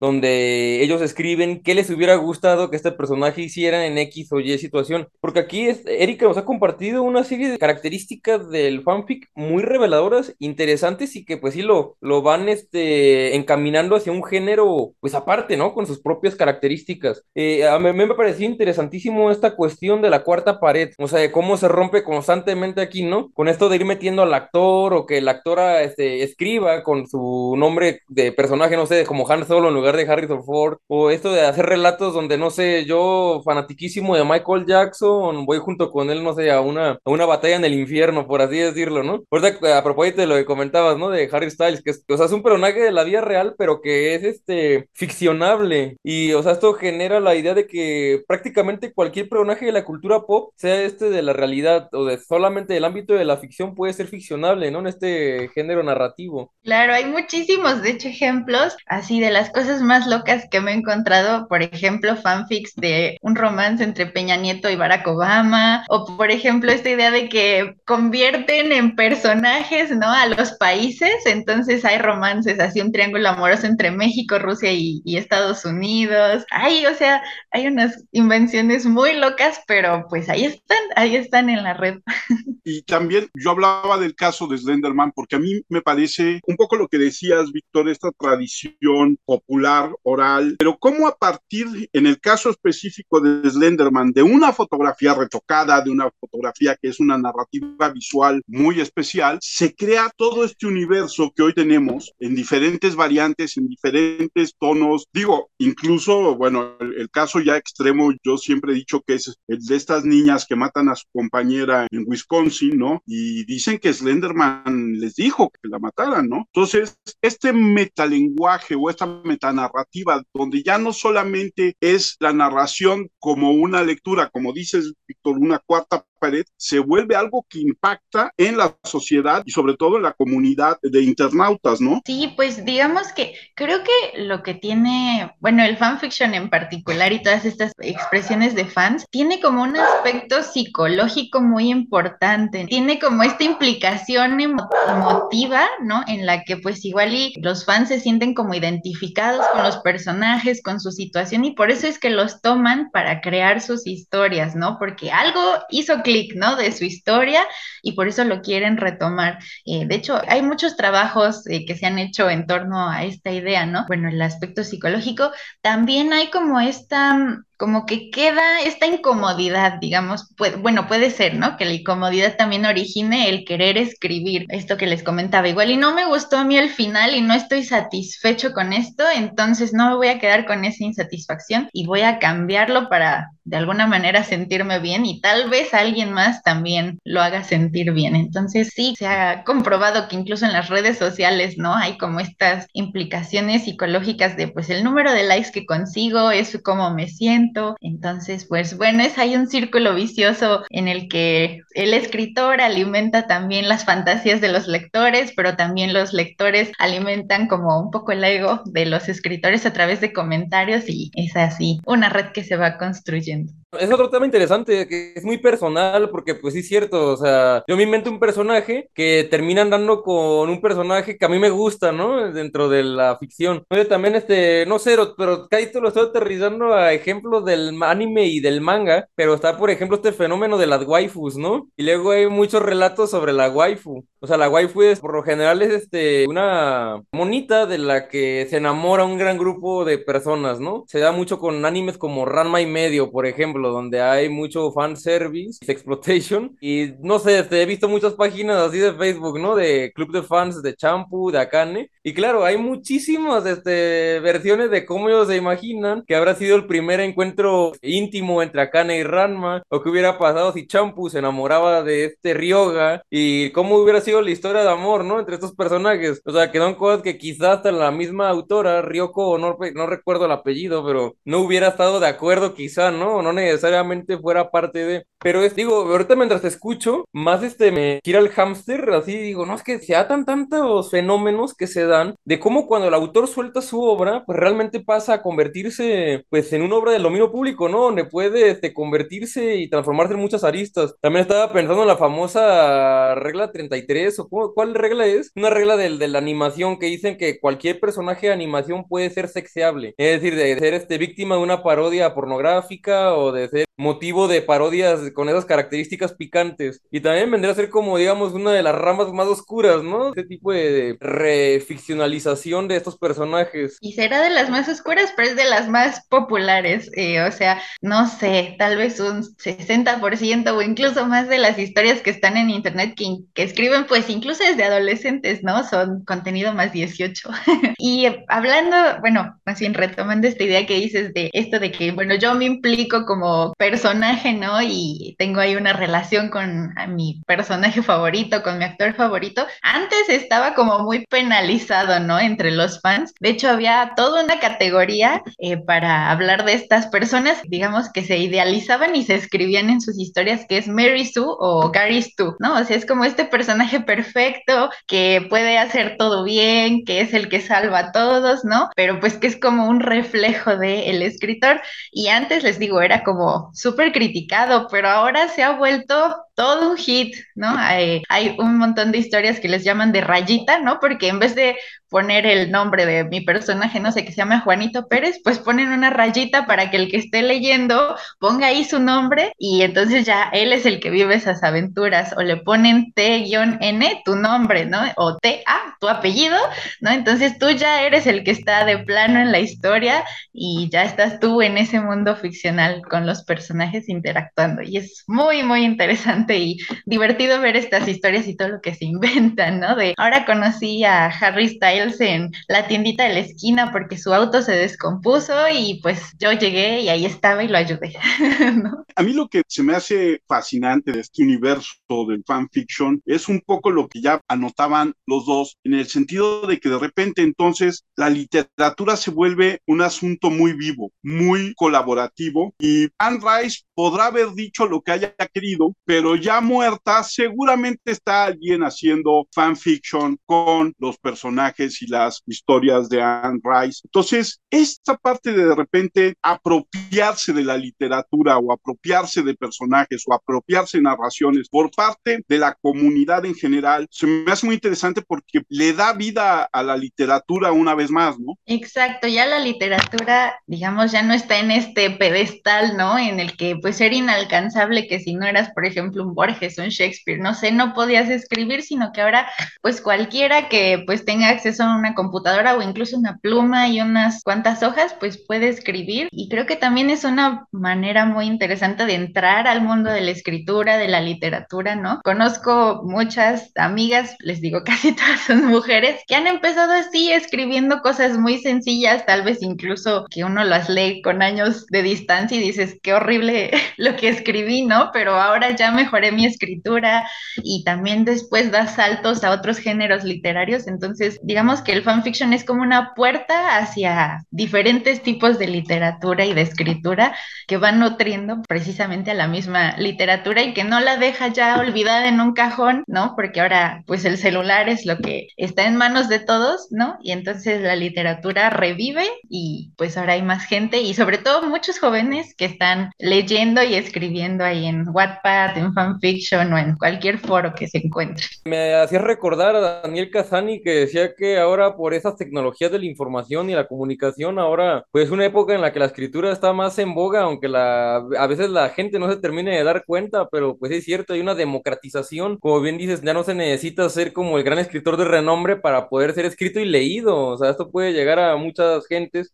donde 0.00 0.82
ellos 0.82 1.02
escriben 1.02 1.62
qué 1.62 1.74
les 1.74 1.90
hubiera 1.90 2.14
gustado 2.16 2.70
que 2.70 2.76
este 2.76 2.92
personaje 2.92 3.42
hiciera 3.42 3.86
en 3.86 3.98
X 3.98 4.32
o 4.32 4.40
Y 4.40 4.56
situación. 4.58 5.08
Porque 5.20 5.40
aquí 5.40 5.68
es, 5.68 5.82
Erika 5.86 6.26
nos 6.26 6.36
ha 6.36 6.44
compartido 6.44 7.02
una 7.02 7.24
serie 7.24 7.50
de 7.50 7.58
características 7.58 8.50
del 8.50 8.82
fanfic 8.82 9.28
muy 9.34 9.62
reveladoras, 9.62 10.34
interesantes 10.38 11.16
y 11.16 11.24
que 11.24 11.36
pues 11.36 11.54
sí 11.54 11.62
lo, 11.62 11.96
lo 12.00 12.22
van 12.22 12.48
este, 12.48 13.34
encaminando 13.36 13.96
hacia 13.96 14.12
un 14.12 14.24
género 14.24 14.94
pues 15.00 15.14
aparte, 15.14 15.56
¿no? 15.56 15.74
Con 15.74 15.86
sus 15.86 16.00
propias 16.00 16.36
características. 16.36 17.24
Eh, 17.34 17.66
a 17.66 17.78
mí 17.78 17.92
me 17.92 18.14
pareció 18.14 18.46
interesantísimo 18.46 19.30
esta 19.30 19.54
cuestión 19.56 19.71
de 19.80 20.10
la 20.10 20.22
cuarta 20.22 20.60
pared, 20.60 20.90
o 20.98 21.08
sea, 21.08 21.18
de 21.18 21.32
cómo 21.32 21.56
se 21.56 21.66
rompe 21.68 22.04
constantemente 22.04 22.80
aquí, 22.80 23.02
¿no? 23.02 23.30
Con 23.32 23.48
esto 23.48 23.68
de 23.68 23.76
ir 23.76 23.84
metiendo 23.84 24.22
al 24.22 24.32
actor 24.32 24.94
o 24.94 25.06
que 25.06 25.20
la 25.20 25.32
actora 25.32 25.82
este, 25.82 26.22
escriba 26.22 26.82
con 26.82 27.06
su 27.08 27.54
nombre 27.56 28.00
de 28.08 28.32
personaje, 28.32 28.76
no 28.76 28.86
sé, 28.86 29.04
como 29.04 29.28
Han 29.28 29.46
Solo 29.46 29.68
en 29.68 29.74
lugar 29.74 29.96
de 29.96 30.08
Harrison 30.08 30.44
Ford, 30.44 30.78
o 30.86 31.10
esto 31.10 31.32
de 31.32 31.40
hacer 31.42 31.66
relatos 31.66 32.14
donde, 32.14 32.38
no 32.38 32.50
sé, 32.50 32.84
yo 32.84 33.42
fanatiquísimo 33.44 34.16
de 34.16 34.24
Michael 34.24 34.66
Jackson, 34.66 35.46
voy 35.46 35.58
junto 35.58 35.90
con 35.90 36.10
él, 36.10 36.22
no 36.22 36.34
sé, 36.34 36.50
a 36.52 36.60
una, 36.60 36.98
a 37.04 37.10
una 37.10 37.26
batalla 37.26 37.56
en 37.56 37.64
el 37.64 37.74
infierno, 37.74 38.26
por 38.28 38.40
así 38.40 38.58
decirlo, 38.58 39.02
¿no? 39.02 39.24
Ahorita, 39.30 39.78
a 39.78 39.82
propósito 39.82 40.20
de 40.20 40.28
lo 40.28 40.36
que 40.36 40.44
comentabas, 40.44 40.96
¿no? 40.96 41.10
De 41.10 41.28
Harry 41.32 41.50
Styles, 41.50 41.82
que 41.82 41.90
es, 41.90 42.04
o 42.08 42.16
sea, 42.16 42.26
es 42.26 42.32
un 42.32 42.42
personaje 42.42 42.80
de 42.80 42.92
la 42.92 43.04
vida 43.04 43.20
real, 43.20 43.54
pero 43.58 43.80
que 43.80 44.14
es 44.14 44.22
este 44.22 44.88
ficcionable. 44.92 45.96
Y, 46.04 46.32
o 46.34 46.42
sea, 46.42 46.52
esto 46.52 46.72
genera 46.74 47.18
la 47.18 47.34
idea 47.34 47.54
de 47.54 47.66
que 47.66 48.22
prácticamente 48.28 48.92
cualquier 48.92 49.28
personaje 49.28 49.61
de 49.66 49.72
la 49.72 49.84
cultura 49.84 50.20
pop, 50.22 50.52
sea 50.56 50.82
este 50.82 51.10
de 51.10 51.22
la 51.22 51.32
realidad 51.32 51.88
o 51.92 52.04
de 52.04 52.18
solamente 52.18 52.74
del 52.74 52.84
ámbito 52.84 53.14
de 53.14 53.24
la 53.24 53.36
ficción, 53.36 53.74
puede 53.74 53.92
ser 53.92 54.08
ficcionable, 54.08 54.70
¿no? 54.70 54.80
En 54.80 54.86
este 54.86 55.48
género 55.54 55.82
narrativo. 55.82 56.52
Claro, 56.62 56.94
hay 56.94 57.04
muchísimos, 57.04 57.82
de 57.82 57.90
hecho, 57.90 58.08
ejemplos 58.08 58.76
así 58.86 59.20
de 59.20 59.30
las 59.30 59.50
cosas 59.50 59.82
más 59.82 60.06
locas 60.06 60.44
que 60.50 60.60
me 60.60 60.72
he 60.72 60.74
encontrado, 60.74 61.48
por 61.48 61.62
ejemplo, 61.62 62.16
fanfics 62.16 62.74
de 62.76 63.18
un 63.22 63.36
romance 63.36 63.84
entre 63.84 64.06
Peña 64.06 64.36
Nieto 64.36 64.70
y 64.70 64.76
Barack 64.76 65.06
Obama, 65.06 65.84
o 65.88 66.16
por 66.16 66.30
ejemplo, 66.30 66.70
esta 66.72 66.90
idea 66.90 67.10
de 67.10 67.28
que 67.28 67.74
convierten 67.84 68.72
en 68.72 68.96
personajes, 68.96 69.90
¿no? 69.90 70.10
A 70.10 70.26
los 70.26 70.52
países, 70.52 71.12
entonces 71.26 71.84
hay 71.84 71.98
romances, 71.98 72.60
así 72.60 72.80
un 72.80 72.92
triángulo 72.92 73.28
amoroso 73.28 73.66
entre 73.66 73.90
México, 73.90 74.38
Rusia 74.38 74.72
y, 74.72 75.02
y 75.04 75.16
Estados 75.16 75.64
Unidos. 75.64 76.44
Ay, 76.50 76.86
o 76.86 76.94
sea, 76.94 77.22
hay 77.50 77.66
unas 77.66 78.04
invenciones 78.12 78.86
muy 78.86 79.14
locas, 79.14 79.51
pero 79.66 80.06
pues 80.08 80.28
ahí 80.28 80.44
están, 80.44 80.78
ahí 80.96 81.16
están 81.16 81.50
en 81.50 81.62
la 81.62 81.74
red. 81.74 82.00
Y 82.64 82.82
también 82.82 83.28
yo 83.34 83.50
hablaba 83.50 83.98
del 83.98 84.14
caso 84.14 84.46
de 84.46 84.56
Slenderman 84.56 85.10
porque 85.10 85.34
a 85.34 85.40
mí 85.40 85.62
me 85.68 85.82
parece 85.82 86.40
un 86.46 86.56
poco 86.56 86.76
lo 86.76 86.86
que 86.86 86.96
decías, 86.96 87.50
Víctor, 87.50 87.88
esta 87.88 88.12
tradición 88.12 89.18
popular, 89.24 89.90
oral, 90.04 90.54
pero 90.58 90.78
cómo 90.78 91.08
a 91.08 91.16
partir, 91.16 91.66
en 91.92 92.06
el 92.06 92.20
caso 92.20 92.50
específico 92.50 93.20
de 93.20 93.50
Slenderman, 93.50 94.12
de 94.12 94.22
una 94.22 94.52
fotografía 94.52 95.12
retocada, 95.14 95.82
de 95.82 95.90
una 95.90 96.08
fotografía 96.20 96.76
que 96.80 96.88
es 96.88 97.00
una 97.00 97.18
narrativa 97.18 97.90
visual 97.90 98.42
muy 98.46 98.80
especial, 98.80 99.38
se 99.40 99.74
crea 99.74 100.12
todo 100.16 100.44
este 100.44 100.66
universo 100.66 101.32
que 101.34 101.42
hoy 101.42 101.54
tenemos 101.54 102.12
en 102.20 102.36
diferentes 102.36 102.94
variantes, 102.94 103.56
en 103.56 103.66
diferentes 103.66 104.54
tonos. 104.58 105.06
Digo, 105.12 105.50
incluso, 105.58 106.36
bueno, 106.36 106.76
el, 106.78 106.94
el 107.00 107.10
caso 107.10 107.40
ya 107.40 107.56
extremo, 107.56 108.12
yo 108.22 108.38
siempre 108.38 108.72
he 108.72 108.76
dicho 108.76 109.02
que 109.04 109.14
es 109.14 109.36
de 109.48 109.76
estas 109.76 110.04
niñas 110.04 110.46
que 110.46 110.56
matan 110.56 110.88
a 110.88 110.96
su 110.96 111.06
compañera 111.12 111.86
en 111.90 112.04
Wisconsin, 112.06 112.78
¿no? 112.78 113.02
Y 113.06 113.44
dicen 113.44 113.78
que 113.78 113.92
Slenderman 113.92 114.94
les 114.98 115.14
dijo 115.14 115.50
que 115.50 115.68
la 115.68 115.78
mataran, 115.78 116.28
¿no? 116.28 116.46
Entonces, 116.52 116.96
este 117.20 117.52
metalenguaje 117.52 118.74
o 118.74 118.90
esta 118.90 119.06
metanarrativa, 119.06 120.22
donde 120.32 120.62
ya 120.62 120.78
no 120.78 120.92
solamente 120.92 121.76
es 121.80 122.16
la 122.20 122.32
narración 122.32 123.08
como 123.18 123.52
una 123.52 123.82
lectura, 123.82 124.30
como 124.30 124.52
dices, 124.52 124.92
Víctor, 125.06 125.38
una 125.38 125.58
cuarta 125.58 126.04
pared, 126.22 126.44
se 126.56 126.78
vuelve 126.78 127.16
algo 127.16 127.44
que 127.48 127.58
impacta 127.58 128.32
en 128.36 128.56
la 128.56 128.76
sociedad 128.84 129.42
y 129.44 129.50
sobre 129.50 129.76
todo 129.76 129.96
en 129.96 130.04
la 130.04 130.12
comunidad 130.12 130.78
de 130.80 131.02
internautas, 131.02 131.80
¿no? 131.80 132.00
Sí, 132.06 132.32
pues 132.36 132.64
digamos 132.64 133.12
que 133.12 133.34
creo 133.56 133.82
que 133.82 134.22
lo 134.22 134.42
que 134.44 134.54
tiene, 134.54 135.34
bueno, 135.40 135.64
el 135.64 135.76
fanfiction 135.76 136.34
en 136.34 136.48
particular 136.48 137.12
y 137.12 137.22
todas 137.22 137.44
estas 137.44 137.72
expresiones 137.80 138.54
de 138.54 138.66
fans, 138.66 139.04
tiene 139.10 139.31
como 139.40 139.62
un 139.62 139.76
aspecto 139.76 140.42
psicológico 140.42 141.40
muy 141.40 141.70
importante, 141.70 142.66
tiene 142.66 142.98
como 142.98 143.22
esta 143.22 143.44
implicación 143.44 144.40
emo 144.40 144.68
emotiva, 144.88 145.66
¿no? 145.82 146.02
En 146.06 146.24
la 146.24 146.44
que 146.44 146.56
pues 146.56 146.84
igual 146.84 147.14
y 147.14 147.34
los 147.40 147.64
fans 147.64 147.88
se 147.88 148.00
sienten 148.00 148.34
como 148.34 148.54
identificados 148.54 149.44
con 149.48 149.62
los 149.62 149.78
personajes, 149.78 150.62
con 150.62 150.80
su 150.80 150.92
situación 150.92 151.44
y 151.44 151.52
por 151.52 151.70
eso 151.70 151.86
es 151.86 151.98
que 151.98 152.10
los 152.10 152.40
toman 152.40 152.90
para 152.92 153.20
crear 153.20 153.60
sus 153.60 153.86
historias, 153.86 154.54
¿no? 154.54 154.78
Porque 154.78 155.10
algo 155.10 155.40
hizo 155.70 156.02
que 156.02 156.12
¿no? 156.34 156.56
De 156.56 156.72
su 156.72 156.84
historia 156.84 157.46
y 157.82 157.92
por 157.92 158.08
eso 158.08 158.24
lo 158.24 158.42
quieren 158.42 158.76
retomar. 158.76 159.38
Eh, 159.64 159.86
de 159.86 159.94
hecho, 159.94 160.20
hay 160.28 160.42
muchos 160.42 160.76
trabajos 160.76 161.46
eh, 161.46 161.64
que 161.66 161.76
se 161.76 161.86
han 161.86 161.98
hecho 161.98 162.28
en 162.30 162.46
torno 162.46 162.88
a 162.88 163.04
esta 163.04 163.30
idea, 163.30 163.66
¿no? 163.66 163.84
Bueno, 163.86 164.08
el 164.08 164.20
aspecto 164.20 164.64
psicológico, 164.64 165.30
también 165.60 166.12
hay 166.12 166.30
como 166.30 166.60
esta 166.60 167.42
como 167.62 167.86
que 167.86 168.10
queda 168.10 168.60
esta 168.64 168.88
incomodidad, 168.88 169.74
digamos, 169.80 170.34
bueno, 170.58 170.88
puede 170.88 171.12
ser, 171.12 171.36
¿no? 171.36 171.56
Que 171.56 171.64
la 171.64 171.74
incomodidad 171.74 172.36
también 172.36 172.66
origine 172.66 173.28
el 173.28 173.44
querer 173.44 173.78
escribir, 173.78 174.46
esto 174.48 174.76
que 174.76 174.88
les 174.88 175.04
comentaba, 175.04 175.46
igual 175.46 175.70
y 175.70 175.76
no 175.76 175.94
me 175.94 176.04
gustó 176.04 176.38
a 176.38 176.44
mí 176.44 176.56
el 176.56 176.70
final 176.70 177.14
y 177.14 177.20
no 177.20 177.34
estoy 177.34 177.62
satisfecho 177.62 178.52
con 178.52 178.72
esto, 178.72 179.04
entonces 179.14 179.72
no 179.72 179.90
me 179.90 179.94
voy 179.94 180.08
a 180.08 180.18
quedar 180.18 180.44
con 180.44 180.64
esa 180.64 180.82
insatisfacción 180.82 181.68
y 181.72 181.86
voy 181.86 182.00
a 182.00 182.18
cambiarlo 182.18 182.88
para 182.88 183.30
de 183.44 183.56
alguna 183.56 183.86
manera 183.86 184.24
sentirme 184.24 184.78
bien 184.78 185.04
y 185.06 185.20
tal 185.20 185.50
vez 185.50 185.74
alguien 185.74 186.12
más 186.12 186.42
también 186.42 186.98
lo 187.04 187.20
haga 187.20 187.44
sentir 187.44 187.92
bien. 187.92 188.14
Entonces 188.16 188.70
sí, 188.74 188.94
se 188.96 189.06
ha 189.06 189.44
comprobado 189.44 190.08
que 190.08 190.16
incluso 190.16 190.46
en 190.46 190.52
las 190.52 190.68
redes 190.68 190.98
sociales, 190.98 191.58
¿no? 191.58 191.74
Hay 191.74 191.98
como 191.98 192.20
estas 192.20 192.66
implicaciones 192.72 193.64
psicológicas 193.64 194.36
de 194.36 194.48
pues 194.48 194.70
el 194.70 194.84
número 194.84 195.12
de 195.12 195.24
likes 195.24 195.50
que 195.52 195.66
consigo, 195.66 196.30
es 196.30 196.58
cómo 196.62 196.92
me 196.94 197.08
siento. 197.08 197.76
Entonces, 197.80 198.46
pues 198.46 198.76
bueno, 198.76 199.02
es 199.02 199.18
hay 199.18 199.36
un 199.36 199.48
círculo 199.48 199.94
vicioso 199.94 200.62
en 200.70 200.88
el 200.88 201.08
que 201.08 201.60
el 201.74 201.94
escritor 201.94 202.60
alimenta 202.60 203.26
también 203.26 203.68
las 203.68 203.84
fantasías 203.84 204.40
de 204.40 204.52
los 204.52 204.68
lectores, 204.68 205.32
pero 205.34 205.56
también 205.56 205.92
los 205.92 206.12
lectores 206.12 206.72
alimentan 206.78 207.48
como 207.48 207.80
un 207.80 207.90
poco 207.90 208.12
el 208.12 208.24
ego 208.24 208.62
de 208.66 208.86
los 208.86 209.08
escritores 209.08 209.66
a 209.66 209.72
través 209.72 210.00
de 210.00 210.12
comentarios 210.12 210.88
y 210.88 211.10
es 211.14 211.36
así, 211.36 211.80
una 211.86 212.08
red 212.08 212.32
que 212.32 212.44
se 212.44 212.56
va 212.56 212.78
construyendo. 212.78 213.31
weekend. 213.32 213.61
Es 213.80 213.90
otro 213.90 214.10
tema 214.10 214.26
interesante, 214.26 214.86
que 214.86 215.14
es 215.16 215.24
muy 215.24 215.38
personal, 215.38 216.10
porque 216.10 216.34
pues 216.34 216.52
sí 216.52 216.60
es 216.60 216.68
cierto, 216.68 217.08
o 217.12 217.16
sea, 217.16 217.64
yo 217.66 217.74
me 217.74 217.84
invento 217.84 218.10
un 218.10 218.20
personaje 218.20 218.90
que 218.92 219.26
termina 219.30 219.62
andando 219.62 220.02
con 220.02 220.50
un 220.50 220.60
personaje 220.60 221.16
que 221.16 221.24
a 221.24 221.28
mí 221.30 221.38
me 221.38 221.48
gusta, 221.48 221.90
¿no? 221.90 222.30
Dentro 222.32 222.68
de 222.68 222.82
la 222.84 223.16
ficción. 223.16 223.64
Oye, 223.70 223.86
también 223.86 224.14
este, 224.14 224.66
no 224.66 224.78
sé, 224.78 224.98
pero 225.16 225.48
Kaito 225.48 225.80
lo 225.80 225.88
estoy 225.88 226.06
aterrizando 226.06 226.74
a 226.74 226.92
ejemplos 226.92 227.46
del 227.46 227.82
anime 227.82 228.26
y 228.26 228.40
del 228.40 228.60
manga, 228.60 229.08
pero 229.14 229.32
está, 229.32 229.56
por 229.56 229.70
ejemplo, 229.70 229.96
este 229.96 230.12
fenómeno 230.12 230.58
de 230.58 230.66
las 230.66 230.84
waifus, 230.86 231.38
¿no? 231.38 231.66
Y 231.74 231.84
luego 231.84 232.10
hay 232.10 232.26
muchos 232.26 232.60
relatos 232.60 233.10
sobre 233.10 233.32
la 233.32 233.48
waifu. 233.48 234.04
O 234.20 234.26
sea, 234.26 234.36
la 234.36 234.50
waifu 234.50 234.82
es, 234.82 235.00
por 235.00 235.14
lo 235.14 235.22
general, 235.22 235.62
es 235.62 235.72
este, 235.72 236.26
una 236.28 237.02
monita 237.10 237.64
de 237.66 237.78
la 237.78 238.08
que 238.08 238.46
se 238.50 238.58
enamora 238.58 239.04
un 239.04 239.16
gran 239.18 239.38
grupo 239.38 239.84
de 239.86 239.98
personas, 239.98 240.60
¿no? 240.60 240.84
Se 240.86 240.98
da 241.00 241.10
mucho 241.10 241.38
con 241.38 241.64
animes 241.64 241.96
como 241.98 242.26
Ranma 242.26 242.60
y 242.60 242.66
medio, 242.66 243.10
por 243.10 243.26
ejemplo, 243.26 243.61
donde 243.70 244.00
hay 244.00 244.28
mucho 244.28 244.72
fanservice, 244.72 245.58
exploitation, 245.70 246.56
y 246.60 246.92
no 247.00 247.18
sé, 247.18 247.38
este, 247.38 247.62
he 247.62 247.66
visto 247.66 247.88
muchas 247.88 248.14
páginas 248.14 248.58
así 248.58 248.78
de 248.78 248.94
Facebook, 248.94 249.38
¿no? 249.38 249.54
De 249.54 249.92
club 249.94 250.12
de 250.12 250.22
fans 250.22 250.62
de 250.62 250.74
Champu, 250.74 251.30
de 251.30 251.38
Akane, 251.38 251.90
y 252.02 252.14
claro, 252.14 252.44
hay 252.44 252.56
muchísimas 252.56 253.46
este, 253.46 254.20
versiones 254.20 254.70
de 254.70 254.84
cómo 254.84 255.08
ellos 255.08 255.28
se 255.28 255.36
imaginan 255.36 256.04
que 256.06 256.16
habrá 256.16 256.34
sido 256.34 256.56
el 256.56 256.66
primer 256.66 257.00
encuentro 257.00 257.72
íntimo 257.82 258.42
entre 258.42 258.62
Akane 258.62 258.98
y 258.98 259.02
Ranma, 259.04 259.62
o 259.68 259.82
qué 259.82 259.88
hubiera 259.88 260.18
pasado 260.18 260.52
si 260.52 260.66
Champu 260.66 261.08
se 261.10 261.18
enamoraba 261.18 261.82
de 261.82 262.06
este 262.06 262.34
Ryoga, 262.34 263.02
y 263.10 263.50
cómo 263.50 263.76
hubiera 263.76 264.00
sido 264.00 264.22
la 264.22 264.30
historia 264.30 264.62
de 264.62 264.70
amor, 264.70 265.04
¿no? 265.04 265.18
Entre 265.20 265.34
estos 265.34 265.54
personajes. 265.54 266.20
O 266.24 266.32
sea, 266.32 266.50
que 266.50 266.58
son 266.58 266.74
cosas 266.74 267.02
que 267.02 267.18
quizás 267.18 267.58
hasta 267.58 267.72
la 267.72 267.90
misma 267.90 268.28
autora, 268.28 268.82
Ryoko, 268.82 269.38
no, 269.38 269.56
no 269.74 269.86
recuerdo 269.86 270.26
el 270.26 270.32
apellido, 270.32 270.84
pero 270.84 271.16
no 271.24 271.40
hubiera 271.40 271.68
estado 271.68 272.00
de 272.00 272.06
acuerdo 272.08 272.54
quizá, 272.54 272.90
¿no? 272.90 273.22
No 273.22 273.32
necesariamente 273.52 274.18
fuera 274.18 274.50
parte 274.50 274.84
de. 274.84 275.04
Pero 275.18 275.42
es, 275.42 275.54
digo, 275.54 275.76
ahorita 275.76 276.16
mientras 276.16 276.42
te 276.42 276.48
escucho, 276.48 277.04
más 277.12 277.42
este 277.42 277.70
me 277.70 278.00
gira 278.04 278.18
el 278.18 278.30
hámster, 278.30 278.90
así 278.90 279.16
digo, 279.16 279.46
no 279.46 279.54
es 279.54 279.62
que 279.62 279.78
se 279.78 279.94
atan 279.94 280.24
tantos 280.24 280.90
fenómenos 280.90 281.54
que 281.54 281.66
se 281.66 281.86
dan 281.86 282.16
de 282.24 282.40
cómo 282.40 282.66
cuando 282.66 282.88
el 282.88 282.94
autor 282.94 283.28
suelta 283.28 283.62
su 283.62 283.80
obra, 283.82 284.24
pues 284.26 284.38
realmente 284.38 284.80
pasa 284.80 285.14
a 285.14 285.22
convertirse 285.22 286.24
pues 286.28 286.52
en 286.52 286.62
una 286.62 286.76
obra 286.76 286.92
del 286.92 287.02
dominio 287.02 287.30
público, 287.30 287.68
¿no? 287.68 287.82
Donde 287.84 288.04
puede 288.04 288.50
este, 288.50 288.72
convertirse 288.72 289.56
y 289.56 289.68
transformarse 289.68 290.14
en 290.14 290.20
muchas 290.20 290.44
aristas. 290.44 290.94
También 291.00 291.22
estaba 291.22 291.52
pensando 291.52 291.82
en 291.82 291.88
la 291.88 291.96
famosa 291.96 293.14
regla 293.14 293.52
33, 293.52 294.18
o 294.18 294.28
¿cuál 294.28 294.74
regla 294.74 295.06
es? 295.06 295.30
Una 295.36 295.50
regla 295.50 295.76
del, 295.76 295.98
de 295.98 296.08
la 296.08 296.18
animación 296.18 296.78
que 296.78 296.86
dicen 296.86 297.16
que 297.16 297.38
cualquier 297.40 297.80
personaje 297.80 298.26
de 298.26 298.32
animación 298.32 298.86
puede 298.88 299.10
ser 299.10 299.28
sexeable, 299.28 299.94
es 299.96 300.20
decir, 300.20 300.36
de 300.36 300.58
ser 300.58 300.74
este, 300.74 300.98
víctima 300.98 301.36
de 301.36 301.42
una 301.42 301.62
parodia 301.62 302.14
pornográfica 302.14 303.14
o 303.14 303.32
de 303.32 303.41
ser 303.48 303.66
motivo 303.76 304.28
de 304.28 304.42
parodias 304.42 305.10
con 305.12 305.28
esas 305.28 305.44
características 305.44 306.14
picantes. 306.14 306.80
Y 306.90 307.00
también 307.00 307.30
vendría 307.30 307.52
a 307.52 307.56
ser 307.56 307.70
como, 307.70 307.98
digamos, 307.98 308.32
una 308.32 308.52
de 308.52 308.62
las 308.62 308.74
ramas 308.74 309.12
más 309.12 309.26
oscuras, 309.26 309.82
¿no? 309.82 310.08
Este 310.08 310.24
tipo 310.24 310.52
de 310.52 310.96
reficcionalización 311.00 312.68
de 312.68 312.76
estos 312.76 312.96
personajes. 312.98 313.78
Y 313.80 313.92
será 313.92 314.22
de 314.22 314.30
las 314.30 314.50
más 314.50 314.68
oscuras, 314.68 315.12
pero 315.16 315.28
es 315.28 315.36
de 315.36 315.44
las 315.44 315.68
más 315.68 316.06
populares. 316.08 316.90
Eh, 316.96 317.22
o 317.22 317.32
sea, 317.32 317.60
no 317.80 318.08
sé, 318.08 318.56
tal 318.58 318.76
vez 318.76 319.00
un 319.00 319.22
60% 319.22 320.54
o 320.54 320.62
incluso 320.62 321.06
más 321.06 321.28
de 321.28 321.38
las 321.38 321.58
historias 321.58 322.00
que 322.00 322.10
están 322.10 322.36
en 322.36 322.50
internet 322.50 322.94
que, 322.96 323.18
que 323.34 323.42
escriben, 323.42 323.86
pues 323.86 324.08
incluso 324.10 324.44
desde 324.44 324.64
adolescentes, 324.64 325.42
¿no? 325.42 325.64
Son 325.64 326.04
contenido 326.04 326.52
más 326.52 326.72
18. 326.72 327.30
y 327.78 328.06
hablando, 328.28 328.76
bueno, 329.00 329.38
más 329.44 329.58
bien 329.58 329.74
retomando 329.74 330.28
esta 330.28 330.44
idea 330.44 330.66
que 330.66 330.74
dices 330.74 331.12
de 331.14 331.30
esto 331.32 331.58
de 331.58 331.72
que, 331.72 331.92
bueno, 331.92 332.14
yo 332.14 332.34
me 332.34 332.44
implico 332.44 333.04
como 333.06 333.52
personaje, 333.62 334.32
¿no? 334.32 334.60
Y 334.60 335.14
tengo 335.20 335.38
ahí 335.38 335.54
una 335.54 335.72
relación 335.72 336.30
con 336.30 336.74
mi 336.88 337.22
personaje 337.28 337.80
favorito, 337.80 338.42
con 338.42 338.58
mi 338.58 338.64
actor 338.64 338.92
favorito. 338.94 339.46
Antes 339.62 340.08
estaba 340.08 340.54
como 340.54 340.80
muy 340.80 341.06
penalizado, 341.06 342.00
¿no? 342.00 342.18
Entre 342.18 342.50
los 342.50 342.80
fans. 342.80 343.14
De 343.20 343.28
hecho, 343.28 343.48
había 343.48 343.92
toda 343.94 344.24
una 344.24 344.40
categoría 344.40 345.22
eh, 345.38 345.58
para 345.58 346.10
hablar 346.10 346.44
de 346.44 346.54
estas 346.54 346.88
personas, 346.88 347.40
digamos, 347.44 347.88
que 347.92 348.02
se 348.02 348.18
idealizaban 348.18 348.96
y 348.96 349.04
se 349.04 349.14
escribían 349.14 349.70
en 349.70 349.80
sus 349.80 349.96
historias, 349.96 350.44
que 350.48 350.58
es 350.58 350.66
Mary 350.66 351.06
Sue 351.06 351.24
o 351.24 351.70
Gary 351.70 352.02
Stu, 352.02 352.34
¿no? 352.40 352.58
O 352.58 352.64
sea, 352.64 352.76
es 352.76 352.84
como 352.84 353.04
este 353.04 353.26
personaje 353.26 353.78
perfecto 353.78 354.70
que 354.88 355.24
puede 355.30 355.56
hacer 355.58 355.94
todo 355.96 356.24
bien, 356.24 356.84
que 356.84 357.00
es 357.00 357.14
el 357.14 357.28
que 357.28 357.40
salva 357.40 357.78
a 357.78 357.92
todos, 357.92 358.44
¿no? 358.44 358.70
Pero 358.74 358.98
pues 358.98 359.18
que 359.18 359.28
es 359.28 359.36
como 359.36 359.68
un 359.68 359.78
reflejo 359.78 360.56
del 360.56 360.96
el 360.96 361.02
escritor. 361.02 361.62
Y 361.92 362.08
antes 362.08 362.42
les 362.42 362.58
digo, 362.58 362.82
era 362.82 363.04
como 363.04 363.51
súper 363.52 363.92
criticado, 363.92 364.68
pero 364.70 364.88
ahora 364.88 365.28
se 365.28 365.42
ha 365.42 365.52
vuelto 365.52 366.16
todo 366.34 366.70
un 366.70 366.76
hit, 366.76 367.14
¿no? 367.34 367.54
Hay, 367.56 368.02
un 368.38 368.56
montón 368.56 368.90
de 368.90 368.98
historias 368.98 369.38
que 369.38 369.48
les 369.48 369.64
llaman 369.64 369.92
de 369.92 370.00
rayita, 370.00 370.60
¿no? 370.60 370.80
Porque 370.80 371.08
en 371.08 371.18
vez 371.18 371.34
de 371.34 371.56
poner 371.88 372.24
el 372.24 372.50
nombre 372.50 372.86
de 372.86 373.04
mi 373.04 373.20
personaje, 373.20 373.78
no 373.78 373.92
sé, 373.92 374.02
que 374.02 374.12
se 374.12 374.16
llama 374.16 374.40
Juanito 374.40 374.88
Pérez, 374.88 375.20
pues 375.22 375.38
ponen 375.38 375.68
una 375.68 375.90
rayita 375.90 376.46
para 376.46 376.70
que 376.70 376.78
el 376.78 376.90
que 376.90 376.96
esté 376.96 377.20
leyendo 377.20 377.96
ponga 378.18 378.46
ahí 378.46 378.64
su 378.64 378.80
nombre 378.80 379.34
y 379.38 379.60
entonces 379.60 380.06
ya 380.06 380.30
él 380.32 380.54
es 380.54 380.64
el 380.64 380.80
que 380.80 380.88
vive 380.88 381.14
esas 381.14 381.42
aventuras 381.42 382.14
o 382.16 382.22
le 382.22 382.38
ponen 382.38 382.92
T-N, 382.94 384.02
tu 384.06 384.16
nombre, 384.16 384.64
¿no? 384.64 384.80
O 384.96 385.18
T-A, 385.18 385.76
tu 385.80 385.88
apellido, 385.88 386.38
¿no? 386.80 386.90
Entonces 386.90 387.38
tú 387.38 387.50
ya 387.50 387.82
eres 387.82 388.06
el 388.06 388.24
que 388.24 388.30
está 388.30 388.64
de 388.64 388.78
plano 388.78 389.20
en 389.20 389.30
la 389.30 389.40
historia 389.40 390.02
y 390.32 390.70
ya 390.72 390.84
estás 390.84 391.20
tú 391.20 391.42
en 391.42 391.58
ese 391.58 391.78
mundo 391.80 392.16
ficcional 392.16 392.80
con 392.88 393.04
los 393.04 393.22
personajes 393.22 393.41
interactuando 393.88 394.62
y 394.62 394.76
es 394.76 395.04
muy, 395.06 395.42
muy 395.42 395.64
interesante 395.64 396.38
y 396.38 396.58
divertido 396.86 397.40
ver 397.40 397.56
estas 397.56 397.88
historias 397.88 398.26
y 398.26 398.36
todo 398.36 398.48
lo 398.48 398.60
que 398.60 398.74
se 398.74 398.84
inventan, 398.84 399.60
¿no? 399.60 399.76
De 399.76 399.94
ahora 399.96 400.24
conocí 400.24 400.84
a 400.84 401.06
Harry 401.06 401.48
Styles 401.48 402.00
en 402.00 402.30
la 402.48 402.66
tiendita 402.66 403.04
de 403.04 403.14
la 403.14 403.20
esquina 403.20 403.72
porque 403.72 403.98
su 403.98 404.12
auto 404.12 404.42
se 404.42 404.52
descompuso 404.52 405.32
y 405.52 405.80
pues 405.82 406.00
yo 406.18 406.32
llegué 406.32 406.80
y 406.80 406.88
ahí 406.88 407.06
estaba 407.06 407.44
y 407.44 407.48
lo 407.48 407.58
ayudé. 407.58 407.94
A 408.96 409.02
mí 409.02 409.12
lo 409.14 409.28
que 409.28 409.42
se 409.46 409.62
me 409.62 409.74
hace 409.74 410.20
fascinante 410.26 410.92
de 410.92 411.00
este 411.00 411.22
universo 411.22 411.74
del 412.08 412.22
fanfiction 412.26 413.00
es 413.06 413.28
un 413.28 413.40
poco 413.40 413.70
lo 413.70 413.88
que 413.88 414.00
ya 414.00 414.20
anotaban 414.28 414.94
los 415.06 415.26
dos, 415.26 415.56
en 415.64 415.74
el 415.74 415.86
sentido 415.86 416.46
de 416.46 416.60
que 416.60 416.68
de 416.68 416.78
repente 416.78 417.22
entonces 417.22 417.84
la 417.96 418.10
literatura 418.10 418.96
se 418.96 419.10
vuelve 419.10 419.60
un 419.66 419.82
asunto 419.82 420.30
muy 420.30 420.52
vivo, 420.52 420.92
muy 421.02 421.54
colaborativo 421.54 422.54
y 422.58 422.88
Anne 422.98 423.18
Rice 423.40 423.62
podrá 423.74 424.06
haber 424.06 424.32
dicho 424.32 424.66
lo 424.66 424.80
que 424.80 424.92
haya 424.92 425.14
querido, 425.32 425.74
pero 425.84 426.16
ya 426.16 426.40
muerta 426.40 427.02
seguramente 427.02 427.92
está 427.92 428.24
alguien 428.24 428.62
haciendo 428.62 429.26
fanfiction 429.32 430.18
con 430.26 430.74
los 430.78 430.98
personajes 430.98 431.80
y 431.82 431.86
las 431.86 432.22
historias 432.26 432.88
de 432.88 433.02
Anne 433.02 433.40
Rice. 433.42 433.80
Entonces, 433.84 434.40
esta 434.50 434.96
parte 434.96 435.32
de 435.32 435.42
de 435.46 435.54
repente 435.54 436.14
apropiarse 436.22 437.32
de 437.32 437.44
la 437.44 437.56
literatura 437.56 438.38
o 438.38 438.52
apropiarse 438.52 439.22
de 439.22 439.34
personajes 439.34 440.04
o 440.06 440.14
apropiarse 440.14 440.78
de 440.78 440.84
narraciones 440.84 441.48
por 441.48 441.70
parte 441.70 442.24
de 442.26 442.38
la 442.38 442.56
comunidad 442.60 443.24
en 443.24 443.34
general, 443.34 443.86
se 443.90 444.06
me 444.06 444.30
hace 444.30 444.46
muy 444.46 444.54
interesante 444.56 445.02
porque 445.02 445.42
le 445.48 445.72
da 445.72 445.92
vida 445.92 446.48
a 446.52 446.62
la 446.62 446.76
literatura 446.76 447.52
una 447.52 447.74
vez 447.74 447.90
más, 447.90 448.18
¿no? 448.18 448.34
Exacto, 448.46 449.08
ya 449.08 449.26
la 449.26 449.38
literatura, 449.38 450.34
digamos, 450.46 450.92
ya 450.92 451.02
no 451.02 451.14
está 451.14 451.38
en 451.38 451.50
este 451.50 451.90
pedestal, 451.90 452.76
¿no? 452.76 452.98
En 452.98 453.20
el 453.22 453.36
que 453.36 453.56
pues 453.56 453.80
era 453.80 453.94
inalcanzable 453.94 454.86
que 454.86 455.00
si 455.00 455.14
no 455.14 455.26
eras, 455.26 455.50
por 455.52 455.64
ejemplo, 455.64 456.04
un 456.04 456.14
Borges 456.14 456.58
un 456.58 456.68
Shakespeare, 456.68 457.18
no 457.18 457.34
sé, 457.34 457.52
no 457.52 457.72
podías 457.74 458.10
escribir, 458.10 458.62
sino 458.62 458.92
que 458.92 459.00
ahora 459.00 459.28
pues 459.62 459.80
cualquiera 459.80 460.48
que 460.48 460.82
pues 460.86 461.04
tenga 461.04 461.28
acceso 461.28 461.64
una 461.64 461.94
computadora 461.94 462.56
o 462.56 462.62
incluso 462.62 462.96
una 462.96 463.18
pluma 463.18 463.68
y 463.68 463.80
unas 463.80 464.22
cuantas 464.22 464.62
hojas, 464.62 464.94
pues 464.98 465.18
puede 465.18 465.48
escribir. 465.48 466.08
Y 466.10 466.28
creo 466.28 466.46
que 466.46 466.56
también 466.56 466.90
es 466.90 467.04
una 467.04 467.46
manera 467.52 468.04
muy 468.04 468.26
interesante 468.26 468.84
de 468.86 468.94
entrar 468.94 469.46
al 469.46 469.62
mundo 469.62 469.90
de 469.90 470.00
la 470.00 470.10
escritura, 470.10 470.78
de 470.78 470.88
la 470.88 471.00
literatura, 471.00 471.76
¿no? 471.76 472.00
Conozco 472.02 472.82
muchas 472.84 473.52
amigas, 473.56 474.16
les 474.20 474.40
digo 474.40 474.62
casi 474.64 474.92
todas 474.92 475.20
son 475.20 475.46
mujeres, 475.46 476.00
que 476.06 476.14
han 476.14 476.26
empezado 476.26 476.72
así 476.72 477.12
escribiendo 477.12 477.80
cosas 477.80 478.18
muy 478.18 478.38
sencillas, 478.38 479.06
tal 479.06 479.22
vez 479.22 479.42
incluso 479.42 480.06
que 480.10 480.24
uno 480.24 480.44
las 480.44 480.68
lee 480.68 481.02
con 481.02 481.22
años 481.22 481.66
de 481.66 481.82
distancia 481.82 482.36
y 482.36 482.40
dices, 482.40 482.78
qué 482.82 482.94
horrible 482.94 483.11
lo 483.76 483.96
que 483.96 484.08
escribí, 484.08 484.62
¿no? 484.62 484.90
Pero 484.92 485.14
ahora 485.14 485.54
ya 485.54 485.70
mejoré 485.70 486.12
mi 486.12 486.26
escritura 486.26 487.08
y 487.42 487.64
también 487.64 488.04
después 488.04 488.50
da 488.50 488.66
saltos 488.66 489.24
a 489.24 489.30
otros 489.30 489.58
géneros 489.58 490.04
literarios. 490.04 490.66
Entonces, 490.66 491.20
digamos, 491.22 491.62
que 491.62 491.72
el 491.72 491.82
fanfiction 491.82 492.32
es 492.32 492.44
como 492.44 492.62
una 492.62 492.94
puerta 492.94 493.58
hacia 493.58 494.24
diferentes 494.30 495.02
tipos 495.02 495.38
de 495.38 495.48
literatura 495.48 496.24
y 496.24 496.34
de 496.34 496.42
escritura 496.42 497.14
que 497.46 497.56
van 497.56 497.80
nutriendo 497.80 498.42
precisamente 498.42 499.10
a 499.10 499.14
la 499.14 499.28
misma 499.28 499.76
literatura 499.76 500.42
y 500.42 500.54
que 500.54 500.64
no 500.64 500.80
la 500.80 500.96
deja 500.96 501.28
ya 501.28 501.58
olvidada 501.58 502.08
en 502.08 502.20
un 502.20 502.32
cajón, 502.32 502.84
¿no? 502.86 503.14
Porque 503.16 503.40
ahora 503.40 503.82
pues 503.86 504.04
el 504.04 504.18
celular 504.18 504.68
es 504.68 504.86
lo 504.86 504.98
que 504.98 505.28
está 505.36 505.66
en 505.66 505.76
manos 505.76 506.08
de 506.08 506.18
todos, 506.18 506.68
¿no? 506.70 506.98
Y 507.02 507.12
entonces 507.12 507.60
la 507.60 507.76
literatura 507.76 508.50
revive 508.50 509.06
y 509.28 509.72
pues 509.76 509.96
ahora 509.96 510.14
hay 510.14 510.22
más 510.22 510.44
gente 510.44 510.80
y 510.80 510.94
sobre 510.94 511.18
todo 511.18 511.42
muchos 511.42 511.78
jóvenes 511.78 512.34
que 512.36 512.44
están 512.44 512.90
leyendo 513.02 513.64
y 513.64 513.74
escribiendo 513.74 514.44
ahí 514.44 514.66
en 514.66 514.88
Wattpad, 514.88 515.58
en 515.58 515.74
fanfiction 515.74 516.52
o 516.52 516.58
en 516.58 516.76
cualquier 516.76 517.18
foro 517.18 517.52
que 517.52 517.66
se 517.66 517.78
encuentre. 517.78 518.24
Me 518.44 518.74
hacía 518.74 519.00
recordar 519.00 519.56
a 519.56 519.82
Daniel 519.82 520.08
Casani 520.08 520.62
que 520.62 520.70
decía 520.70 521.12
que 521.16 521.36
ahora 521.36 521.76
por 521.76 521.94
esas 521.94 522.16
tecnologías 522.16 522.70
de 522.70 522.78
la 522.78 522.84
información 522.84 523.50
y 523.50 523.54
la 523.54 523.66
comunicación, 523.66 524.38
ahora 524.38 524.84
pues 524.92 525.10
una 525.10 525.26
época 525.26 525.52
en 525.52 525.62
la 525.62 525.72
que 525.72 525.80
la 525.80 525.86
escritura 525.86 526.30
está 526.30 526.52
más 526.52 526.78
en 526.78 526.94
boga, 526.94 527.22
aunque 527.22 527.48
la, 527.48 527.96
a 527.96 528.26
veces 528.28 528.50
la 528.50 528.68
gente 528.68 529.00
no 529.00 529.10
se 529.10 529.16
termine 529.16 529.56
de 529.56 529.64
dar 529.64 529.84
cuenta, 529.84 530.28
pero 530.28 530.56
pues 530.56 530.70
es 530.70 530.84
cierto, 530.84 531.14
hay 531.14 531.20
una 531.20 531.34
democratización, 531.34 532.38
como 532.38 532.60
bien 532.60 532.78
dices, 532.78 533.02
ya 533.02 533.14
no 533.14 533.24
se 533.24 533.34
necesita 533.34 533.88
ser 533.88 534.12
como 534.12 534.38
el 534.38 534.44
gran 534.44 534.60
escritor 534.60 534.96
de 534.96 535.06
renombre 535.06 535.56
para 535.56 535.88
poder 535.88 536.14
ser 536.14 536.24
escrito 536.24 536.60
y 536.60 536.66
leído, 536.66 537.18
o 537.18 537.36
sea, 537.36 537.50
esto 537.50 537.68
puede 537.68 537.92
llegar 537.92 538.20
a 538.20 538.36
muchas 538.36 538.86
gentes 538.86 539.32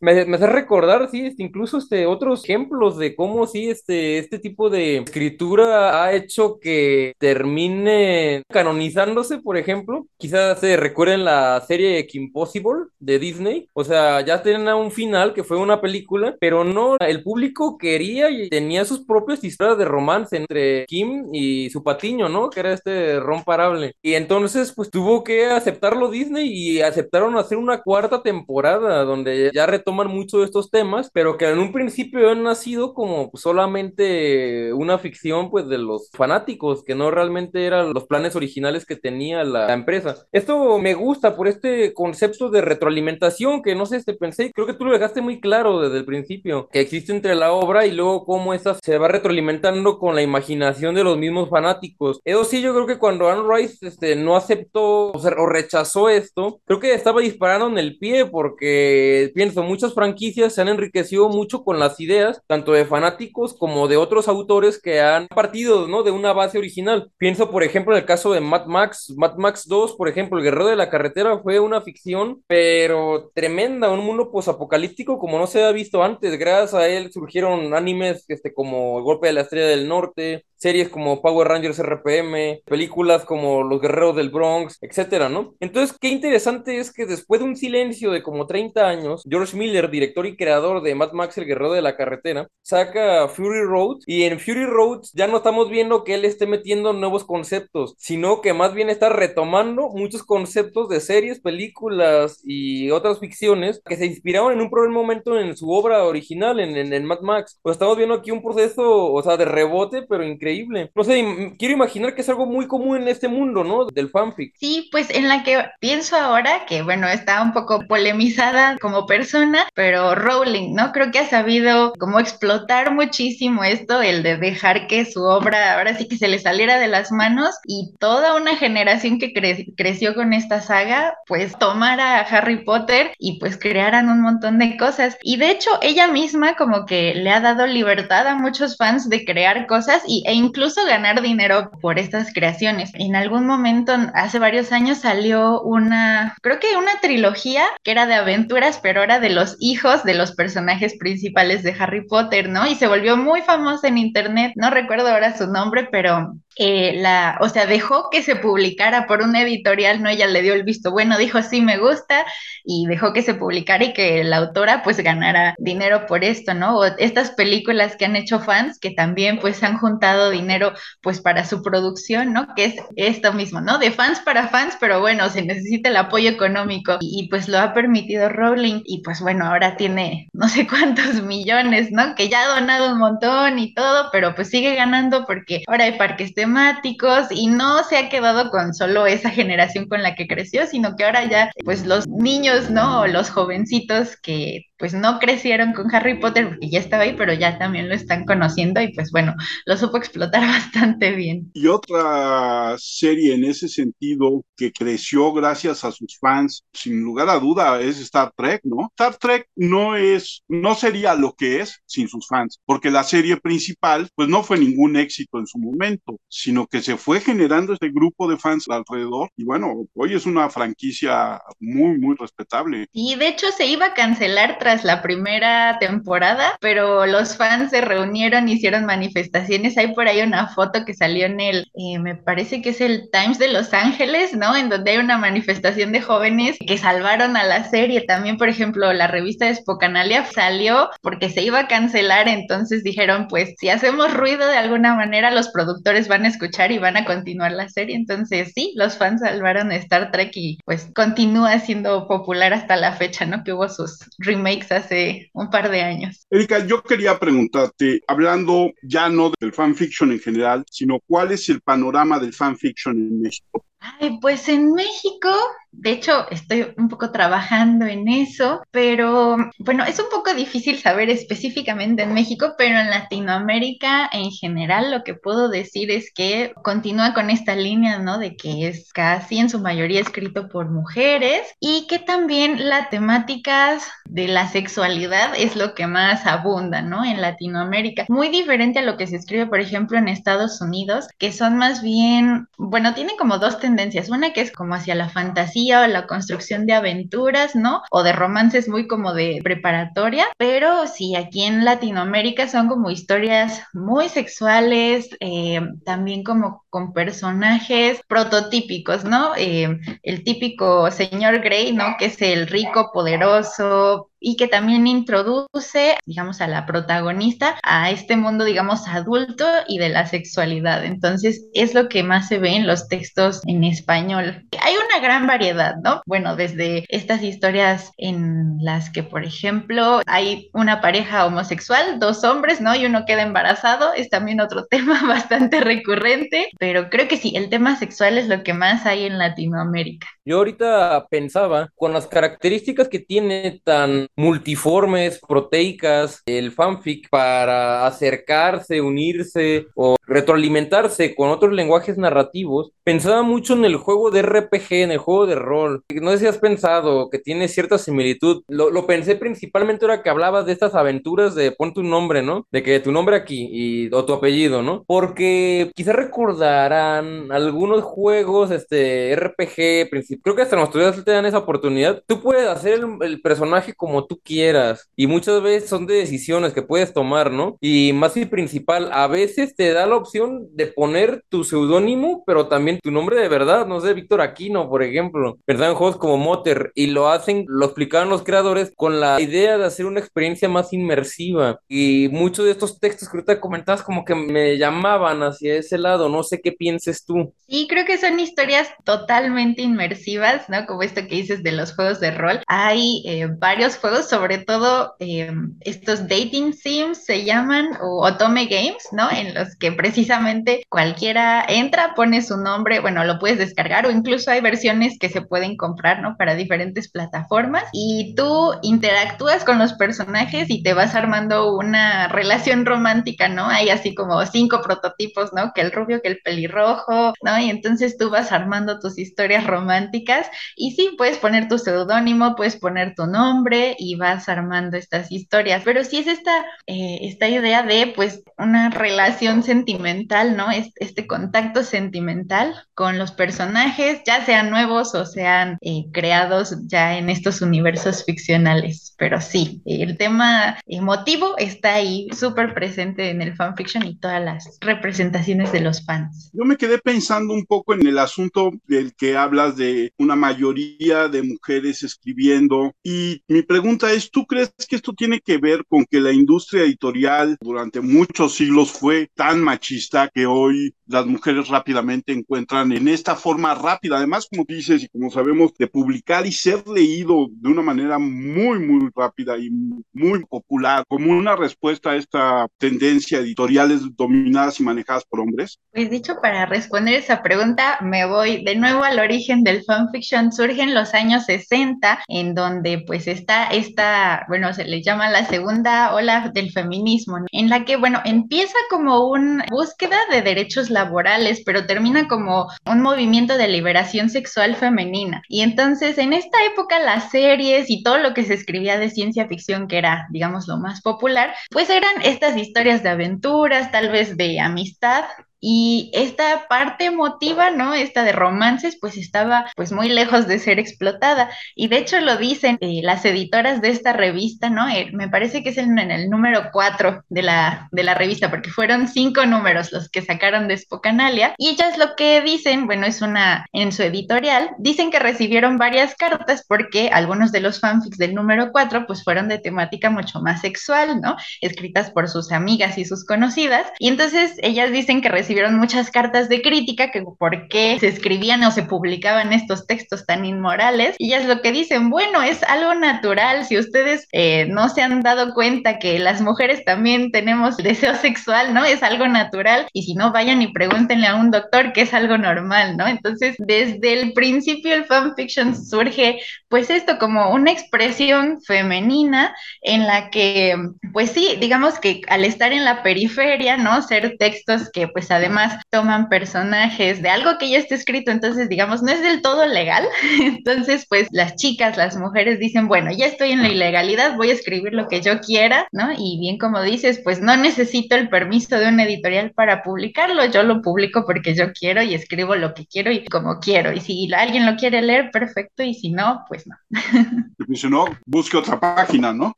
me, 0.00 0.24
me, 0.24 0.36
hace 0.36 0.46
recordar, 0.46 1.08
sí, 1.10 1.26
este, 1.26 1.42
incluso 1.42 1.78
este, 1.78 2.06
otros 2.06 2.44
ejemplos 2.44 2.98
de 2.98 3.14
cómo 3.14 3.46
sí, 3.46 3.70
este, 3.70 4.18
este 4.18 4.38
tipo 4.38 4.70
de 4.70 4.98
escritura 4.98 6.02
ha 6.02 6.12
hecho 6.12 6.58
que 6.60 7.14
termine 7.18 8.42
canonizándose, 8.50 9.38
por 9.38 9.56
ejemplo. 9.56 10.06
Quizás 10.18 10.60
se 10.60 10.76
recuerden 10.76 11.24
la 11.24 11.62
serie 11.66 12.06
Kim 12.06 12.32
Possible 12.32 12.86
de 12.98 13.18
Disney. 13.18 13.68
O 13.72 13.84
sea, 13.84 14.20
ya 14.22 14.42
tenía 14.42 14.76
un 14.76 14.90
final 14.90 15.34
que 15.34 15.44
fue 15.44 15.58
una 15.58 15.80
película, 15.80 16.36
pero 16.40 16.64
no, 16.64 16.96
el 17.00 17.22
público 17.22 17.78
quería 17.78 18.30
y 18.30 18.48
tenía 18.48 18.84
sus 18.84 19.00
propias 19.04 19.42
historias 19.44 19.78
de 19.78 19.84
romance 19.84 20.36
entre 20.36 20.86
Kim 20.86 21.26
y 21.32 21.70
su 21.70 21.82
patiño, 21.82 22.28
¿no? 22.28 22.50
Que 22.50 22.60
era 22.60 22.72
este 22.72 23.20
romparable. 23.20 23.94
Y 24.02 24.14
entonces, 24.14 24.72
pues 24.74 24.90
tuvo 24.90 25.24
que 25.24 25.46
aceptarlo 25.46 26.10
Disney 26.10 26.48
y 26.52 26.80
aceptaron 26.82 27.36
hacer 27.36 27.58
una 27.58 27.82
cuarta 27.82 28.22
temporada 28.22 29.04
donde 29.04 29.50
ya 29.54 29.66
retoman 29.86 30.08
mucho 30.08 30.40
de 30.40 30.46
estos 30.46 30.68
temas, 30.68 31.10
pero 31.12 31.36
que 31.36 31.48
en 31.48 31.60
un 31.60 31.70
principio 31.70 32.28
han 32.28 32.42
nacido 32.42 32.92
como 32.92 33.30
solamente 33.34 34.72
una 34.72 34.98
ficción 34.98 35.48
pues 35.48 35.68
de 35.68 35.78
los 35.78 36.10
fanáticos, 36.10 36.82
que 36.82 36.96
no 36.96 37.12
realmente 37.12 37.64
eran 37.64 37.94
los 37.94 38.04
planes 38.06 38.34
originales 38.34 38.84
que 38.84 38.96
tenía 38.96 39.44
la, 39.44 39.72
empresa. 39.72 40.26
Esto 40.32 40.78
me 40.78 40.94
gusta 40.94 41.36
por 41.36 41.46
este 41.46 41.92
concepto 41.94 42.50
de 42.50 42.62
retroalimentación 42.62 43.62
que 43.62 43.76
no 43.76 43.86
sé, 43.86 44.02
te 44.02 44.14
pensé, 44.14 44.50
creo 44.52 44.66
que 44.66 44.74
tú 44.74 44.86
lo 44.86 44.92
dejaste 44.92 45.20
muy 45.20 45.40
claro 45.40 45.80
desde 45.80 45.98
el 45.98 46.04
principio, 46.04 46.68
que 46.72 46.80
existe 46.80 47.12
entre 47.12 47.36
la 47.36 47.52
obra 47.52 47.86
y 47.86 47.92
luego 47.92 48.24
cómo 48.24 48.54
esta 48.54 48.74
se 48.74 48.98
va 48.98 49.06
retroalimentando 49.06 49.98
con 49.98 50.16
la 50.16 50.22
imaginación 50.22 50.96
de 50.96 51.04
los 51.04 51.16
mismos 51.16 51.48
fanáticos. 51.48 52.20
Eso 52.24 52.44
sí, 52.44 52.60
yo 52.60 52.74
creo 52.74 52.86
que 52.86 52.98
cuando 52.98 53.28
Anne 53.28 53.44
Rice 53.48 53.86
este, 53.86 54.16
no 54.16 54.34
aceptó 54.34 55.12
o, 55.12 55.46
rechazó 55.46 56.08
esto, 56.08 56.60
creo 56.64 56.80
que 56.80 56.94
estaba 56.94 57.20
disparando 57.20 57.68
en 57.68 57.78
el 57.78 57.98
pie 57.98 58.26
porque 58.26 59.30
pienso, 59.34 59.62
muchas 59.76 59.92
franquicias 59.92 60.54
se 60.54 60.62
han 60.62 60.68
enriquecido 60.68 61.28
mucho 61.28 61.62
con 61.62 61.78
las 61.78 62.00
ideas, 62.00 62.40
tanto 62.46 62.72
de 62.72 62.86
fanáticos 62.86 63.52
como 63.52 63.88
de 63.88 63.98
otros 63.98 64.26
autores 64.26 64.80
que 64.80 65.02
han 65.02 65.28
partido, 65.28 65.86
¿no? 65.86 66.02
De 66.02 66.10
una 66.10 66.32
base 66.32 66.56
original. 66.56 67.10
Pienso, 67.18 67.50
por 67.50 67.62
ejemplo, 67.62 67.92
en 67.92 68.00
el 68.00 68.06
caso 68.06 68.32
de 68.32 68.40
Mad 68.40 68.64
Max, 68.64 69.12
Mad 69.18 69.36
Max 69.36 69.68
2, 69.68 69.96
por 69.96 70.08
ejemplo, 70.08 70.38
El 70.38 70.44
Guerrero 70.44 70.68
de 70.68 70.76
la 70.76 70.88
Carretera 70.88 71.38
fue 71.40 71.60
una 71.60 71.82
ficción, 71.82 72.42
pero 72.46 73.30
tremenda, 73.34 73.90
un 73.90 74.02
mundo 74.02 74.30
posapocalíptico 74.30 75.18
como 75.18 75.38
no 75.38 75.46
se 75.46 75.58
había 75.58 75.72
visto 75.72 76.02
antes. 76.02 76.38
Gracias 76.38 76.72
a 76.72 76.88
él 76.88 77.12
surgieron 77.12 77.74
animes 77.74 78.24
este, 78.28 78.54
como 78.54 78.96
El 78.96 79.04
Golpe 79.04 79.26
de 79.26 79.34
la 79.34 79.42
Estrella 79.42 79.66
del 79.66 79.88
Norte, 79.88 80.46
series 80.56 80.88
como 80.88 81.20
Power 81.20 81.48
Rangers 81.48 81.78
RPM, 81.78 82.62
películas 82.64 83.24
como 83.24 83.62
Los 83.62 83.80
Guerreros 83.80 84.16
del 84.16 84.30
Bronx, 84.30 84.78
etcétera, 84.80 85.28
¿no? 85.28 85.54
Entonces, 85.60 85.96
qué 86.00 86.08
interesante 86.08 86.78
es 86.78 86.92
que 86.92 87.06
después 87.06 87.40
de 87.40 87.46
un 87.46 87.56
silencio 87.56 88.10
de 88.10 88.22
como 88.22 88.46
30 88.46 88.88
años, 88.88 89.22
George 89.28 89.56
Miller, 89.56 89.65
director 89.72 90.26
y 90.26 90.36
creador 90.36 90.82
de 90.82 90.94
Mad 90.94 91.12
Max, 91.12 91.38
el 91.38 91.46
Guerrero 91.46 91.72
de 91.72 91.82
la 91.82 91.96
Carretera, 91.96 92.48
saca 92.62 93.28
Fury 93.28 93.62
Road 93.62 93.98
y 94.06 94.24
en 94.24 94.40
Fury 94.40 94.66
Road 94.66 95.02
ya 95.12 95.26
no 95.26 95.38
estamos 95.38 95.70
viendo 95.70 96.04
que 96.04 96.14
él 96.14 96.24
esté 96.24 96.46
metiendo 96.46 96.92
nuevos 96.92 97.24
conceptos, 97.24 97.94
sino 97.98 98.40
que 98.40 98.52
más 98.52 98.74
bien 98.74 98.90
está 98.90 99.08
retomando 99.08 99.88
muchos 99.90 100.22
conceptos 100.22 100.88
de 100.88 101.00
series, 101.00 101.40
películas 101.40 102.40
y 102.44 102.90
otras 102.90 103.18
ficciones 103.18 103.80
que 103.84 103.96
se 103.96 104.06
inspiraron 104.06 104.52
en 104.52 104.60
un 104.60 104.70
primer 104.70 104.90
momento 104.90 105.38
en 105.38 105.56
su 105.56 105.70
obra 105.70 106.04
original, 106.04 106.60
en, 106.60 106.76
en, 106.92 107.04
Mad 107.04 107.20
Max. 107.20 107.58
Pues 107.62 107.74
estamos 107.74 107.96
viendo 107.96 108.14
aquí 108.14 108.30
un 108.30 108.42
proceso, 108.42 109.12
o 109.12 109.22
sea, 109.22 109.36
de 109.36 109.44
rebote, 109.44 110.02
pero 110.02 110.24
increíble. 110.24 110.90
No 110.94 111.04
sé, 111.04 111.54
quiero 111.58 111.74
imaginar 111.74 112.14
que 112.14 112.22
es 112.22 112.28
algo 112.28 112.46
muy 112.46 112.66
común 112.66 112.96
en 112.98 113.08
este 113.08 113.28
mundo, 113.28 113.64
¿no? 113.64 113.86
Del 113.86 114.10
fanfic. 114.10 114.54
Sí, 114.56 114.88
pues 114.90 115.10
en 115.10 115.28
la 115.28 115.42
que 115.42 115.64
pienso 115.80 116.16
ahora, 116.16 116.66
que 116.66 116.82
bueno, 116.82 117.08
está 117.08 117.42
un 117.42 117.52
poco 117.52 117.80
polemizada 117.88 118.76
como 118.80 119.06
persona, 119.06 119.55
pero 119.74 120.14
Rowling, 120.14 120.74
¿no? 120.74 120.92
Creo 120.92 121.10
que 121.10 121.18
ha 121.18 121.28
sabido 121.28 121.92
como 121.98 122.20
explotar 122.20 122.92
muchísimo 122.92 123.64
esto, 123.64 124.02
el 124.02 124.22
de 124.22 124.36
dejar 124.36 124.86
que 124.86 125.04
su 125.04 125.22
obra 125.22 125.74
ahora 125.74 125.96
sí 125.96 126.08
que 126.08 126.16
se 126.16 126.28
le 126.28 126.38
saliera 126.38 126.78
de 126.78 126.88
las 126.88 127.12
manos 127.12 127.56
y 127.66 127.94
toda 127.98 128.36
una 128.36 128.56
generación 128.56 129.18
que 129.18 129.32
creció 129.76 130.14
con 130.14 130.32
esta 130.32 130.60
saga, 130.60 131.14
pues 131.26 131.58
tomara 131.58 132.18
a 132.18 132.22
Harry 132.22 132.64
Potter 132.64 133.12
y 133.18 133.38
pues 133.38 133.56
crearan 133.56 134.08
un 134.08 134.20
montón 134.20 134.58
de 134.58 134.76
cosas. 134.76 135.16
Y 135.22 135.36
de 135.36 135.50
hecho, 135.50 135.70
ella 135.82 136.08
misma 136.08 136.56
como 136.56 136.86
que 136.86 137.14
le 137.14 137.30
ha 137.30 137.40
dado 137.40 137.66
libertad 137.66 138.26
a 138.26 138.34
muchos 138.34 138.76
fans 138.76 139.08
de 139.08 139.24
crear 139.24 139.66
cosas 139.66 140.02
y, 140.06 140.24
e 140.26 140.34
incluso 140.34 140.84
ganar 140.86 141.22
dinero 141.22 141.70
por 141.80 141.98
estas 141.98 142.32
creaciones. 142.32 142.90
En 142.94 143.16
algún 143.16 143.46
momento, 143.46 143.94
hace 144.14 144.38
varios 144.38 144.72
años, 144.72 144.98
salió 144.98 145.60
una, 145.62 146.36
creo 146.42 146.58
que 146.58 146.76
una 146.76 147.00
trilogía 147.00 147.64
que 147.82 147.90
era 147.90 148.06
de 148.06 148.14
aventuras, 148.14 148.80
pero 148.82 149.02
era 149.02 149.18
de 149.20 149.30
los 149.30 149.45
hijos 149.60 150.02
de 150.02 150.14
los 150.14 150.32
personajes 150.32 150.96
principales 150.98 151.62
de 151.62 151.76
Harry 151.78 152.06
Potter, 152.06 152.48
¿no? 152.48 152.66
Y 152.66 152.74
se 152.74 152.88
volvió 152.88 153.16
muy 153.16 153.42
famosa 153.42 153.86
en 153.88 153.98
internet, 153.98 154.52
no 154.56 154.70
recuerdo 154.70 155.08
ahora 155.08 155.36
su 155.36 155.46
nombre, 155.46 155.88
pero 155.92 156.34
eh, 156.58 156.94
la, 156.96 157.36
o 157.40 157.48
sea, 157.50 157.66
dejó 157.66 158.08
que 158.10 158.22
se 158.22 158.34
publicara 158.36 159.06
por 159.06 159.20
una 159.20 159.42
editorial, 159.42 160.02
¿no? 160.02 160.08
Ella 160.08 160.26
le 160.26 160.40
dio 160.40 160.54
el 160.54 160.62
visto 160.64 160.90
bueno, 160.90 161.18
dijo 161.18 161.42
sí 161.42 161.60
me 161.60 161.76
gusta 161.76 162.24
y 162.64 162.86
dejó 162.86 163.12
que 163.12 163.22
se 163.22 163.34
publicara 163.34 163.84
y 163.84 163.92
que 163.92 164.24
la 164.24 164.38
autora 164.38 164.82
pues 164.82 164.96
ganara 164.98 165.54
dinero 165.58 166.06
por 166.06 166.24
esto, 166.24 166.54
¿no? 166.54 166.78
O 166.78 166.84
estas 166.84 167.30
películas 167.32 167.96
que 167.96 168.06
han 168.06 168.16
hecho 168.16 168.40
fans 168.40 168.78
que 168.78 168.90
también 168.90 169.38
pues 169.38 169.62
han 169.62 169.78
juntado 169.78 170.30
dinero 170.30 170.72
pues 171.02 171.20
para 171.20 171.44
su 171.44 171.62
producción, 171.62 172.32
¿no? 172.32 172.54
Que 172.54 172.64
es 172.64 172.76
esto 172.96 173.34
mismo, 173.34 173.60
¿no? 173.60 173.78
De 173.78 173.90
fans 173.90 174.20
para 174.20 174.48
fans, 174.48 174.76
pero 174.80 175.00
bueno, 175.00 175.28
se 175.28 175.42
necesita 175.42 175.90
el 175.90 175.96
apoyo 175.96 176.30
económico 176.30 176.96
y, 177.00 177.28
pues 177.28 177.48
lo 177.48 177.58
ha 177.58 177.74
permitido 177.74 178.28
Rowling 178.28 178.82
y 178.84 179.02
pues 179.02 179.20
bueno, 179.20 179.46
ahora 179.46 179.76
tiene 179.76 180.28
no 180.32 180.48
sé 180.48 180.66
cuántos 180.66 181.22
millones, 181.22 181.90
¿no? 181.92 182.14
Que 182.14 182.28
ya 182.28 182.42
ha 182.42 182.60
donado 182.60 182.92
un 182.92 182.98
montón 182.98 183.58
y 183.58 183.74
todo, 183.74 184.08
pero 184.10 184.34
pues 184.34 184.48
sigue 184.48 184.74
ganando 184.74 185.26
porque 185.26 185.62
ahora 185.66 185.84
hay 185.84 185.98
parques 185.98 186.34
de 186.34 186.45
temáticos 186.46 187.26
y 187.30 187.48
no 187.48 187.82
se 187.82 187.98
ha 187.98 188.08
quedado 188.08 188.50
con 188.50 188.72
solo 188.72 189.06
esa 189.06 189.30
generación 189.30 189.88
con 189.88 190.02
la 190.02 190.14
que 190.14 190.28
creció, 190.28 190.66
sino 190.66 190.94
que 190.96 191.04
ahora 191.04 191.28
ya 191.28 191.50
pues 191.64 191.84
los 191.84 192.06
niños, 192.06 192.70
¿no? 192.70 193.00
O 193.00 193.06
los 193.08 193.30
jovencitos 193.30 194.16
que 194.22 194.66
pues 194.78 194.94
no 194.94 195.18
crecieron 195.18 195.72
con 195.72 195.94
Harry 195.94 196.18
Potter 196.18 196.48
porque 196.48 196.70
ya 196.70 196.78
estaba 196.78 197.04
ahí, 197.04 197.14
pero 197.16 197.32
ya 197.32 197.58
también 197.58 197.88
lo 197.88 197.94
están 197.94 198.24
conociendo 198.24 198.80
y 198.80 198.92
pues 198.92 199.10
bueno, 199.10 199.34
lo 199.64 199.76
supo 199.76 199.96
explotar 199.96 200.42
bastante 200.46 201.12
bien. 201.12 201.50
Y 201.54 201.66
otra 201.66 202.76
serie 202.78 203.34
en 203.34 203.44
ese 203.44 203.68
sentido 203.68 204.44
que 204.56 204.72
creció 204.72 205.32
gracias 205.32 205.84
a 205.84 205.92
sus 205.92 206.18
fans, 206.18 206.64
sin 206.72 207.02
lugar 207.02 207.28
a 207.28 207.38
duda, 207.38 207.80
es 207.80 207.98
Star 208.00 208.32
Trek, 208.36 208.60
¿no? 208.64 208.88
Star 208.90 209.16
Trek 209.16 209.48
no 209.54 209.96
es, 209.96 210.42
no 210.48 210.74
sería 210.74 211.14
lo 211.14 211.34
que 211.34 211.60
es 211.60 211.80
sin 211.86 212.08
sus 212.08 212.26
fans, 212.26 212.60
porque 212.64 212.90
la 212.90 213.04
serie 213.04 213.36
principal 213.36 214.08
pues 214.14 214.28
no 214.28 214.42
fue 214.42 214.58
ningún 214.58 214.96
éxito 214.96 215.38
en 215.38 215.46
su 215.46 215.58
momento, 215.58 216.18
sino 216.28 216.66
que 216.66 216.82
se 216.82 216.96
fue 216.96 217.20
generando 217.20 217.72
este 217.72 217.90
grupo 217.90 218.28
de 218.28 218.36
fans 218.36 218.66
alrededor 218.68 219.30
y 219.36 219.44
bueno, 219.44 219.86
hoy 219.94 220.14
es 220.14 220.26
una 220.26 220.48
franquicia 220.50 221.40
muy, 221.60 221.98
muy 221.98 222.16
respetable. 222.16 222.86
Y 222.92 223.14
de 223.16 223.28
hecho 223.28 223.50
se 223.52 223.66
iba 223.66 223.86
a 223.86 223.94
cancelar 223.94 224.58
tras 224.66 224.82
la 224.82 225.00
primera 225.00 225.78
temporada, 225.78 226.58
pero 226.60 227.06
los 227.06 227.36
fans 227.36 227.70
se 227.70 227.82
reunieron, 227.82 228.48
hicieron 228.48 228.84
manifestaciones. 228.84 229.78
Hay 229.78 229.94
por 229.94 230.08
ahí 230.08 230.22
una 230.22 230.48
foto 230.48 230.84
que 230.84 230.92
salió 230.92 231.26
en 231.26 231.38
el, 231.38 231.70
eh, 231.74 232.00
me 232.00 232.16
parece 232.16 232.62
que 232.62 232.70
es 232.70 232.80
el 232.80 233.08
Times 233.12 233.38
de 233.38 233.46
Los 233.46 233.72
Ángeles, 233.72 234.34
¿no? 234.34 234.56
En 234.56 234.68
donde 234.68 234.90
hay 234.90 234.96
una 234.96 235.18
manifestación 235.18 235.92
de 235.92 236.00
jóvenes 236.00 236.56
que 236.66 236.78
salvaron 236.78 237.36
a 237.36 237.44
la 237.44 237.62
serie. 237.62 238.00
También, 238.00 238.38
por 238.38 238.48
ejemplo, 238.48 238.92
la 238.92 239.06
revista 239.06 239.46
de 239.46 239.54
Spocanalia 239.54 240.24
salió 240.24 240.90
porque 241.00 241.30
se 241.30 241.42
iba 241.42 241.60
a 241.60 241.68
cancelar, 241.68 242.26
entonces 242.26 242.82
dijeron, 242.82 243.28
pues 243.28 243.54
si 243.60 243.68
hacemos 243.68 244.12
ruido 244.14 244.48
de 244.48 244.56
alguna 244.56 244.96
manera, 244.96 245.30
los 245.30 245.50
productores 245.50 246.08
van 246.08 246.24
a 246.24 246.28
escuchar 246.28 246.72
y 246.72 246.78
van 246.78 246.96
a 246.96 247.04
continuar 247.04 247.52
la 247.52 247.68
serie. 247.68 247.94
Entonces, 247.94 248.50
sí, 248.52 248.72
los 248.74 248.98
fans 248.98 249.20
salvaron 249.20 249.70
Star 249.70 250.10
Trek 250.10 250.32
y 250.34 250.58
pues 250.64 250.90
continúa 250.92 251.56
siendo 251.60 252.08
popular 252.08 252.52
hasta 252.52 252.74
la 252.74 252.90
fecha, 252.90 253.26
¿no? 253.26 253.44
Que 253.44 253.52
hubo 253.52 253.68
sus 253.68 254.00
remakes 254.18 254.55
hace 254.70 255.30
un 255.32 255.50
par 255.50 255.70
de 255.70 255.82
años. 255.82 256.26
Erika, 256.30 256.66
yo 256.66 256.82
quería 256.82 257.18
preguntarte, 257.18 258.00
hablando 258.06 258.72
ya 258.82 259.08
no 259.08 259.32
del 259.38 259.52
fanfiction 259.52 260.12
en 260.12 260.20
general, 260.20 260.64
sino 260.70 261.00
cuál 261.06 261.32
es 261.32 261.48
el 261.48 261.60
panorama 261.60 262.18
del 262.18 262.32
fanfiction 262.32 262.96
en 262.96 263.22
México. 263.22 263.64
Ay, 263.78 264.18
pues 264.20 264.48
en 264.48 264.72
México 264.72 265.30
de 265.78 265.90
hecho, 265.90 266.26
estoy 266.30 266.72
un 266.78 266.88
poco 266.88 267.12
trabajando 267.12 267.84
en 267.84 268.08
eso, 268.08 268.62
pero 268.70 269.36
bueno, 269.58 269.84
es 269.84 269.98
un 269.98 270.06
poco 270.10 270.32
difícil 270.32 270.78
saber 270.78 271.10
específicamente 271.10 272.02
en 272.02 272.14
México, 272.14 272.54
pero 272.56 272.78
en 272.78 272.88
Latinoamérica 272.88 274.08
en 274.10 274.30
general 274.30 274.90
lo 274.90 275.04
que 275.04 275.14
puedo 275.14 275.48
decir 275.50 275.90
es 275.90 276.12
que 276.14 276.54
continúa 276.62 277.12
con 277.12 277.28
esta 277.28 277.54
línea, 277.54 277.98
¿no? 277.98 278.18
De 278.18 278.36
que 278.36 278.68
es 278.68 278.90
casi 278.92 279.38
en 279.38 279.50
su 279.50 279.60
mayoría 279.60 280.00
escrito 280.00 280.48
por 280.48 280.70
mujeres 280.70 281.42
y 281.60 281.86
que 281.88 281.98
también 281.98 282.68
las 282.70 282.88
temáticas 282.88 283.86
de 284.06 284.28
la 284.28 284.48
sexualidad 284.48 285.34
es 285.36 285.56
lo 285.56 285.74
que 285.74 285.86
más 285.86 286.26
abunda, 286.26 286.80
¿no? 286.80 287.04
En 287.04 287.20
Latinoamérica. 287.20 288.06
Muy 288.08 288.28
diferente 288.28 288.78
a 288.78 288.82
lo 288.82 288.96
que 288.96 289.06
se 289.06 289.16
escribe, 289.16 289.46
por 289.46 289.60
ejemplo, 289.60 289.98
en 289.98 290.08
Estados 290.08 290.60
Unidos, 290.62 291.06
que 291.18 291.32
son 291.32 291.58
más 291.58 291.82
bien, 291.82 292.48
bueno, 292.56 292.94
tienen 292.94 293.16
como 293.18 293.38
dos 293.38 293.60
tendencias. 293.60 294.08
Una 294.08 294.32
que 294.32 294.40
es 294.40 294.52
como 294.52 294.74
hacia 294.74 294.94
la 294.94 295.10
fantasía 295.10 295.65
o 295.72 295.86
la 295.86 296.06
construcción 296.06 296.66
de 296.66 296.74
aventuras, 296.74 297.54
¿no? 297.54 297.82
O 297.90 298.02
de 298.02 298.12
romances 298.12 298.68
muy 298.68 298.86
como 298.86 299.14
de 299.14 299.40
preparatoria, 299.42 300.26
pero 300.38 300.86
sí, 300.86 301.16
aquí 301.16 301.42
en 301.44 301.64
Latinoamérica 301.64 302.48
son 302.48 302.68
como 302.68 302.90
historias 302.90 303.62
muy 303.72 304.08
sexuales, 304.08 305.08
eh, 305.20 305.60
también 305.84 306.22
como 306.24 306.64
con 306.70 306.92
personajes 306.92 308.00
prototípicos, 308.08 309.04
¿no? 309.04 309.34
Eh, 309.36 309.78
el 310.02 310.24
típico 310.24 310.90
señor 310.90 311.40
Grey, 311.40 311.72
¿no? 311.72 311.96
Que 311.98 312.06
es 312.06 312.20
el 312.22 312.46
rico, 312.46 312.90
poderoso, 312.92 314.10
y 314.20 314.36
que 314.36 314.48
también 314.48 314.86
introduce, 314.86 315.96
digamos, 316.04 316.40
a 316.40 316.48
la 316.48 316.66
protagonista 316.66 317.58
a 317.62 317.90
este 317.90 318.16
mundo, 318.16 318.44
digamos, 318.44 318.86
adulto 318.88 319.46
y 319.68 319.78
de 319.78 319.88
la 319.88 320.06
sexualidad. 320.06 320.84
Entonces, 320.84 321.46
es 321.54 321.74
lo 321.74 321.88
que 321.88 322.02
más 322.02 322.28
se 322.28 322.38
ve 322.38 322.56
en 322.56 322.66
los 322.66 322.88
textos 322.88 323.40
en 323.46 323.64
español. 323.64 324.46
Hay 324.62 324.74
una 324.74 325.00
gran 325.00 325.26
variedad, 325.26 325.76
¿no? 325.82 326.02
Bueno, 326.06 326.36
desde 326.36 326.84
estas 326.88 327.22
historias 327.22 327.92
en 327.98 328.58
las 328.60 328.90
que, 328.90 329.02
por 329.02 329.24
ejemplo, 329.24 330.00
hay 330.06 330.50
una 330.52 330.80
pareja 330.80 331.26
homosexual, 331.26 331.98
dos 331.98 332.24
hombres, 332.24 332.60
¿no? 332.60 332.74
Y 332.74 332.86
uno 332.86 333.04
queda 333.06 333.22
embarazado, 333.22 333.92
es 333.94 334.08
también 334.08 334.40
otro 334.40 334.66
tema 334.70 335.06
bastante 335.06 335.60
recurrente, 335.60 336.48
pero 336.58 336.90
creo 336.90 337.08
que 337.08 337.16
sí, 337.16 337.34
el 337.36 337.48
tema 337.48 337.76
sexual 337.76 338.18
es 338.18 338.28
lo 338.28 338.42
que 338.42 338.54
más 338.54 338.86
hay 338.86 339.04
en 339.04 339.18
Latinoamérica. 339.18 340.06
Yo 340.24 340.38
ahorita 340.38 341.06
pensaba, 341.08 341.68
con 341.76 341.92
las 341.92 342.06
características 342.06 342.88
que 342.88 342.98
tiene 342.98 343.60
tan 343.64 344.05
multiformes, 344.14 345.20
proteicas, 345.26 346.22
el 346.26 346.52
fanfic 346.52 347.08
para 347.10 347.86
acercarse, 347.86 348.80
unirse 348.80 349.66
o 349.74 349.96
retroalimentarse 350.06 351.14
con 351.14 351.30
otros 351.30 351.52
lenguajes 351.52 351.98
narrativos, 351.98 352.72
pensaba 352.84 353.22
mucho 353.22 353.54
en 353.54 353.64
el 353.64 353.76
juego 353.76 354.10
de 354.10 354.22
RPG, 354.22 354.66
en 354.70 354.92
el 354.92 354.98
juego 354.98 355.26
de 355.26 355.34
rol. 355.34 355.82
No 356.00 356.12
sé 356.12 356.18
si 356.18 356.26
has 356.26 356.38
pensado 356.38 357.10
que 357.10 357.18
tiene 357.18 357.48
cierta 357.48 357.78
similitud. 357.78 358.42
Lo, 358.48 358.70
lo 358.70 358.86
pensé 358.86 359.16
principalmente 359.16 359.84
ahora 359.84 360.02
que 360.02 360.10
hablabas 360.10 360.46
de 360.46 360.52
estas 360.52 360.74
aventuras 360.74 361.34
de 361.34 361.52
pon 361.52 361.74
tu 361.74 361.82
nombre, 361.82 362.22
¿no? 362.22 362.46
De 362.52 362.62
que 362.62 362.80
tu 362.80 362.92
nombre 362.92 363.16
aquí 363.16 363.48
y, 363.50 363.92
o 363.92 364.04
tu 364.04 364.12
apellido, 364.12 364.62
¿no? 364.62 364.84
Porque 364.86 365.70
quizás 365.74 365.96
recordarán 365.96 367.32
algunos 367.32 367.82
juegos, 367.82 368.50
este, 368.50 369.14
RPG, 369.16 369.90
creo 370.22 370.36
que 370.36 370.42
hasta 370.42 370.56
los 370.56 370.66
estudiantes 370.66 371.04
te 371.04 371.10
dan 371.10 371.26
esa 371.26 371.38
oportunidad. 371.38 372.02
Tú 372.06 372.20
puedes 372.22 372.46
hacer 372.48 372.80
el, 373.00 373.20
personaje 373.20 373.74
tú 374.04 374.20
quieras 374.22 374.90
y 374.94 375.06
muchas 375.06 375.42
veces 375.42 375.68
son 375.68 375.86
de 375.86 375.94
decisiones 375.94 376.52
que 376.52 376.62
puedes 376.62 376.92
tomar, 376.92 377.32
¿no? 377.32 377.56
Y 377.60 377.92
más 377.94 378.16
y 378.16 378.26
principal, 378.26 378.90
a 378.92 379.06
veces 379.06 379.56
te 379.56 379.72
da 379.72 379.86
la 379.86 379.96
opción 379.96 380.46
de 380.52 380.66
poner 380.66 381.22
tu 381.28 381.44
seudónimo, 381.44 382.22
pero 382.26 382.48
también 382.48 382.78
tu 382.82 382.90
nombre 382.90 383.20
de 383.20 383.28
verdad, 383.28 383.66
no 383.66 383.80
sé, 383.80 383.94
Víctor 383.94 384.20
Aquino, 384.20 384.68
por 384.68 384.82
ejemplo. 384.82 385.38
En 385.46 385.74
juegos 385.74 385.96
como 385.96 386.16
Motter, 386.16 386.72
y 386.74 386.88
lo 386.88 387.08
hacen, 387.08 387.44
lo 387.48 387.66
explicaban 387.66 388.08
los 388.08 388.22
creadores 388.22 388.72
con 388.76 389.00
la 389.00 389.20
idea 389.20 389.58
de 389.58 389.64
hacer 389.64 389.86
una 389.86 390.00
experiencia 390.00 390.48
más 390.48 390.72
inmersiva. 390.72 391.60
Y 391.68 392.08
muchos 392.10 392.44
de 392.44 392.52
estos 392.52 392.78
textos 392.78 393.08
que 393.08 393.16
ahorita 393.16 393.40
comentabas 393.40 393.82
como 393.82 394.04
que 394.04 394.14
me 394.14 394.58
llamaban 394.58 395.22
hacia 395.22 395.56
ese 395.56 395.78
lado, 395.78 396.08
no 396.08 396.22
sé 396.22 396.40
qué 396.40 396.52
pienses 396.52 397.04
tú. 397.04 397.32
Sí, 397.48 397.66
creo 397.68 397.84
que 397.84 397.98
son 397.98 398.18
historias 398.20 398.68
totalmente 398.84 399.62
inmersivas, 399.62 400.48
¿no? 400.48 400.66
Como 400.66 400.82
esto 400.82 401.02
que 401.02 401.16
dices 401.16 401.42
de 401.42 401.52
los 401.52 401.74
juegos 401.74 402.00
de 402.00 402.10
rol. 402.10 402.40
Hay 402.46 403.02
eh, 403.06 403.28
varios 403.38 403.76
juegos, 403.76 403.85
sobre 404.02 404.38
todo 404.38 404.94
eh, 404.98 405.32
estos 405.60 406.08
dating 406.08 406.52
sims 406.52 407.04
se 407.04 407.24
llaman, 407.24 407.70
o 407.80 408.06
Otome 408.06 408.46
Games, 408.46 408.88
¿no? 408.92 409.10
En 409.10 409.34
los 409.34 409.56
que 409.56 409.72
precisamente 409.72 410.64
cualquiera 410.68 411.44
entra, 411.48 411.94
pone 411.94 412.22
su 412.22 412.36
nombre, 412.36 412.80
bueno, 412.80 413.04
lo 413.04 413.18
puedes 413.18 413.38
descargar 413.38 413.86
o 413.86 413.90
incluso 413.90 414.30
hay 414.30 414.40
versiones 414.40 414.98
que 414.98 415.08
se 415.08 415.22
pueden 415.22 415.56
comprar, 415.56 416.00
¿no? 416.00 416.16
Para 416.16 416.34
diferentes 416.34 416.90
plataformas 416.90 417.64
y 417.72 418.14
tú 418.14 418.52
interactúas 418.62 419.44
con 419.44 419.58
los 419.58 419.74
personajes 419.74 420.50
y 420.50 420.62
te 420.62 420.74
vas 420.74 420.94
armando 420.94 421.54
una 421.56 422.08
relación 422.08 422.66
romántica, 422.66 423.28
¿no? 423.28 423.46
Hay 423.46 423.70
así 423.70 423.94
como 423.94 424.24
cinco 424.26 424.60
prototipos, 424.62 425.32
¿no? 425.32 425.52
Que 425.54 425.62
el 425.62 425.72
rubio, 425.72 426.00
que 426.02 426.08
el 426.08 426.18
pelirrojo, 426.18 427.14
¿no? 427.22 427.38
Y 427.38 427.50
entonces 427.50 427.96
tú 427.98 428.10
vas 428.10 428.32
armando 428.32 428.78
tus 428.80 428.98
historias 428.98 429.46
románticas 429.46 430.28
y 430.56 430.72
sí, 430.72 430.94
puedes 430.96 431.18
poner 431.18 431.48
tu 431.48 431.58
seudónimo, 431.58 432.34
puedes 432.36 432.56
poner 432.56 432.94
tu 432.94 433.06
nombre 433.06 433.75
y 433.78 433.96
vas 433.96 434.28
armando 434.28 434.76
estas 434.76 435.10
historias, 435.10 435.62
pero 435.64 435.84
sí 435.84 435.98
es 435.98 436.06
esta, 436.06 436.44
eh, 436.66 436.98
esta 437.02 437.28
idea 437.28 437.62
de 437.62 437.92
pues 437.94 438.22
una 438.38 438.70
relación 438.70 439.42
sentimental, 439.42 440.36
¿no? 440.36 440.46
Este, 440.50 441.06
contacto 441.06 441.62
sentimental 441.62 442.54
con 442.74 442.98
los 442.98 443.12
personajes, 443.12 444.00
ya 444.06 444.24
sean 444.24 444.50
nuevos 444.50 444.94
o 444.94 445.06
sean 445.06 445.58
eh, 445.60 445.86
creados 445.92 446.56
ya 446.66 446.98
en 446.98 447.10
estos 447.10 447.42
universos 447.42 448.04
ficcionales. 448.04 448.94
Pero 448.98 449.20
sí, 449.20 449.62
el 449.64 449.96
tema 449.96 450.58
emotivo 450.66 451.36
está 451.38 451.74
ahí 451.74 452.08
súper 452.12 452.54
presente 452.54 453.10
en 453.10 453.22
el 453.22 453.36
fanfiction 453.36 453.86
y 453.86 453.98
todas 453.98 454.22
las 454.22 454.58
representaciones 454.60 455.52
de 455.52 455.60
los 455.60 455.84
fans. 455.84 456.30
Yo 456.32 456.44
me 456.44 456.56
quedé 456.56 456.78
pensando 456.78 457.34
un 457.34 457.44
poco 457.44 457.74
en 457.74 457.86
el 457.86 457.98
asunto 457.98 458.50
del 458.66 458.94
que 458.94 459.16
hablas 459.16 459.56
de 459.56 459.92
una 459.98 460.16
mayoría 460.16 461.08
de 461.08 461.22
mujeres 461.22 461.82
escribiendo 461.82 462.74
y 462.82 463.22
mi 463.28 463.42
pregunta 463.42 463.65
es, 463.92 464.10
¿tú 464.10 464.26
crees 464.26 464.52
que 464.68 464.76
esto 464.76 464.92
tiene 464.92 465.20
que 465.20 465.38
ver 465.38 465.64
con 465.68 465.84
que 465.84 466.00
la 466.00 466.12
industria 466.12 466.62
editorial 466.62 467.36
durante 467.40 467.80
muchos 467.80 468.34
siglos 468.34 468.70
fue 468.70 469.10
tan 469.14 469.42
machista 469.42 470.08
que 470.14 470.26
hoy 470.26 470.74
las 470.86 471.04
mujeres 471.06 471.48
rápidamente 471.48 472.12
encuentran 472.12 472.70
en 472.72 472.86
esta 472.86 473.16
forma 473.16 473.54
rápida, 473.54 473.96
además 473.96 474.28
como 474.30 474.44
dices 474.46 474.84
y 474.84 474.88
como 474.88 475.10
sabemos, 475.10 475.52
de 475.58 475.66
publicar 475.66 476.26
y 476.26 476.32
ser 476.32 476.66
leído 476.68 477.26
de 477.30 477.50
una 477.50 477.62
manera 477.62 477.98
muy, 477.98 478.60
muy 478.60 478.88
rápida 478.94 479.36
y 479.36 479.50
muy 479.92 480.24
popular, 480.26 480.84
como 480.88 481.10
una 481.10 481.34
respuesta 481.34 481.90
a 481.90 481.96
esta 481.96 482.46
tendencia 482.58 483.18
editoriales 483.18 483.80
dominadas 483.96 484.60
y 484.60 484.62
manejadas 484.62 485.04
por 485.04 485.20
hombres? 485.20 485.58
Pues 485.72 485.90
dicho, 485.90 486.14
para 486.22 486.46
responder 486.46 486.94
esa 486.94 487.22
pregunta, 487.22 487.78
me 487.82 488.06
voy 488.06 488.44
de 488.44 488.54
nuevo 488.54 488.84
al 488.84 489.00
origen 489.00 489.42
del 489.42 489.64
fanfiction. 489.64 490.32
Surge 490.32 490.62
en 490.62 490.74
los 490.74 490.94
años 490.94 491.24
60, 491.24 492.04
en 492.06 492.34
donde 492.34 492.84
pues 492.86 493.08
está 493.08 493.48
esta, 493.56 494.24
bueno, 494.28 494.52
se 494.52 494.64
le 494.64 494.82
llama 494.82 495.10
la 495.10 495.24
segunda 495.24 495.94
ola 495.94 496.30
del 496.32 496.50
feminismo, 496.50 497.18
en 497.32 497.48
la 497.48 497.64
que, 497.64 497.76
bueno, 497.76 498.00
empieza 498.04 498.56
como 498.70 499.08
una 499.08 499.44
búsqueda 499.50 499.98
de 500.10 500.22
derechos 500.22 500.70
laborales, 500.70 501.42
pero 501.44 501.66
termina 501.66 502.08
como 502.08 502.48
un 502.64 502.82
movimiento 502.82 503.36
de 503.36 503.48
liberación 503.48 504.10
sexual 504.10 504.56
femenina. 504.56 505.22
Y 505.28 505.42
entonces 505.42 505.98
en 505.98 506.12
esta 506.12 506.44
época 506.44 506.78
las 506.78 507.10
series 507.10 507.70
y 507.70 507.82
todo 507.82 507.98
lo 507.98 508.14
que 508.14 508.24
se 508.24 508.34
escribía 508.34 508.78
de 508.78 508.90
ciencia 508.90 509.26
ficción, 509.26 509.68
que 509.68 509.78
era, 509.78 510.06
digamos, 510.10 510.46
lo 510.48 510.56
más 510.56 510.82
popular, 510.82 511.34
pues 511.50 511.70
eran 511.70 512.02
estas 512.02 512.36
historias 512.36 512.82
de 512.82 512.90
aventuras, 512.90 513.70
tal 513.70 513.90
vez 513.90 514.16
de 514.16 514.40
amistad, 514.40 515.04
y 515.40 515.90
esta 515.94 516.46
parte 516.48 516.86
emotiva, 516.86 517.50
¿no? 517.50 517.74
Esta 517.74 518.02
de 518.02 518.12
romances, 518.12 518.78
pues 518.80 518.96
estaba 518.96 519.46
pues 519.54 519.72
muy 519.72 519.88
lejos 519.88 520.26
de 520.26 520.38
ser 520.38 520.58
explotada. 520.58 521.30
Y 521.54 521.68
de 521.68 521.78
hecho 521.78 522.00
lo 522.00 522.16
dicen 522.16 522.58
eh, 522.60 522.80
las 522.82 523.04
editoras 523.04 523.60
de 523.60 523.68
esta 523.68 523.92
revista, 523.92 524.50
¿no? 524.50 524.68
Eh, 524.68 524.90
me 524.92 525.08
parece 525.08 525.42
que 525.42 525.50
es 525.50 525.58
en, 525.58 525.78
el 525.78 526.08
número 526.08 526.50
4 526.52 527.04
de 527.08 527.22
la, 527.22 527.68
de 527.70 527.82
la 527.82 527.94
revista, 527.94 528.30
porque 528.30 528.50
fueron 528.50 528.88
cinco 528.88 529.26
números 529.26 529.72
los 529.72 529.88
que 529.88 530.02
sacaron 530.02 530.48
de 530.48 530.56
Spocanalia. 530.56 531.34
Y 531.38 531.50
ellas 531.50 531.78
lo 531.78 531.96
que 531.96 532.22
dicen, 532.22 532.66
bueno, 532.66 532.86
es 532.86 533.02
una, 533.02 533.46
en 533.52 533.72
su 533.72 533.82
editorial, 533.82 534.50
dicen 534.58 534.90
que 534.90 534.98
recibieron 534.98 535.58
varias 535.58 535.94
cartas 535.94 536.44
porque 536.48 536.90
algunos 536.92 537.32
de 537.32 537.40
los 537.40 537.60
fanfics 537.60 537.98
del 537.98 538.14
número 538.14 538.52
4 538.52 538.86
pues 538.86 539.04
fueron 539.04 539.28
de 539.28 539.38
temática 539.38 539.90
mucho 539.90 540.20
más 540.20 540.40
sexual, 540.40 541.00
¿no? 541.00 541.16
Escritas 541.40 541.90
por 541.90 542.08
sus 542.08 542.32
amigas 542.32 542.78
y 542.78 542.84
sus 542.84 543.04
conocidas. 543.04 543.66
Y 543.78 543.88
entonces 543.88 544.34
ellas 544.42 544.72
dicen 544.72 545.02
que 545.02 545.08
recibieron 545.08 545.25
recibieron 545.26 545.58
muchas 545.58 545.90
cartas 545.90 546.28
de 546.28 546.40
crítica 546.40 546.92
que 546.92 547.02
por 547.02 547.48
qué 547.48 547.78
se 547.80 547.88
escribían 547.88 548.44
o 548.44 548.52
se 548.52 548.62
publicaban 548.62 549.32
estos 549.32 549.66
textos 549.66 550.06
tan 550.06 550.24
inmorales. 550.24 550.94
Y 551.00 551.08
ellas 551.08 551.26
lo 551.26 551.42
que 551.42 551.50
dicen, 551.50 551.90
bueno, 551.90 552.22
es 552.22 552.44
algo 552.44 552.76
natural. 552.76 553.44
Si 553.44 553.58
ustedes 553.58 554.06
eh, 554.12 554.46
no 554.48 554.68
se 554.68 554.82
han 554.82 555.00
dado 555.00 555.34
cuenta 555.34 555.80
que 555.80 555.98
las 555.98 556.20
mujeres 556.20 556.64
también 556.64 557.10
tenemos 557.10 557.56
deseo 557.56 557.96
sexual, 557.96 558.54
¿no? 558.54 558.64
Es 558.64 558.84
algo 558.84 559.08
natural. 559.08 559.66
Y 559.72 559.82
si 559.82 559.94
no, 559.94 560.12
vayan 560.12 560.42
y 560.42 560.52
pregúntenle 560.52 561.08
a 561.08 561.16
un 561.16 561.32
doctor 561.32 561.72
que 561.72 561.80
es 561.80 561.92
algo 561.92 562.16
normal, 562.16 562.76
¿no? 562.76 562.86
Entonces, 562.86 563.34
desde 563.38 564.00
el 564.00 564.12
principio 564.12 564.74
el 564.74 564.84
fanfiction 564.84 565.56
surge, 565.56 566.20
pues 566.48 566.70
esto 566.70 566.98
como 566.98 567.32
una 567.32 567.50
expresión 567.50 568.40
femenina 568.46 569.34
en 569.62 569.88
la 569.88 570.10
que, 570.10 570.54
pues 570.92 571.10
sí, 571.10 571.36
digamos 571.40 571.80
que 571.80 572.02
al 572.06 572.24
estar 572.24 572.52
en 572.52 572.64
la 572.64 572.84
periferia, 572.84 573.56
¿no? 573.56 573.82
Ser 573.82 574.14
textos 574.20 574.70
que 574.70 574.86
pues 574.86 575.10
además 575.16 575.60
toman 575.70 576.08
personajes 576.08 577.02
de 577.02 577.08
algo 577.08 577.38
que 577.38 577.50
ya 577.50 577.58
está 577.58 577.74
escrito, 577.74 578.10
entonces 578.10 578.48
digamos, 578.48 578.82
no 578.82 578.92
es 578.92 579.02
del 579.02 579.22
todo 579.22 579.46
legal. 579.46 579.84
Entonces, 580.20 580.86
pues 580.88 581.08
las 581.10 581.36
chicas, 581.36 581.76
las 581.76 581.96
mujeres 581.96 582.38
dicen, 582.38 582.68
bueno, 582.68 582.90
ya 582.92 583.06
estoy 583.06 583.32
en 583.32 583.42
la 583.42 583.48
ilegalidad, 583.48 584.16
voy 584.16 584.30
a 584.30 584.34
escribir 584.34 584.72
lo 584.72 584.88
que 584.88 585.00
yo 585.00 585.20
quiera, 585.20 585.66
¿no? 585.72 585.90
Y 585.96 586.18
bien 586.20 586.38
como 586.38 586.62
dices, 586.62 587.00
pues 587.02 587.20
no 587.20 587.36
necesito 587.36 587.96
el 587.96 588.08
permiso 588.08 588.58
de 588.58 588.68
una 588.68 588.84
editorial 588.84 589.32
para 589.32 589.62
publicarlo, 589.62 590.24
yo 590.26 590.42
lo 590.42 590.62
publico 590.62 591.04
porque 591.06 591.34
yo 591.34 591.52
quiero 591.52 591.82
y 591.82 591.94
escribo 591.94 592.36
lo 592.36 592.54
que 592.54 592.66
quiero 592.66 592.90
y 592.90 593.04
como 593.06 593.38
quiero. 593.40 593.72
Y 593.72 593.80
si 593.80 594.12
alguien 594.12 594.46
lo 594.46 594.56
quiere 594.56 594.82
leer, 594.82 595.10
perfecto, 595.10 595.62
y 595.62 595.74
si 595.74 595.90
no, 595.90 596.24
pues 596.28 596.46
no. 596.46 596.56
Y 597.48 597.56
si 597.56 597.68
no, 597.68 597.84
busque 598.04 598.36
otra 598.36 598.58
página, 598.58 599.12
¿no? 599.12 599.36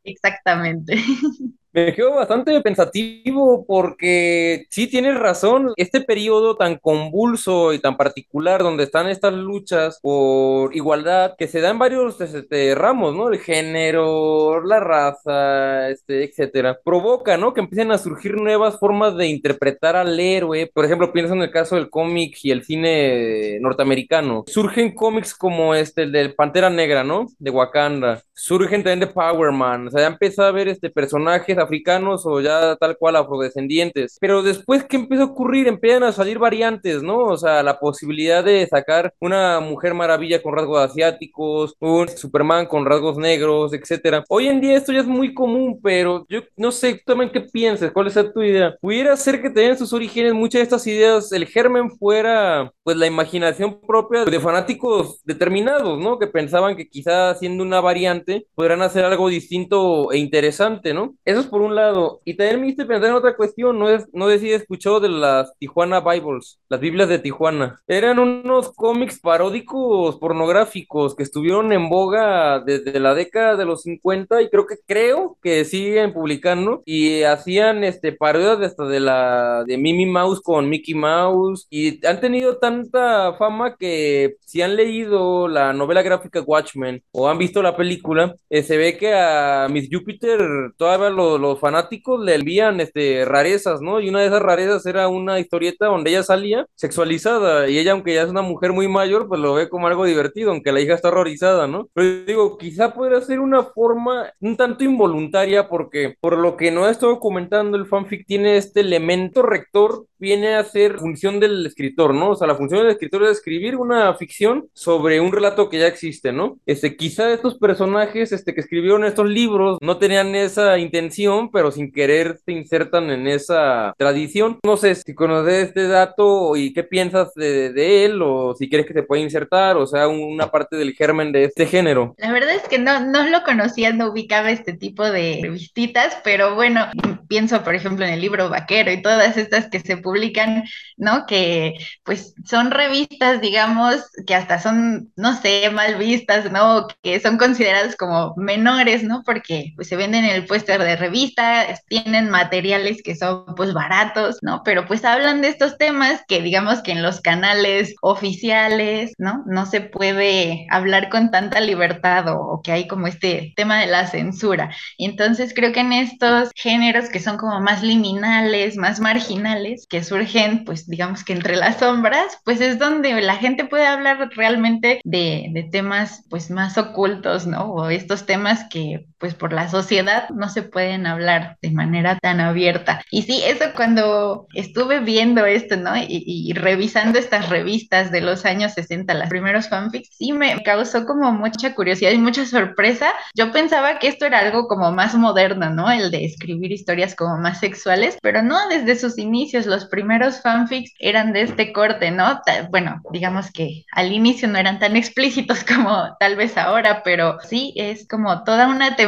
Exactamente. 0.03 0.97
Me 1.73 1.95
quedo 1.95 2.15
bastante 2.15 2.59
pensativo 2.63 3.67
porque 3.67 4.67
sí 4.71 4.87
tienes 4.87 5.19
razón, 5.19 5.73
este 5.77 6.01
periodo 6.01 6.57
tan 6.57 6.77
convulso 6.77 7.75
y 7.75 7.79
tan 7.79 7.99
particular 7.99 8.63
donde 8.63 8.85
están 8.85 9.07
estas 9.09 9.35
luchas 9.35 9.99
por 10.01 10.75
igualdad 10.75 11.35
que 11.37 11.47
se 11.47 11.61
dan 11.61 11.73
en 11.73 11.79
varios 11.79 12.19
este, 12.23 12.75
ramos, 12.75 13.15
¿no? 13.15 13.29
El 13.29 13.39
género, 13.39 14.65
la 14.65 14.81
raza, 14.81 15.91
este, 15.91 16.25
etcétera, 16.25 16.79
provoca, 16.83 17.37
¿no? 17.37 17.53
Que 17.53 17.61
empiecen 17.61 17.93
a 17.93 17.99
surgir 17.99 18.37
nuevas 18.37 18.79
formas 18.79 19.17
de 19.17 19.27
interpretar 19.27 19.95
al 19.95 20.19
héroe. 20.19 20.71
Por 20.73 20.87
ejemplo, 20.87 21.13
pienso 21.13 21.35
en 21.35 21.43
el 21.43 21.51
caso 21.51 21.75
del 21.77 21.91
cómic 21.91 22.39
y 22.43 22.51
el 22.51 22.65
cine 22.65 23.59
norteamericano. 23.61 24.45
Surgen 24.47 24.95
cómics 24.95 25.35
como 25.35 25.75
este, 25.75 26.05
el 26.05 26.13
del 26.13 26.35
Pantera 26.35 26.71
Negra, 26.71 27.05
¿no? 27.05 27.27
De 27.39 27.51
Wakanda. 27.51 28.23
Surgen 28.33 28.83
también 28.83 29.01
de 29.01 29.07
Power 29.09 29.53
Man. 29.53 29.89
O 29.89 29.91
sea, 29.91 30.01
ya 30.01 30.07
empieza 30.07 30.49
a 30.49 30.53
ver 30.53 30.69
este 30.69 30.89
personajes 30.89 31.58
africanos 31.59 32.25
o 32.27 32.41
ya 32.41 32.77
tal 32.77 32.97
cual 32.97 33.17
afrodescendientes. 33.17 34.19
Pero 34.21 34.43
después, 34.43 34.85
¿qué 34.85 34.97
empieza 34.97 35.25
a 35.25 35.27
ocurrir? 35.27 35.69
Empiezan 35.69 36.05
a 36.05 36.13
salir 36.13 36.39
variantes, 36.39 37.03
¿no? 37.03 37.19
O 37.27 37.37
sea, 37.37 37.63
la 37.63 37.79
posibilidad 37.79 38.45
de 38.45 38.67
sacar 38.67 39.13
una 39.21 39.61
mujer 39.61 39.95
maravilla 39.95 40.43
con 40.43 40.55
rasgos 40.55 40.81
asiáticos, 40.81 41.75
un 41.81 42.09
Superman 42.09 42.67
con 42.67 42.87
rasgos 42.87 43.17
negros, 43.17 43.73
etcétera. 43.73 44.25
Hoy 44.29 44.49
en 44.49 44.61
día 44.61 44.77
esto 44.77 44.93
ya 44.93 45.01
es 45.01 45.07
muy 45.07 45.35
común, 45.35 45.81
pero 45.83 46.27
yo 46.29 46.41
no 46.57 46.73
sé 46.73 47.01
también 47.05 47.31
qué 47.31 47.41
pienses, 47.41 47.93
cuál 47.93 48.07
es 48.07 48.19
tu 48.33 48.43
idea. 48.43 48.77
Pudiera 48.81 49.17
ser 49.17 49.41
que 49.41 49.51
tengan 49.51 49.79
sus 49.79 49.93
orígenes 49.93 50.35
muchas 50.35 50.61
de 50.61 50.63
estas 50.65 50.87
ideas, 50.87 51.33
el 51.33 51.47
germen 51.47 51.91
fuera 51.91 52.73
pues 52.89 52.97
la 52.97 53.07
imaginación 53.07 53.83
propia 53.87 54.25
de 54.25 54.41
fanáticos 54.41 55.21
determinados, 55.27 56.03
¿no? 56.03 56.19
Que 56.19 56.27
pensaban 56.27 56.75
que 56.75 56.89
quizá 56.89 57.29
haciendo 57.29 57.63
una 57.63 57.83
variante 57.83 58.47
podrán 58.55 58.81
hacer 58.81 59.05
algo 59.05 59.29
distinto 59.29 60.11
e 60.11 60.17
interesante, 60.17 60.95
¿no? 60.95 61.15
Eso 61.27 61.41
es 61.41 61.47
por 61.49 61.61
un 61.61 61.75
lado. 61.75 62.23
Y 62.25 62.33
también 62.33 62.63
me 62.63 62.69
hiciste 62.69 62.87
pensar 62.87 63.11
en 63.11 63.17
otra 63.17 63.37
cuestión, 63.37 63.79
no, 63.79 63.91
es, 63.91 64.07
no 64.15 64.31
sé 64.31 64.39
si 64.39 64.53
escuchado 64.53 65.01
de 65.01 65.11
las 65.11 65.53
Tijuana 65.59 66.01
Bibles, 66.01 66.61
las 66.71 66.81
Biblias 66.81 67.11
de 67.11 67.19
Tijuana. 67.19 67.79
Eran 67.87 68.19
unos 68.19 68.73
cómics 68.73 69.21
paródicos 69.21 70.17
pornográficos 70.17 71.15
que 71.15 71.25
estuvieron 71.25 71.71
en 71.73 71.91
boga 71.91 72.61
desde 72.61 72.99
la 73.01 73.13
década 73.13 73.57
de 73.57 73.67
los 73.67 73.83
50 73.83 74.41
y 74.41 74.49
creo 74.49 74.67
que 74.67 74.77
creo 74.87 75.37
que 75.43 75.67
siguen 75.67 76.15
publicando 76.15 76.83
y 76.87 77.25
hacían 77.25 77.85
este 77.85 78.13
parodias 78.13 78.63
hasta 78.63 78.85
de 78.85 79.01
la 79.01 79.65
de 79.67 79.77
Mimi 79.77 80.07
Mouse 80.07 80.41
con 80.41 80.71
Mickey 80.71 80.95
Mouse 80.95 81.67
y 81.69 82.03
han 82.07 82.21
tenido 82.21 82.57
tanta 82.83 83.35
fama 83.35 83.77
que 83.77 84.37
si 84.45 84.63
han 84.63 84.77
leído 84.77 85.49
la 85.49 85.73
novela 85.73 86.03
gráfica 86.03 86.41
Watchmen 86.41 87.03
o 87.13 87.29
han 87.29 87.39
visto 87.39 87.63
la 87.63 87.77
película, 87.77 88.35
eh, 88.51 88.63
se 88.63 88.77
ve 88.77 88.97
que 88.97 89.15
a 89.15 89.69
Miss 89.71 89.89
Jupiter 89.91 90.41
todavía 90.77 91.11
los, 91.11 91.41
los 91.41 91.59
fanáticos 91.59 92.23
le 92.25 92.35
envían 92.35 92.81
este, 92.81 93.25
rarezas, 93.25 93.81
¿no? 93.81 94.01
Y 94.01 94.09
una 94.09 94.21
de 94.21 94.27
esas 94.27 94.43
rarezas 94.43 94.87
era 94.87 95.09
una 95.09 95.41
historieta 95.41 95.87
donde 95.87 96.11
ella 96.11 96.23
salía 96.23 96.67
sexualizada 96.75 97.69
y 97.69 97.79
ella, 97.79 97.93
aunque 97.93 98.15
ya 98.15 98.23
es 98.23 98.31
una 98.31 98.43
mujer 98.43 98.73
muy 98.73 98.89
mayor, 98.89 99.29
pues 99.29 99.41
lo 99.41 99.55
ve 99.55 99.69
como 99.69 99.87
algo 99.87 100.05
divertido, 100.05 100.51
aunque 100.51 100.73
la 100.73 100.81
hija 100.81 100.95
está 100.95 101.09
horrorizada, 101.09 101.67
¿no? 101.67 101.89
Pero 101.95 102.25
digo, 102.25 102.59
quizá 102.59 102.95
podría 102.95 103.21
ser 103.21 103.41
una 103.41 103.63
forma 103.65 104.33
un 104.41 104.57
tanto 104.57 104.85
involuntaria 104.85 105.69
porque 105.69 106.17
por 106.21 106.39
lo 106.39 106.57
que 106.57 106.71
no 106.71 106.89
estado 106.89 107.21
comentando, 107.21 107.77
el 107.77 107.87
fanfic 107.87 108.27
tiene 108.27 108.57
este 108.57 108.81
elemento 108.81 109.43
rector 109.43 110.07
viene 110.19 110.55
a 110.55 110.65
ser 110.65 110.99
función 110.99 111.41
del 111.41 111.67
escritor, 111.67 112.15
¿no? 112.15 112.31
O 112.31 112.37
sea, 112.37 112.47
la 112.47 112.55
función 112.55 112.83
del 112.83 112.91
escritor 112.91 113.25
es 113.25 113.31
escribir 113.33 113.77
una 113.77 114.15
ficción 114.15 114.69
sobre 114.73 115.21
un 115.21 115.33
relato 115.33 115.69
que 115.69 115.79
ya 115.79 115.87
existe, 115.87 116.33
¿no? 116.33 116.59
Este, 116.67 116.97
quizá 116.97 117.33
estos 117.33 117.59
personajes 117.59 118.33
este, 118.33 118.55
que 118.55 118.61
escribieron 118.61 119.05
estos 119.05 119.29
libros 119.29 119.79
no 119.81 119.99
tenían 119.99 120.35
esa 120.35 120.79
intención, 120.79 121.51
pero 121.51 121.71
sin 121.71 121.93
querer 121.93 122.39
se 122.45 122.53
insertan 122.53 123.11
en 123.11 123.27
esa 123.27 123.95
tradición. 123.97 124.59
No 124.65 124.77
sé 124.77 124.95
si 124.95 125.15
conoces 125.15 125.69
este 125.69 125.89
dato 125.89 126.57
y 126.57 126.73
qué 126.73 126.85
piensas 126.85 127.35
de, 127.35 127.73
de 127.73 128.05
él, 128.05 128.21
o 128.23 128.55
si 128.55 128.69
quieres 128.69 128.87
que 128.87 128.95
se 128.95 129.03
pueda 129.03 129.23
insertar, 129.23 129.77
o 129.77 129.87
sea, 129.87 130.09
una 130.09 130.51
parte 130.51 130.77
del 130.77 130.93
germen 130.93 131.33
de 131.33 131.45
este 131.45 131.67
género. 131.67 132.15
La 132.19 132.33
verdad 132.33 132.55
es 132.55 132.69
que 132.69 132.79
no, 132.79 133.01
no 133.01 133.29
lo 133.29 133.43
conocía, 133.45 133.93
no 133.93 134.11
ubicaba 134.11 134.51
este 134.51 134.73
tipo 134.73 135.05
de 135.11 135.41
revistitas, 135.43 136.17
pero 136.25 136.55
bueno, 136.55 136.87
pienso, 137.29 137.63
por 137.63 137.75
ejemplo, 137.75 138.05
en 138.05 138.15
el 138.15 138.21
libro 138.21 138.49
Vaquero 138.49 138.91
y 138.91 139.03
todas 139.03 139.37
estas 139.37 139.69
que 139.69 139.81
se 139.81 139.97
publican, 140.09 140.65
¿no? 140.97 141.27
Que 141.27 141.75
pues 142.05 142.35
son 142.47 142.71
revistas, 142.71 143.41
digamos, 143.41 143.97
que 144.27 144.35
hasta 144.35 144.59
son, 144.59 145.13
no 145.17 145.39
sé, 145.41 145.71
mal 145.71 145.97
vistas, 145.97 146.51
¿no? 146.51 146.87
Que 147.03 147.21
son 147.21 147.37
consideradas 147.37 147.95
como 147.97 148.35
menores, 148.37 149.03
¿no? 149.05 149.23
Porque 149.25 149.73
pues 149.77 149.89
se 149.89 149.97
venden 149.97 150.25
en 150.25 150.35
el 150.35 150.47
póster 150.47 150.83
de 150.83 150.97
revista, 150.97 151.67
tienen 151.89 152.31
materiales 152.31 153.03
que 153.03 153.15
son 153.17 153.45
pues 153.55 153.73
baratos, 153.75 154.39
¿no? 154.43 154.63
Pero 154.65 154.87
pues 154.87 155.05
hablan 155.05 155.43
de 155.43 155.49
estos 155.49 155.77
temas 155.79 156.23
que 156.27 156.41
digamos 156.43 156.83
que 156.83 156.93
en 156.93 157.03
los 157.03 157.21
canales 157.21 157.95
oficiales, 158.03 159.13
¿no? 159.19 159.45
No 159.47 159.67
se 159.67 159.81
puede 159.83 160.67
hablar 160.71 161.09
con 161.11 161.31
tanta 161.31 161.61
libertad 161.61 162.29
o, 162.29 162.39
o 162.41 162.63
que 162.63 162.73
hay 162.73 162.89
como 162.89 163.07
este 163.07 163.53
tema 163.57 163.81
de 163.81 163.87
la 163.87 164.07
censura. 164.07 164.71
Entonces 164.99 165.53
creo 165.55 165.73
que 165.73 165.81
en 165.81 165.93
estos 165.93 166.51
géneros 166.55 167.09
que 167.11 167.21
son 167.21 167.37
como 167.37 167.61
más 167.61 167.83
liminales, 167.83 168.77
más 168.77 169.01
marginales, 169.01 169.87
que 169.89 169.98
surgen, 170.03 170.65
pues 170.65 170.89
digamos 170.89 171.25
que 171.25 171.33
entre 171.33 171.57
las 171.57 171.79
sombras, 171.79 172.41
pues 172.45 172.61
es 172.61 172.79
donde 172.79 173.21
la 173.21 173.37
gente 173.37 173.65
puede 173.65 173.87
hablar 173.87 174.31
realmente 174.35 175.01
de, 175.05 175.49
de 175.53 175.63
temas 175.65 176.25
pues 176.31 176.51
más 176.51 176.79
ocultos, 176.79 177.47
¿no? 177.47 177.73
O 177.73 177.91
estos 177.91 178.27
temas 178.27 178.65
que 178.71 179.08
pues 179.19 179.35
por 179.35 179.53
la 179.53 179.69
sociedad 179.69 180.29
no 180.31 180.49
se 180.49 180.63
pueden 180.63 181.07
hablar 181.07 181.57
de 181.63 181.71
manera 181.71 182.19
tan 182.21 182.41
abierta. 182.41 183.03
Y 183.11 183.23
sí, 183.23 183.43
eso 183.45 183.67
cuando 183.75 184.47
estuve 184.55 185.01
viendo 185.01 185.45
esto, 185.47 185.77
¿no? 185.77 185.97
Y, 185.97 186.25
y, 186.27 186.53
revisando 186.53 187.19
estas 187.19 187.49
revistas 187.49 188.11
de 188.11 188.21
los 188.21 188.45
años 188.45 188.73
60, 188.73 189.13
las 189.15 189.29
primeros 189.29 189.69
fanfics, 189.69 190.11
sí 190.17 190.33
me 190.33 190.63
causó 190.63 191.07
como 191.07 191.33
mucha 191.33 191.75
curiosidad 191.75 192.13
y 192.13 192.19
mucha 192.19 192.47
sorpresa. 192.47 193.13
Yo 193.35 193.53
pensaba 193.53 193.99
que 193.99 194.09
esto 194.09 194.27
era 194.27 194.41
algo 194.41 194.69
como 194.69 194.93
más 194.93 195.15
moderno, 195.15 195.71
¿no? 195.71 195.91
El 195.91 196.11
de 196.11 196.25
escribir 196.25 196.73
historias 196.73 197.15
como 197.15 197.37
más 197.39 197.61
sexuales, 197.61 198.19
pero 198.23 198.43
no, 198.43 198.69
desde 198.69 198.97
sus 198.97 199.19
inicios 199.19 199.67
los 199.67 199.87
primeros 199.87 200.41
fanfics 200.43 200.93
eran 200.99 201.33
de 201.33 201.43
este 201.43 201.73
corte, 201.73 202.11
¿no? 202.11 202.41
Bueno, 202.71 203.03
digamos 203.11 203.51
que 203.51 203.85
al 203.93 204.13
inicio 204.13 204.49
no 204.49 204.59
eran 204.59 204.79
tan 204.79 204.97
explícitos 204.97 205.65
como 205.65 206.17
tal 206.19 206.37
vez 206.37 206.57
ahora, 206.57 207.03
pero 207.03 207.39
sí 207.43 207.73
es 207.77 208.07
como 208.09 208.45
toda 208.45 208.69
una 208.69 208.97
temática, 208.97 209.08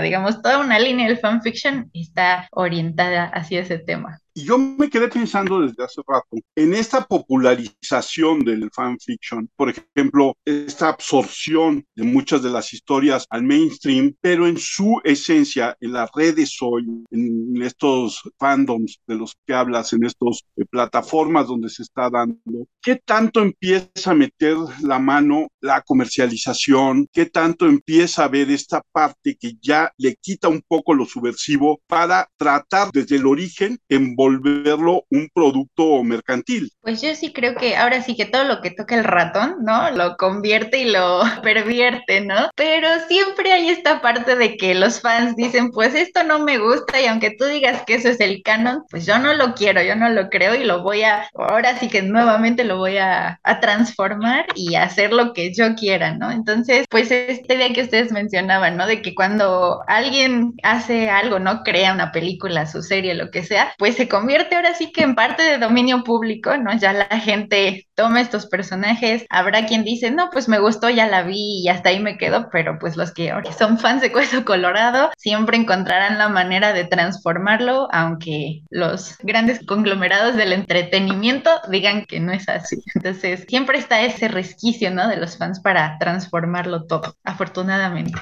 digamos, 0.00 0.42
toda 0.42 0.58
una 0.58 0.78
línea 0.78 1.08
del 1.08 1.18
fanfiction 1.18 1.90
está 1.92 2.48
orientada 2.52 3.24
hacia 3.24 3.60
ese 3.60 3.78
tema. 3.78 4.20
Y 4.34 4.44
yo 4.44 4.58
me 4.58 4.88
quedé 4.88 5.08
pensando 5.08 5.60
desde 5.60 5.84
hace 5.84 6.02
rato 6.06 6.36
en 6.54 6.74
esta 6.74 7.04
popularización 7.04 8.40
del 8.40 8.70
fanfiction, 8.72 9.48
por 9.56 9.70
ejemplo, 9.70 10.36
esta 10.44 10.88
absorción 10.88 11.84
de 11.96 12.04
muchas 12.04 12.42
de 12.42 12.50
las 12.50 12.72
historias 12.72 13.26
al 13.30 13.42
mainstream, 13.42 14.14
pero 14.20 14.46
en 14.46 14.56
su 14.56 15.00
esencia, 15.04 15.76
en 15.80 15.92
las 15.92 16.10
redes 16.14 16.56
hoy, 16.60 16.84
en 17.10 17.62
estos 17.62 18.22
fandoms 18.38 19.00
de 19.06 19.16
los 19.16 19.34
que 19.46 19.54
hablas, 19.54 19.92
en 19.92 20.04
estas 20.04 20.42
eh, 20.56 20.64
plataformas 20.70 21.46
donde 21.46 21.68
se 21.68 21.82
está 21.82 22.08
dando, 22.10 22.66
¿qué 22.80 23.00
tanto 23.04 23.40
empieza 23.40 24.10
a 24.10 24.14
meter 24.14 24.56
la 24.82 24.98
mano 24.98 25.48
la 25.60 25.82
comercialización? 25.82 27.08
¿Qué 27.12 27.26
tanto 27.26 27.66
empieza 27.66 28.24
a 28.24 28.28
ver 28.28 28.50
esta 28.50 28.82
parte 28.92 29.36
que 29.38 29.54
ya 29.60 29.92
le 29.98 30.16
quita 30.16 30.48
un 30.48 30.62
poco 30.66 30.94
lo 30.94 31.04
subversivo 31.04 31.80
para 31.86 32.28
tratar 32.36 32.90
desde 32.92 33.16
el 33.16 33.26
origen 33.26 33.78
en 33.88 34.14
volverlo 34.20 35.06
un 35.08 35.30
producto 35.32 36.04
mercantil. 36.04 36.70
Pues 36.82 37.00
yo 37.00 37.14
sí 37.14 37.32
creo 37.32 37.54
que 37.54 37.74
ahora 37.74 38.02
sí 38.02 38.14
que 38.16 38.26
todo 38.26 38.44
lo 38.44 38.60
que 38.60 38.70
toca 38.70 38.94
el 38.94 39.04
ratón, 39.04 39.56
¿no? 39.62 39.90
Lo 39.92 40.18
convierte 40.18 40.76
y 40.76 40.90
lo 40.90 41.22
pervierte, 41.42 42.20
¿no? 42.20 42.50
Pero 42.54 42.88
siempre 43.08 43.54
hay 43.54 43.70
esta 43.70 44.02
parte 44.02 44.36
de 44.36 44.58
que 44.58 44.74
los 44.74 45.00
fans 45.00 45.36
dicen, 45.36 45.70
pues 45.70 45.94
esto 45.94 46.22
no 46.22 46.38
me 46.40 46.58
gusta 46.58 47.00
y 47.00 47.06
aunque 47.06 47.30
tú 47.30 47.46
digas 47.46 47.82
que 47.86 47.94
eso 47.94 48.10
es 48.10 48.20
el 48.20 48.42
canon, 48.42 48.82
pues 48.90 49.06
yo 49.06 49.18
no 49.18 49.32
lo 49.32 49.54
quiero, 49.54 49.82
yo 49.82 49.96
no 49.96 50.10
lo 50.10 50.28
creo 50.28 50.54
y 50.54 50.64
lo 50.64 50.82
voy 50.82 51.02
a, 51.02 51.26
ahora 51.34 51.78
sí 51.78 51.88
que 51.88 52.02
nuevamente 52.02 52.64
lo 52.64 52.76
voy 52.76 52.98
a, 52.98 53.40
transformar 53.62 54.46
y 54.54 54.74
hacer 54.74 55.12
lo 55.12 55.32
que 55.32 55.52
yo 55.52 55.74
quiera, 55.74 56.16
¿no? 56.16 56.30
Entonces, 56.30 56.86
pues 56.88 57.10
este 57.10 57.56
día 57.56 57.72
que 57.72 57.82
ustedes 57.82 58.12
mencionaban, 58.12 58.76
¿no? 58.76 58.86
De 58.86 59.02
que 59.02 59.14
cuando 59.14 59.80
alguien 59.86 60.54
hace 60.62 61.10
algo, 61.10 61.38
¿no? 61.38 61.62
Crea 61.62 61.92
una 61.92 62.12
película, 62.12 62.66
su 62.66 62.82
serie, 62.82 63.14
lo 63.14 63.30
que 63.30 63.42
sea, 63.42 63.74
pues 63.78 63.96
se 63.96 64.09
convierte 64.10 64.56
ahora 64.56 64.74
sí 64.74 64.92
que 64.92 65.02
en 65.02 65.14
parte 65.14 65.42
de 65.42 65.56
dominio 65.56 66.04
público, 66.04 66.58
¿no? 66.58 66.76
Ya 66.76 66.92
la 66.92 67.06
gente 67.06 67.86
toma 67.94 68.20
estos 68.20 68.46
personajes, 68.46 69.24
habrá 69.30 69.64
quien 69.64 69.84
dice, 69.84 70.10
no, 70.10 70.28
pues 70.30 70.48
me 70.48 70.58
gustó, 70.58 70.90
ya 70.90 71.06
la 71.06 71.22
vi 71.22 71.62
y 71.62 71.68
hasta 71.68 71.88
ahí 71.88 72.00
me 72.00 72.18
quedo, 72.18 72.50
pero 72.50 72.78
pues 72.78 72.96
los 72.96 73.12
que 73.12 73.32
son 73.58 73.78
fans 73.78 74.02
de 74.02 74.12
Cueso 74.12 74.44
Colorado 74.44 75.10
siempre 75.16 75.56
encontrarán 75.56 76.18
la 76.18 76.28
manera 76.28 76.74
de 76.74 76.84
transformarlo, 76.84 77.88
aunque 77.92 78.60
los 78.70 79.16
grandes 79.22 79.64
conglomerados 79.64 80.36
del 80.36 80.52
entretenimiento 80.52 81.50
digan 81.70 82.04
que 82.04 82.20
no 82.20 82.32
es 82.32 82.48
así. 82.48 82.76
Entonces, 82.94 83.46
siempre 83.48 83.78
está 83.78 84.02
ese 84.02 84.28
resquicio, 84.28 84.90
¿no? 84.90 85.08
De 85.08 85.16
los 85.16 85.38
fans 85.38 85.60
para 85.60 85.96
transformarlo 85.98 86.84
todo, 86.84 87.16
afortunadamente. 87.24 88.18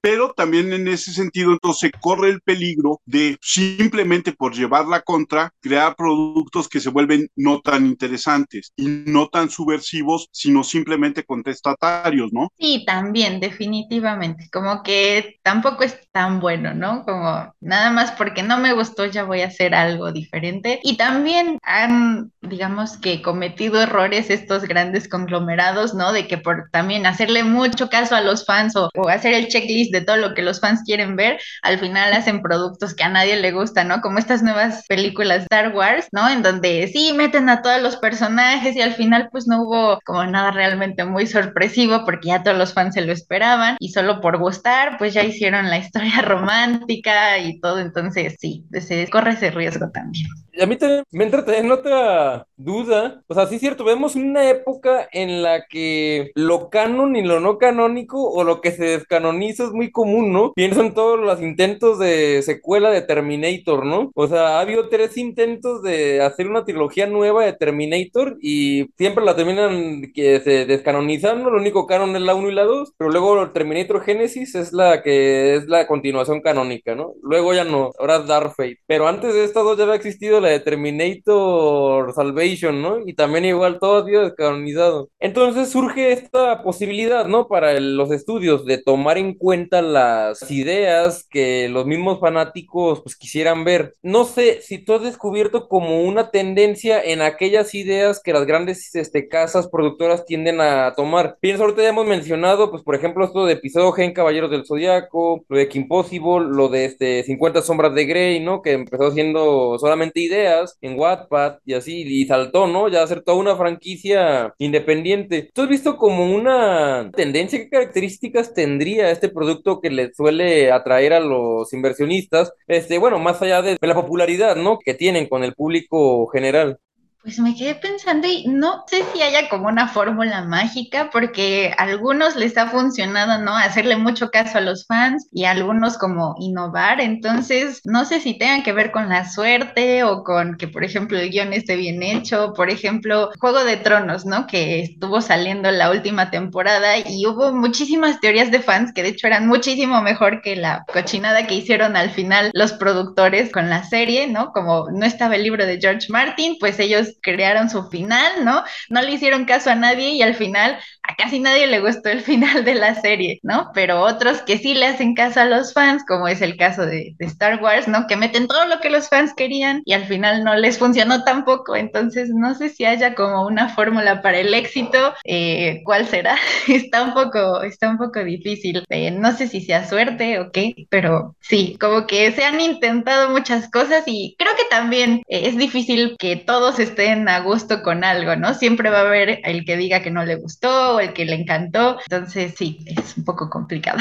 Pero 0.00 0.32
también 0.32 0.72
en 0.72 0.88
ese 0.88 1.12
sentido 1.12 1.52
entonces 1.52 1.90
corre 2.00 2.30
el 2.30 2.40
peligro 2.40 3.00
de 3.04 3.36
simplemente 3.40 4.32
por 4.32 4.54
llevar 4.54 4.86
la 4.86 5.00
contra, 5.02 5.52
crear 5.60 5.96
productos 5.96 6.68
que 6.68 6.80
se 6.80 6.90
vuelven 6.90 7.28
no 7.36 7.60
tan 7.60 7.86
interesantes 7.86 8.72
y 8.76 8.86
no 8.86 9.28
tan 9.28 9.50
subversivos, 9.50 10.28
sino 10.32 10.62
simplemente 10.62 11.24
contestatarios, 11.24 12.32
¿no? 12.32 12.52
Sí, 12.58 12.84
también, 12.86 13.40
definitivamente, 13.40 14.48
como 14.52 14.82
que 14.82 15.38
tampoco 15.42 15.84
es 15.84 15.98
tan 16.12 16.40
bueno, 16.40 16.74
¿no? 16.74 17.04
Como 17.04 17.52
nada 17.60 17.90
más 17.90 18.12
porque 18.12 18.42
no 18.42 18.58
me 18.58 18.72
gustó 18.74 19.06
ya 19.06 19.24
voy 19.24 19.40
a 19.40 19.46
hacer 19.46 19.74
algo 19.74 20.12
diferente. 20.12 20.80
Y 20.82 20.96
también 20.96 21.58
han, 21.62 22.32
digamos 22.40 22.98
que 22.98 23.22
cometido 23.22 23.80
errores 23.82 24.30
estos 24.30 24.64
grandes 24.64 25.08
conglomerados, 25.08 25.94
¿no? 25.94 26.12
De 26.12 26.26
que 26.26 26.38
por 26.38 26.68
también 26.70 27.06
hacerle 27.06 27.44
mucho 27.44 27.88
caso 27.88 28.14
a 28.14 28.20
los 28.20 28.44
fans 28.46 28.76
o, 28.76 28.90
o 28.96 29.08
hacer 29.08 29.34
el 29.34 29.48
checklist 29.48 29.87
de 29.90 30.00
todo 30.00 30.16
lo 30.16 30.34
que 30.34 30.42
los 30.42 30.60
fans 30.60 30.82
quieren 30.84 31.16
ver, 31.16 31.40
al 31.62 31.78
final 31.78 32.12
hacen 32.12 32.42
productos 32.42 32.94
que 32.94 33.04
a 33.04 33.08
nadie 33.08 33.36
le 33.36 33.52
gusta, 33.52 33.84
¿no? 33.84 34.00
Como 34.00 34.18
estas 34.18 34.42
nuevas 34.42 34.84
películas 34.86 35.42
Star 35.42 35.74
Wars, 35.74 36.08
¿no? 36.12 36.28
En 36.28 36.42
donde 36.42 36.88
sí 36.92 37.12
meten 37.12 37.48
a 37.48 37.62
todos 37.62 37.82
los 37.82 37.96
personajes 37.96 38.76
y 38.76 38.82
al 38.82 38.94
final 38.94 39.28
pues 39.30 39.46
no 39.46 39.62
hubo 39.62 40.00
como 40.04 40.24
nada 40.26 40.50
realmente 40.50 41.04
muy 41.04 41.26
sorpresivo 41.26 42.04
porque 42.04 42.28
ya 42.28 42.42
todos 42.42 42.58
los 42.58 42.72
fans 42.72 42.94
se 42.94 43.02
lo 43.02 43.12
esperaban 43.12 43.76
y 43.80 43.90
solo 43.90 44.20
por 44.20 44.38
gustar 44.38 44.98
pues 44.98 45.14
ya 45.14 45.22
hicieron 45.22 45.68
la 45.68 45.78
historia 45.78 46.20
romántica 46.22 47.38
y 47.38 47.60
todo, 47.60 47.78
entonces 47.78 48.36
sí, 48.38 48.64
se 48.80 49.08
corre 49.08 49.32
ese 49.32 49.50
riesgo 49.50 49.90
también. 49.90 50.26
A 50.60 50.66
mí 50.66 50.76
también 50.76 51.04
me 51.10 51.24
entra 51.24 51.44
en 51.56 51.70
otra 51.70 52.46
duda. 52.56 53.22
O 53.28 53.34
sea, 53.34 53.46
sí 53.46 53.56
es 53.56 53.60
cierto, 53.60 53.84
vemos 53.84 54.16
una 54.16 54.48
época 54.50 55.08
en 55.12 55.42
la 55.42 55.66
que 55.66 56.30
lo 56.34 56.70
canon 56.70 57.16
y 57.16 57.22
lo 57.22 57.40
no 57.40 57.58
canónico 57.58 58.30
o 58.30 58.44
lo 58.44 58.60
que 58.60 58.72
se 58.72 58.84
descanoniza 58.84 59.64
es 59.64 59.72
muy 59.72 59.90
común, 59.90 60.32
¿no? 60.32 60.52
Pienso 60.54 60.80
en 60.82 60.94
todos 60.94 61.18
los 61.18 61.40
intentos 61.40 61.98
de 61.98 62.42
secuela 62.42 62.90
de 62.90 63.02
Terminator, 63.02 63.86
¿no? 63.86 64.10
O 64.14 64.26
sea, 64.26 64.58
ha 64.58 64.60
habido 64.60 64.88
tres 64.88 65.16
intentos 65.16 65.82
de 65.82 66.22
hacer 66.22 66.48
una 66.48 66.64
trilogía 66.64 67.06
nueva 67.06 67.44
de 67.44 67.52
Terminator 67.52 68.36
y 68.40 68.86
siempre 68.96 69.24
la 69.24 69.36
terminan 69.36 70.02
que 70.14 70.40
se 70.40 70.66
descanonizando. 70.66 71.50
Lo 71.50 71.58
único 71.58 71.86
canon 71.86 72.16
es 72.16 72.22
la 72.22 72.34
1 72.34 72.48
y 72.48 72.54
la 72.54 72.64
2, 72.64 72.94
pero 72.96 73.10
luego 73.10 73.50
Terminator 73.50 74.02
Genesis 74.02 74.54
es 74.54 74.72
la 74.72 75.02
que 75.02 75.56
es 75.56 75.68
la 75.68 75.86
continuación 75.86 76.40
canónica, 76.40 76.94
¿no? 76.94 77.14
Luego 77.22 77.54
ya 77.54 77.64
no, 77.64 77.90
ahora 77.98 78.16
es 78.16 78.26
Dark 78.26 78.54
Fate. 78.56 78.78
Pero 78.86 79.08
antes 79.08 79.34
de 79.34 79.44
estas 79.44 79.64
dos 79.64 79.76
ya 79.76 79.84
había 79.84 79.96
existido 79.96 80.40
la 80.40 80.47
de 80.48 80.60
Terminator 80.60 82.12
Salvation, 82.14 82.82
¿no? 82.82 82.98
Y 83.06 83.14
también 83.14 83.44
igual 83.44 83.78
todo 83.78 84.02
ha 84.02 84.06
sido 84.06 84.24
descanonizado. 84.24 85.10
Entonces 85.18 85.70
surge 85.70 86.12
esta 86.12 86.62
posibilidad, 86.62 87.26
¿no? 87.26 87.48
Para 87.48 87.78
los 87.80 88.10
estudios 88.10 88.64
de 88.64 88.78
tomar 88.78 89.18
en 89.18 89.34
cuenta 89.34 89.82
las 89.82 90.50
ideas 90.50 91.26
que 91.30 91.68
los 91.68 91.86
mismos 91.86 92.20
fanáticos 92.20 93.00
pues 93.02 93.16
quisieran 93.16 93.64
ver. 93.64 93.94
No 94.02 94.24
sé 94.24 94.60
si 94.62 94.78
tú 94.78 94.94
has 94.94 95.02
descubierto 95.02 95.68
como 95.68 96.02
una 96.02 96.30
tendencia 96.30 97.02
en 97.02 97.22
aquellas 97.22 97.74
ideas 97.74 98.20
que 98.22 98.32
las 98.32 98.46
grandes 98.46 98.94
este, 98.94 99.28
casas 99.28 99.68
productoras 99.68 100.24
tienden 100.24 100.60
a 100.60 100.94
tomar. 100.94 101.38
Pienso, 101.40 101.64
ahorita 101.64 101.82
ya 101.82 101.88
hemos 101.90 102.06
mencionado, 102.06 102.70
pues 102.70 102.82
por 102.82 102.94
ejemplo, 102.94 103.24
esto 103.24 103.46
de 103.46 103.54
episodio 103.54 103.92
Gen 103.92 104.12
Caballeros 104.12 104.50
del 104.50 104.66
Zodiaco, 104.66 105.44
lo 105.48 105.56
de 105.56 105.68
Kim 105.68 105.88
Possible, 105.88 106.46
lo 106.48 106.68
de 106.68 106.84
este 106.84 107.22
50 107.22 107.62
Sombras 107.62 107.94
de 107.94 108.06
Grey, 108.06 108.40
¿no? 108.40 108.62
Que 108.62 108.72
empezó 108.72 109.10
siendo 109.10 109.78
solamente 109.78 110.20
ideas 110.20 110.37
en 110.80 110.98
Wattpad 110.98 111.58
y 111.64 111.74
así, 111.74 112.02
y 112.02 112.26
saltó, 112.26 112.66
¿no? 112.66 112.88
Ya 112.88 113.02
hacer 113.02 113.22
toda 113.22 113.38
una 113.38 113.56
franquicia 113.56 114.54
independiente. 114.58 115.50
¿Tú 115.52 115.62
has 115.62 115.68
visto 115.68 115.96
como 115.96 116.24
una 116.34 117.10
tendencia? 117.14 117.58
¿Qué 117.58 117.68
características 117.68 118.54
tendría 118.54 119.10
este 119.10 119.28
producto 119.28 119.80
que 119.80 119.90
le 119.90 120.12
suele 120.14 120.70
atraer 120.72 121.12
a 121.14 121.20
los 121.20 121.72
inversionistas? 121.72 122.52
Este, 122.66 122.98
bueno, 122.98 123.18
más 123.18 123.40
allá 123.42 123.62
de 123.62 123.76
la 123.80 123.94
popularidad, 123.94 124.56
¿no? 124.56 124.78
Que 124.78 124.94
tienen 124.94 125.28
con 125.28 125.44
el 125.44 125.54
público 125.54 126.26
general. 126.28 126.78
Pues 127.22 127.40
me 127.40 127.54
quedé 127.54 127.74
pensando 127.74 128.26
y 128.28 128.46
no 128.46 128.84
sé 128.86 129.02
si 129.12 129.20
haya 129.20 129.50
como 129.50 129.66
una 129.66 129.88
fórmula 129.88 130.44
mágica 130.44 131.10
porque 131.12 131.74
a 131.76 131.82
algunos 131.82 132.36
les 132.36 132.56
ha 132.56 132.68
funcionado, 132.68 133.42
¿no? 133.42 133.54
Hacerle 133.56 133.96
mucho 133.96 134.30
caso 134.30 134.56
a 134.56 134.60
los 134.62 134.86
fans 134.86 135.28
y 135.32 135.44
a 135.44 135.50
algunos 135.50 135.98
como 135.98 136.36
innovar. 136.38 137.00
Entonces, 137.00 137.80
no 137.84 138.04
sé 138.06 138.20
si 138.20 138.38
tengan 138.38 138.62
que 138.62 138.72
ver 138.72 138.92
con 138.92 139.08
la 139.10 139.28
suerte 139.28 140.04
o 140.04 140.22
con 140.22 140.56
que, 140.56 140.68
por 140.68 140.84
ejemplo, 140.84 141.18
el 141.18 141.28
guion 141.30 141.52
esté 141.52 141.76
bien 141.76 142.02
hecho. 142.02 142.54
Por 142.54 142.70
ejemplo, 142.70 143.30
Juego 143.38 143.64
de 143.64 143.76
Tronos, 143.76 144.24
¿no? 144.24 144.46
Que 144.46 144.80
estuvo 144.80 145.20
saliendo 145.20 145.70
la 145.72 145.90
última 145.90 146.30
temporada 146.30 146.98
y 147.04 147.26
hubo 147.26 147.52
muchísimas 147.52 148.20
teorías 148.20 148.50
de 148.52 148.62
fans 148.62 148.92
que 148.94 149.02
de 149.02 149.10
hecho 149.10 149.26
eran 149.26 149.48
muchísimo 149.48 150.00
mejor 150.02 150.40
que 150.40 150.56
la 150.56 150.84
cochinada 150.90 151.46
que 151.46 151.56
hicieron 151.56 151.96
al 151.96 152.10
final 152.10 152.50
los 152.54 152.72
productores 152.74 153.50
con 153.52 153.68
la 153.68 153.82
serie, 153.82 154.28
¿no? 154.28 154.52
Como 154.52 154.86
no 154.92 155.04
estaba 155.04 155.34
el 155.34 155.42
libro 155.42 155.66
de 155.66 155.78
George 155.78 156.06
Martin, 156.10 156.56
pues 156.58 156.78
ellos 156.78 157.07
crearon 157.22 157.70
su 157.70 157.88
final, 157.88 158.44
¿no? 158.44 158.62
No 158.88 159.02
le 159.02 159.12
hicieron 159.12 159.44
caso 159.44 159.70
a 159.70 159.74
nadie 159.74 160.10
y 160.10 160.22
al 160.22 160.34
final 160.34 160.78
a 161.02 161.14
casi 161.16 161.40
nadie 161.40 161.66
le 161.66 161.80
gustó 161.80 162.10
el 162.10 162.20
final 162.28 162.64
de 162.64 162.74
la 162.74 162.94
serie, 162.94 163.40
¿no? 163.42 163.70
Pero 163.74 164.00
otros 164.00 164.42
que 164.42 164.58
sí 164.58 164.74
le 164.74 164.86
hacen 164.86 165.14
caso 165.14 165.40
a 165.40 165.44
los 165.44 165.72
fans, 165.72 166.04
como 166.06 166.28
es 166.28 166.42
el 166.42 166.56
caso 166.56 166.84
de, 166.86 167.14
Star 167.20 167.62
Wars, 167.62 167.88
¿no? 167.88 168.06
Que 168.06 168.16
meten 168.16 168.46
todo 168.46 168.66
lo 168.66 168.80
que 168.80 168.90
los 168.90 169.08
fans 169.08 169.32
querían 169.34 169.82
y 169.84 169.92
al 169.92 170.04
final 170.04 170.44
no 170.44 170.54
les 170.56 170.78
funcionó 170.78 171.24
tampoco. 171.24 171.76
Entonces, 171.76 172.30
no 172.30 172.54
sé 172.54 172.68
si 172.68 172.84
haya 172.84 173.14
como 173.14 173.46
una 173.46 173.68
fórmula 173.68 174.22
para 174.22 174.38
el 174.38 174.54
éxito. 174.54 175.14
Eh, 175.24 175.82
¿Cuál 175.84 176.06
será? 176.06 176.36
está 176.68 177.02
un 177.02 177.14
poco, 177.14 177.62
está 177.62 177.88
un 177.90 177.98
poco 177.98 178.22
difícil. 178.24 178.84
Eh, 178.88 179.10
no 179.10 179.32
sé 179.32 179.48
si 179.48 179.60
sea 179.60 179.86
suerte 179.86 180.38
o 180.40 180.50
qué, 180.50 180.74
pero 180.90 181.36
sí, 181.40 181.76
como 181.80 182.06
que 182.06 182.32
se 182.32 182.44
han 182.44 182.60
intentado 182.60 183.30
muchas 183.30 183.70
cosas 183.70 184.04
y 184.06 184.36
creo 184.38 184.54
que 184.56 184.64
también 184.70 185.22
eh, 185.28 185.42
es 185.44 185.56
difícil 185.56 186.16
que 186.18 186.36
todos 186.36 186.78
estén 186.78 186.97
a 186.98 187.40
gusto 187.40 187.82
con 187.82 188.02
algo, 188.02 188.34
¿no? 188.36 188.54
Siempre 188.54 188.90
va 188.90 188.98
a 188.98 189.06
haber 189.06 189.40
el 189.44 189.64
que 189.64 189.76
diga 189.76 190.02
que 190.02 190.10
no 190.10 190.24
le 190.24 190.34
gustó 190.34 190.96
o 190.96 191.00
el 191.00 191.12
que 191.12 191.24
le 191.24 191.34
encantó. 191.34 191.98
Entonces, 192.10 192.54
sí, 192.56 192.84
es 192.86 193.16
un 193.16 193.24
poco 193.24 193.48
complicado. 193.48 193.98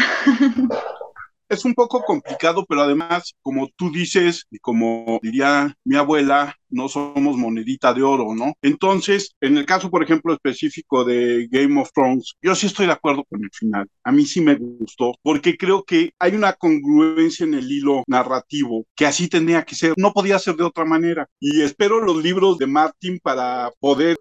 es 1.50 1.64
un 1.64 1.74
poco 1.74 2.02
complicado, 2.02 2.66
pero 2.68 2.82
además, 2.82 3.36
como 3.42 3.70
tú 3.76 3.92
dices, 3.92 4.46
y 4.50 4.58
como 4.60 5.20
diría 5.22 5.76
mi 5.84 5.96
abuela, 5.96 6.57
no 6.70 6.90
somos 6.90 7.38
monedita 7.38 7.94
de 7.94 8.04
oro, 8.04 8.34
¿no? 8.36 8.54
Entonces, 8.62 9.36
en 9.42 9.58
el 9.58 9.66
caso, 9.66 9.90
por 9.90 10.04
ejemplo, 10.04 10.34
específico 10.34 11.04
de 11.04 11.48
Game 11.50 11.80
of 11.80 11.92
Thrones, 11.94 12.36
yo 12.42 12.56
sí 12.56 12.68
estoy 12.68 12.88
de 12.88 12.94
acuerdo 12.94 13.24
con 13.30 13.44
el 13.44 13.50
final. 13.52 13.88
A 14.04 14.12
mí 14.12 14.26
sí 14.26 14.42
me 14.42 14.56
gustó, 14.56 15.14
porque 15.22 15.58
creo 15.58 15.84
que 15.84 16.12
hay 16.20 16.36
una 16.36 16.54
congruencia 16.54 17.46
en 17.46 17.54
el 17.54 17.72
hilo 17.72 18.04
narrativo, 18.08 18.86
que 18.96 19.06
así 19.06 19.28
tenía 19.28 19.64
que 19.64 19.76
ser, 19.76 19.94
no 19.98 20.14
podía 20.14 20.40
ser 20.40 20.56
de 20.56 20.64
otra 20.64 20.86
manera. 20.86 21.28
Y 21.40 21.62
espero 21.62 22.02
los 22.04 22.22
libros 22.24 22.58
de 22.58 22.68
Martin 22.68 23.20
para 23.22 23.72
poder 23.80 24.18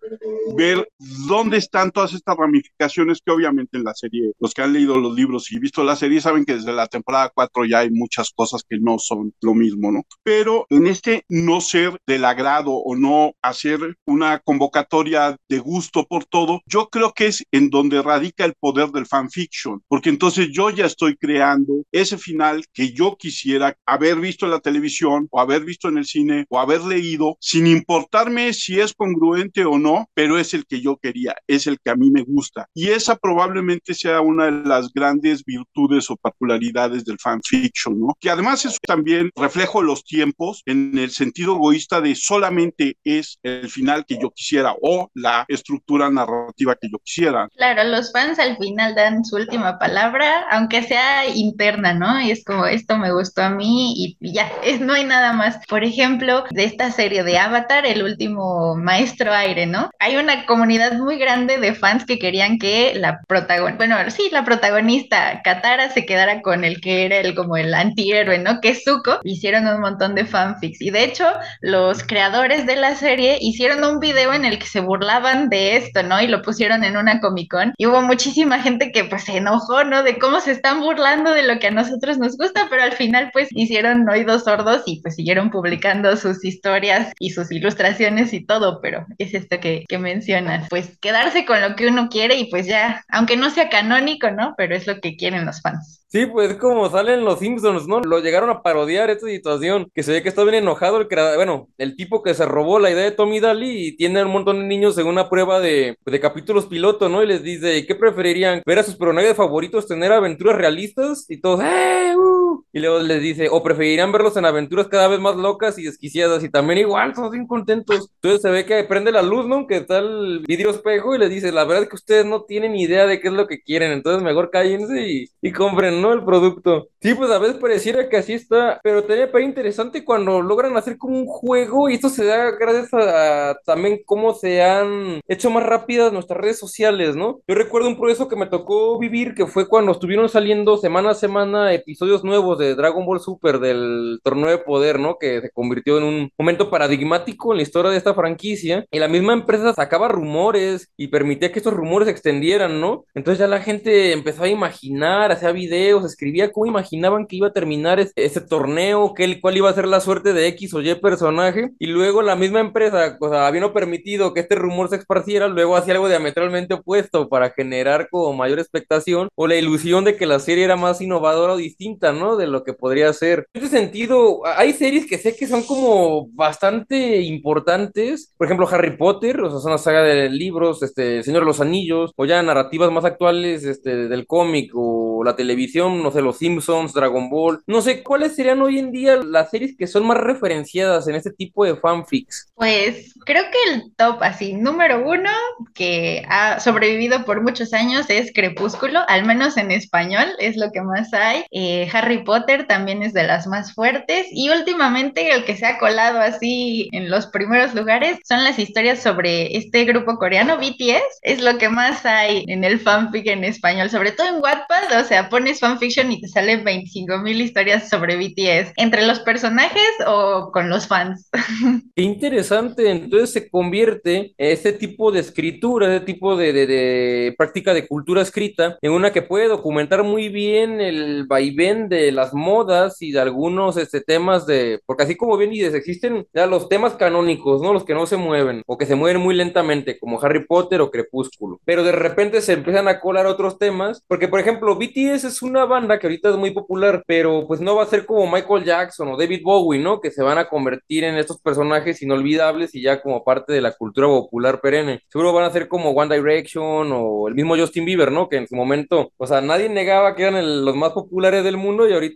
ver 0.57 0.89
dónde 1.29 1.59
están 1.59 1.91
todas 1.91 2.15
estas 2.15 2.37
ramificaciones 2.37 3.21
que 3.25 3.33
obviamente 3.33 3.77
en 3.77 3.85
la 3.85 3.95
serie, 3.95 4.33
los 4.39 4.55
que 4.55 4.63
han 4.63 4.73
leído 4.73 4.99
los 4.99 5.15
libros 5.15 5.51
y 5.53 5.59
visto 5.59 5.85
la 5.85 5.97
serie 5.97 6.21
saben 6.21 6.45
que 6.45 6.55
desde 6.55 6.73
la 6.73 6.87
temporada 6.87 7.31
4 7.35 7.65
ya 7.65 7.81
hay 7.81 7.91
muchas 7.91 8.31
cosas 8.35 8.63
que 8.69 8.79
no 8.79 8.99
son 8.99 9.35
lo 9.41 9.55
mismo, 9.55 9.93
¿no? 9.93 10.05
Pero 10.23 10.67
en 10.71 10.87
este 10.87 11.25
no 11.29 11.61
ser 11.61 12.01
de 12.07 12.19
la 12.19 12.35
agrado 12.37 12.73
o 12.73 12.95
no 12.95 13.33
hacer 13.43 13.79
una 14.07 14.39
convocatoria 14.41 15.37
de 15.49 15.59
gusto 15.59 16.05
por 16.05 16.25
todo, 16.27 16.61
yo 16.67 16.89
creo 16.89 17.13
que 17.13 17.29
es 17.29 17.43
en 17.51 17.71
donde 17.71 18.03
radica 18.03 18.45
el 18.45 18.55
poder 18.61 18.91
del 18.91 19.07
fanfiction, 19.07 19.83
porque 19.89 20.11
entonces 20.11 20.49
yo 20.53 20.71
ya 20.71 20.85
estoy 20.85 21.17
creando 21.17 21.85
ese 21.93 22.19
final 22.19 22.65
que 22.73 22.93
yo 22.93 23.17
quisiera 23.19 23.75
haber 23.87 24.21
visto 24.21 24.45
en 24.45 24.53
la 24.53 24.61
televisión 24.61 25.29
o 25.31 25.41
haber 25.41 25.65
visto 25.65 25.89
en 25.89 25.99
el 25.99 26.05
cine 26.05 26.45
o 26.51 26.61
haber 26.61 26.83
leído, 26.83 27.37
sin 27.41 27.67
importarme 27.67 28.53
si 28.53 28.79
es 28.81 28.93
congruente 28.93 29.65
o 29.65 29.79
no, 29.79 30.09
pero 30.15 30.39
es 30.39 30.53
el 30.53 30.67
que 30.67 30.81
yo 30.81 30.97
quería, 30.99 31.35
es 31.47 31.67
el 31.67 31.79
que 31.83 31.91
a 31.91 31.97
mí 31.97 32.11
me 32.11 32.23
gusta. 32.23 32.69
Y 32.75 32.89
esa 32.89 33.17
probablemente 33.17 33.95
sea 33.95 34.21
una 34.21 34.47
de 34.47 34.69
las 34.69 34.93
grandes 34.93 35.45
virtudes 35.45 36.11
o 36.11 36.17
particularidades 36.17 37.05
del 37.05 37.19
fanfiction, 37.19 37.99
¿no? 37.99 38.17
Que 38.21 38.31
además 38.31 38.65
es 38.65 38.79
también 38.87 39.31
reflejo 39.35 39.81
de 39.81 39.87
los 39.87 40.05
tiempos 40.05 40.63
en 40.67 40.99
el 40.99 41.11
sentido 41.11 41.55
egoísta 41.55 42.01
de 42.01 42.15
solamente 42.27 42.97
es 43.05 43.39
el 43.43 43.69
final 43.71 44.05
que 44.05 44.19
yo 44.21 44.31
quisiera 44.31 44.75
o 44.83 45.11
la 45.15 45.45
estructura 45.49 46.11
narrativa 46.11 46.77
que 46.81 46.89
yo 46.91 46.99
quisiera. 46.99 47.49
Claro, 47.57 47.85
los 47.85 48.13
fans 48.13 48.39
al 48.39 48.57
final 48.57 48.95
dan 48.95 49.25
su 49.25 49.37
última 49.37 49.79
palabra, 49.79 50.47
aunque 50.51 50.83
sea 50.83 51.29
interna, 51.29 51.95
¿no? 51.95 52.21
Y 52.21 52.31
es 52.33 52.45
como, 52.45 52.67
esto 52.67 52.99
me 52.99 53.13
gustó 53.13 53.43
a 53.43 53.51
mí 53.51 53.95
y 53.97 54.33
ya, 54.33 54.51
es, 54.65 54.81
no 54.81 54.95
hay 54.95 55.05
nada 55.05 55.33
más. 55.33 55.59
Por 55.69 55.85
ejemplo, 55.85 56.45
de 56.51 56.65
esta 56.65 56.91
serie 56.91 57.23
de 57.23 57.39
Avatar, 57.39 57.87
el 57.87 58.03
último 58.03 58.75
maestro 58.77 59.33
aire, 59.33 59.67
¿no? 59.67 59.91
Hay 60.01 60.17
una 60.17 60.47
comunidad 60.47 60.95
muy 60.95 61.19
grande 61.19 61.59
de 61.59 61.75
fans 61.75 62.05
que 62.07 62.19
querían 62.19 62.59
que 62.59 62.95
la 62.97 63.21
protagonista, 63.29 63.77
bueno, 63.77 64.11
sí, 64.11 64.29
la 64.33 64.45
protagonista 64.45 65.43
Katara 65.45 65.91
se 65.91 66.05
quedara 66.07 66.43
con 66.43 66.65
el 66.65 66.81
que 66.81 67.05
era 67.05 67.19
el 67.19 67.35
como 67.35 67.57
el 67.57 67.73
antihéroe, 67.73 68.39
¿no? 68.39 68.61
Que 68.61 68.71
es 68.71 68.83
Zuko. 68.85 69.21
Hicieron 69.23 69.67
un 69.69 69.81
montón 69.81 70.15
de 70.15 70.25
fanfics 70.25 70.81
y 70.81 70.91
de 70.91 71.05
hecho 71.05 71.27
los 71.61 72.03
creadores 72.17 72.65
de 72.65 72.77
la 72.77 72.95
serie 72.95 73.37
hicieron 73.43 73.85
un 73.85 74.01
video 74.01 74.33
en 74.33 74.47
el 74.47 74.59
que 74.59 74.65
se 74.65 74.81
burlaban 74.81 75.51
de 75.51 75.77
esto, 75.77 76.03
¿no? 76.03 76.19
Y 76.19 76.29
lo 76.29 76.41
pusieron 76.41 76.83
en 76.83 76.97
una 76.97 77.21
Comic 77.21 77.51
Con 77.51 77.75
y 77.77 77.85
hubo 77.85 78.01
muchísima 78.01 78.59
gente 78.63 78.91
que 78.91 79.05
pues 79.05 79.25
se 79.25 79.37
enojó, 79.37 79.85
¿no? 79.85 80.03
De 80.03 80.19
cómo 80.19 80.41
se 80.41 80.53
están 80.53 80.81
burlando 80.81 81.33
de 81.33 81.43
lo 81.43 81.59
que 81.59 81.67
a 81.67 81.73
nosotros 81.73 82.17
nos 82.17 82.39
gusta, 82.39 82.69
pero 82.71 82.85
al 82.85 82.93
final 82.93 83.29
pues 83.35 83.51
hicieron 83.51 84.09
oídos 84.09 84.45
sordos 84.45 84.85
y 84.87 85.03
pues 85.03 85.17
siguieron 85.17 85.51
publicando 85.51 86.17
sus 86.17 86.43
historias 86.43 87.13
y 87.19 87.33
sus 87.33 87.53
ilustraciones 87.53 88.33
y 88.33 88.47
todo, 88.47 88.81
pero 88.81 89.05
es 89.19 89.35
esto 89.35 89.61
que, 89.61 89.85
que 89.87 89.99
mencionas, 89.99 90.71
pues 90.71 90.97
quedarse 91.03 91.45
con 91.45 91.61
lo 91.61 91.77
que 91.77 91.87
uno 91.87 92.09
quiere 92.09 92.37
y 92.37 92.49
pues 92.49 92.67
ya, 92.67 93.05
aunque 93.11 93.37
no 93.37 93.51
sea 93.51 93.69
canónico, 93.69 94.31
¿no? 94.31 94.55
Pero 94.57 94.75
es 94.75 94.87
lo 94.87 95.03
que 95.03 95.17
quieren 95.17 95.45
los 95.45 95.61
fans. 95.61 96.06
Sí, 96.17 96.25
pues 96.25 96.55
como 96.55 96.89
salen 96.89 97.27
los 97.27 97.41
Simpsons, 97.41 97.87
¿no? 97.87 98.01
Lo 98.01 98.21
llegaron 98.21 98.49
a 98.49 98.63
parodiar 98.63 99.11
esta 99.11 99.27
situación, 99.27 99.91
que 99.95 100.03
se 100.03 100.13
ve 100.13 100.23
que 100.23 100.31
está 100.31 100.45
bien 100.45 100.55
enojado 100.55 100.99
el 100.99 101.09
creador, 101.09 101.37
bueno, 101.37 101.69
el 101.77 101.95
tipo 101.95 102.23
que 102.23 102.33
se 102.33 102.47
robó 102.47 102.79
la 102.79 102.91
idea 102.91 103.05
de 103.05 103.11
Tommy 103.11 103.39
Daly 103.39 103.89
y 103.89 103.97
tiene 103.99 104.25
un 104.25 104.31
montón 104.31 104.61
de 104.61 104.65
niños 104.65 104.97
en 104.97 105.09
una 105.09 105.29
prueba 105.29 105.61
de, 105.61 105.99
de 106.07 106.21
capítulos 106.21 106.65
piloto, 106.65 107.11
¿no? 107.11 107.23
Y 107.23 107.27
les 107.27 107.43
dice, 107.43 107.85
¿qué 107.87 107.95
preferirían? 107.95 108.63
¿Ver 108.65 108.79
a 108.79 108.83
sus 108.83 108.97
personajes 108.97 109.37
favoritos 109.37 109.87
tener 109.87 110.11
aventuras 110.11 110.57
realistas? 110.57 111.27
Y 111.29 111.39
todos, 111.39 111.61
¡eh! 111.63 112.15
Uh! 112.17 112.46
Y 112.77 112.81
luego 112.81 112.99
les 112.99 113.23
dice, 113.23 113.49
o 113.51 113.63
preferirían 113.63 114.13
verlos 114.13 114.37
en 114.37 114.45
aventuras 114.45 114.87
cada 114.87 115.09
vez 115.09 115.19
más 115.19 115.35
locas 115.35 115.79
y 115.79 115.85
desquiciadas 115.85 116.45
y 116.45 116.51
también 116.51 116.81
igual, 116.81 117.15
son 117.15 117.31
bien 117.31 117.47
contentos. 117.47 118.11
Entonces 118.17 118.43
se 118.43 118.51
ve 118.51 118.67
que 118.67 118.85
prende 118.85 119.11
la 119.11 119.23
luz, 119.23 119.47
¿no? 119.47 119.67
Que 119.67 119.79
está 119.79 120.01
el 120.01 120.45
vidrio 120.47 120.73
espejo 120.73 121.15
y 121.15 121.19
les 121.19 121.31
dice, 121.31 121.53
la 121.53 121.65
verdad 121.65 121.85
es 121.85 121.89
que 121.89 121.97
ustedes 121.97 122.27
no 122.27 122.43
tienen 122.43 122.77
idea 122.77 123.07
de 123.07 123.19
qué 123.19 123.29
es 123.29 123.33
lo 123.33 123.47
que 123.47 123.63
quieren, 123.63 123.93
entonces 123.93 124.23
mejor 124.23 124.51
cállense 124.51 125.09
y, 125.09 125.31
y 125.41 125.53
compren, 125.53 126.03
¿no? 126.03 126.13
El 126.13 126.23
producto. 126.23 126.89
Sí, 127.01 127.15
pues 127.15 127.31
a 127.31 127.39
veces 127.39 127.57
pareciera 127.57 128.11
que 128.11 128.19
así 128.19 128.35
está, 128.35 128.79
pero 128.83 129.05
también 129.05 129.31
parece 129.33 129.49
interesante 129.49 130.05
cuando 130.05 130.43
logran 130.43 130.77
hacer 130.77 130.99
como 130.99 131.17
un 131.19 131.25
juego 131.25 131.89
y 131.89 131.95
esto 131.95 132.11
se 132.11 132.27
da 132.27 132.51
gracias 132.51 132.93
a, 132.93 133.57
también 133.65 134.01
cómo 134.05 134.35
se 134.35 134.63
han 134.63 135.21
hecho 135.29 135.49
más 135.49 135.65
rápidas 135.65 136.13
nuestras 136.13 136.39
redes 136.39 136.59
sociales, 136.59 137.17
¿no? 137.17 137.41
Yo 137.49 137.55
recuerdo 137.55 137.89
un 137.89 137.99
proceso 137.99 138.29
que 138.29 138.37
me 138.37 138.45
tocó 138.45 138.99
vivir 138.99 139.35
que 139.35 139.47
fue 139.47 139.67
cuando 139.67 139.93
estuvieron 139.93 140.29
saliendo 140.29 140.77
semana 140.77 141.13
a 141.13 141.15
semana 141.15 141.73
episodios 141.73 142.23
nuevos 142.23 142.59
de 142.59 142.66
Dragon 142.75 143.07
Ball 143.07 143.21
Super 143.21 143.59
del 143.59 144.21
torneo 144.23 144.51
de 144.51 144.59
poder, 144.59 144.99
¿no? 144.99 145.19
Que 145.19 145.41
se 145.41 145.51
convirtió 145.51 145.99
en 145.99 146.05
un 146.05 146.31
momento 146.39 146.71
paradigmático 146.71 147.53
en 147.53 147.59
la 147.59 147.63
historia 147.63 147.91
de 147.91 147.97
esta 147.97 148.15
franquicia 148.15 148.85
y 148.91 148.99
la 148.99 149.09
misma 149.09 149.33
empresa 149.33 149.75
sacaba 149.75 150.09
rumores 150.09 150.91
y 150.97 151.09
permitía 151.09 151.53
que 151.53 151.59
estos 151.59 151.75
rumores 151.75 152.07
se 152.07 152.13
extendieran, 152.13 152.81
¿no? 152.81 153.05
Entonces 153.15 153.39
ya 153.39 153.47
la 153.47 153.61
gente 153.61 154.13
empezó 154.13 154.45
a 154.45 154.49
imaginar, 154.49 155.33
hacía 155.33 155.53
videos, 155.53 156.05
escribía 156.05 156.53
cómo 156.53 156.67
imaginaban 156.67 157.27
que 157.27 157.37
iba 157.37 157.49
a 157.49 157.53
terminar 157.53 158.01
ese, 158.01 158.41
torneo, 158.41 159.15
que, 159.15 159.41
cuál 159.41 159.57
iba 159.57 159.71
a 159.71 159.75
ser 159.75 159.87
la 159.87 160.01
suerte 160.01 160.33
de 160.33 160.49
X 160.49 160.75
o 160.75 160.83
Y 160.83 160.95
personaje, 160.97 161.71
y 161.79 161.87
luego 161.87 162.23
la 162.23 162.37
misma 162.37 162.61
empresa, 162.61 163.17
o 163.21 163.29
sea, 163.29 163.47
habiendo 163.47 163.73
permitido 163.73 164.33
que 164.33 164.41
este 164.41 164.55
rumor 164.55 164.89
se 164.89 164.97
esparciera, 164.97 165.49
luego 165.49 165.77
hacía 165.77 165.95
algo 165.95 166.09
diametralmente 166.09 166.75
opuesto 166.75 167.29
para 167.29 167.51
generar 167.51 168.09
como 168.11 168.33
mayor 168.33 168.59
expectación 168.59 169.29
o 169.35 169.47
la 169.47 169.57
ilusión 169.57 170.05
de 170.05 170.17
que 170.17 170.27
la 170.27 170.39
serie 170.39 170.65
era 170.65 170.77
más 170.77 171.01
innovadora 171.01 171.55
o 171.55 171.57
distinta, 171.57 172.13
¿no? 172.13 172.37
De 172.37 172.46
lo 172.47 172.65
que 172.65 172.73
podría 172.73 173.13
ser. 173.13 173.47
En 173.55 173.63
ese 173.63 173.77
sentido, 173.77 174.43
hay 174.47 174.73
series 174.73 175.07
que 175.07 175.19
sé 175.19 175.37
que 175.37 175.47
son 175.47 175.63
como 175.63 176.29
bastante 176.29 177.21
importantes, 177.23 178.33
por 178.37 178.47
ejemplo, 178.47 178.69
Harry 178.71 178.97
Potter, 178.97 179.41
o 179.41 179.51
sea, 179.51 179.61
son 179.61 179.73
una 179.73 179.79
saga 179.79 180.03
de 180.03 180.29
libros, 180.31 180.83
este, 180.83 181.23
Señor 181.23 181.43
de 181.43 181.47
los 181.47 181.61
Anillos, 181.61 182.13
o 182.17 182.25
ya 182.25 182.43
narrativas 182.43 182.91
más 182.91 183.05
actuales, 183.05 183.65
este, 183.65 184.09
del 184.09 184.27
cómic 184.27 184.71
o 184.75 185.23
la 185.25 185.37
televisión, 185.37 186.03
no 186.03 186.11
sé, 186.11 186.23
Los 186.23 186.39
Simpsons, 186.39 186.93
Dragon 186.93 187.29
Ball, 187.31 187.63
no 187.67 187.81
sé, 187.81 188.03
¿cuáles 188.03 188.35
serían 188.35 188.63
hoy 188.63 188.79
en 188.79 188.93
día 188.93 189.17
las 189.17 189.51
series 189.51 189.77
que 189.77 189.87
son 189.87 190.07
más 190.07 190.19
referenciadas 190.19 191.09
en 191.09 191.15
este 191.15 191.31
tipo 191.31 191.65
de 191.65 191.77
fanfics? 191.77 192.53
Pues 192.55 193.15
creo 193.25 193.45
que 193.51 193.75
el 193.75 193.95
top 193.97 194.23
así, 194.23 194.55
número 194.55 195.05
uno, 195.07 195.31
que 195.75 196.25
ha 196.29 196.61
sobrevivido 196.61 197.25
por 197.25 197.43
muchos 197.43 197.73
años 197.73 198.07
es 198.09 198.33
Crepúsculo, 198.33 199.01
al 199.09 199.25
menos 199.25 199.57
en 199.57 199.71
español, 199.71 200.27
es 200.39 200.57
lo 200.57 200.71
que 200.73 200.83
más 200.83 201.13
hay. 201.13 201.45
Eh, 201.51 201.89
Harry 201.93 202.25
Potter 202.25 202.36
también 202.45 203.03
es 203.03 203.13
de 203.13 203.25
las 203.25 203.47
más 203.47 203.73
fuertes 203.73 204.27
y 204.31 204.51
últimamente 204.51 205.33
el 205.33 205.45
que 205.45 205.57
se 205.57 205.67
ha 205.67 205.79
colado 205.79 206.19
así 206.21 206.89
en 206.93 207.11
los 207.11 207.27
primeros 207.29 207.75
lugares 207.75 208.19
son 208.25 208.45
las 208.45 208.59
historias 208.59 209.03
sobre 209.03 209.57
este 209.57 209.85
grupo 209.85 210.17
coreano, 210.17 210.59
BTS, 210.59 211.21
es 211.23 211.43
lo 211.43 211.59
que 211.59 211.69
más 211.69 212.05
hay 212.05 212.45
en 212.49 212.65
el 212.65 212.81
fanfic 212.81 213.27
en 213.27 213.45
español, 213.45 213.91
sobre 213.91 214.13
todo 214.13 214.29
en 214.29 214.43
Wattpad, 214.43 215.01
o 215.01 215.05
sea, 215.05 215.29
pones 215.29 215.61
fanfiction 215.61 216.13
y 216.13 216.21
te 216.21 216.29
salen 216.29 216.65
25 216.65 217.19
mil 217.19 217.41
historias 217.41 217.89
sobre 217.89 218.17
BTS, 218.17 218.73
entre 218.77 219.07
los 219.07 219.21
personajes 219.21 219.91
o 220.07 220.51
con 220.53 220.69
los 220.69 220.87
fans. 220.87 221.31
Interesante, 221.97 222.91
entonces 222.91 223.33
se 223.33 223.49
convierte 223.49 224.35
este 224.37 224.73
tipo 224.73 225.13
de 225.13 225.21
escritura, 225.21 225.95
este 225.95 226.07
tipo 226.07 226.37
de, 226.37 226.53
de, 226.53 227.35
práctica 227.37 227.73
de 227.75 227.87
cultura 227.87 228.23
escrita 228.23 228.79
en 228.83 228.93
una 228.93 229.13
que 229.13 229.23
puede 229.23 229.49
documentar 229.49 230.03
muy 230.03 230.29
bien 230.29 230.81
el 230.81 231.27
vaivén 231.27 231.89
de 231.89 232.13
las 232.27 232.35
modas 232.35 233.01
y 233.03 233.13
de 233.13 233.21
algunos 233.21 233.77
este, 233.77 234.01
temas 234.01 234.47
de, 234.47 234.81
porque 234.85 235.05
así 235.05 235.17
como 235.17 235.37
bien 235.37 235.51
dices, 235.51 235.75
existen 235.75 236.27
ya 236.35 236.47
los 236.47 236.69
temas 236.69 236.95
canónicos, 236.95 237.63
¿no? 237.63 237.73
Los 237.73 237.85
que 237.85 237.95
no 237.95 238.07
se 238.07 238.17
mueven 238.17 238.63
o 238.67 238.77
que 238.77 238.87
se 238.87 238.97
mueven 238.97 239.23
muy 239.23 239.35
lentamente, 239.35 239.99
como 239.99 240.21
Harry 240.21 240.45
Potter 240.45 240.81
o 240.81 240.91
Crepúsculo, 240.91 241.61
pero 241.65 241.85
de 241.85 241.93
repente 241.93 242.41
se 242.41 242.55
empiezan 242.55 242.89
a 242.89 243.01
colar 243.01 243.27
otros 243.27 243.59
temas, 243.59 244.03
porque 244.09 244.27
por 244.27 244.41
ejemplo, 244.41 244.75
BTS 244.75 245.25
es 245.25 245.43
una 245.43 245.65
banda 245.67 245.99
que 245.99 246.09
ahorita 246.09 246.31
es 246.31 246.37
muy 246.37 246.51
popular, 246.51 247.03
pero 247.07 247.47
pues 247.47 247.61
no 247.61 247.77
va 247.77 247.85
a 247.85 247.87
ser 247.87 248.07
como 248.07 248.31
Michael 248.31 248.65
Jackson 248.65 249.09
o 249.09 249.17
David 249.17 249.43
Bowie, 249.45 249.81
¿no? 249.81 250.01
Que 250.01 250.11
se 250.11 250.23
van 250.23 250.39
a 250.39 250.49
convertir 250.49 251.05
en 251.05 251.17
estos 251.17 251.41
personajes 251.41 252.03
inolvidables 252.03 252.75
y 252.75 252.83
ya 252.83 253.01
como 253.01 253.23
parte 253.23 253.53
de 253.53 253.61
la 253.61 253.73
cultura 253.73 254.09
popular 254.09 254.61
perenne. 254.61 255.01
Seguro 255.09 255.33
van 255.33 255.45
a 255.45 255.53
ser 255.53 255.69
como 255.69 255.91
One 255.91 256.15
Direction 256.15 256.91
o 256.93 257.29
el 257.29 257.35
mismo 257.35 257.57
Justin 257.57 257.85
Bieber, 257.85 258.11
¿no? 258.11 258.29
Que 258.29 258.37
en 258.37 258.49
su 258.49 258.57
momento, 258.57 259.13
o 259.17 259.27
sea, 259.27 259.41
nadie 259.41 259.69
negaba 259.69 260.17
que 260.17 260.25
eran 260.25 260.65
los 260.65 260.75
más 260.75 260.93
populares 260.93 261.45
del 261.45 261.57
mundo 261.57 261.89
y 261.89 261.93
ahorita 261.93 262.16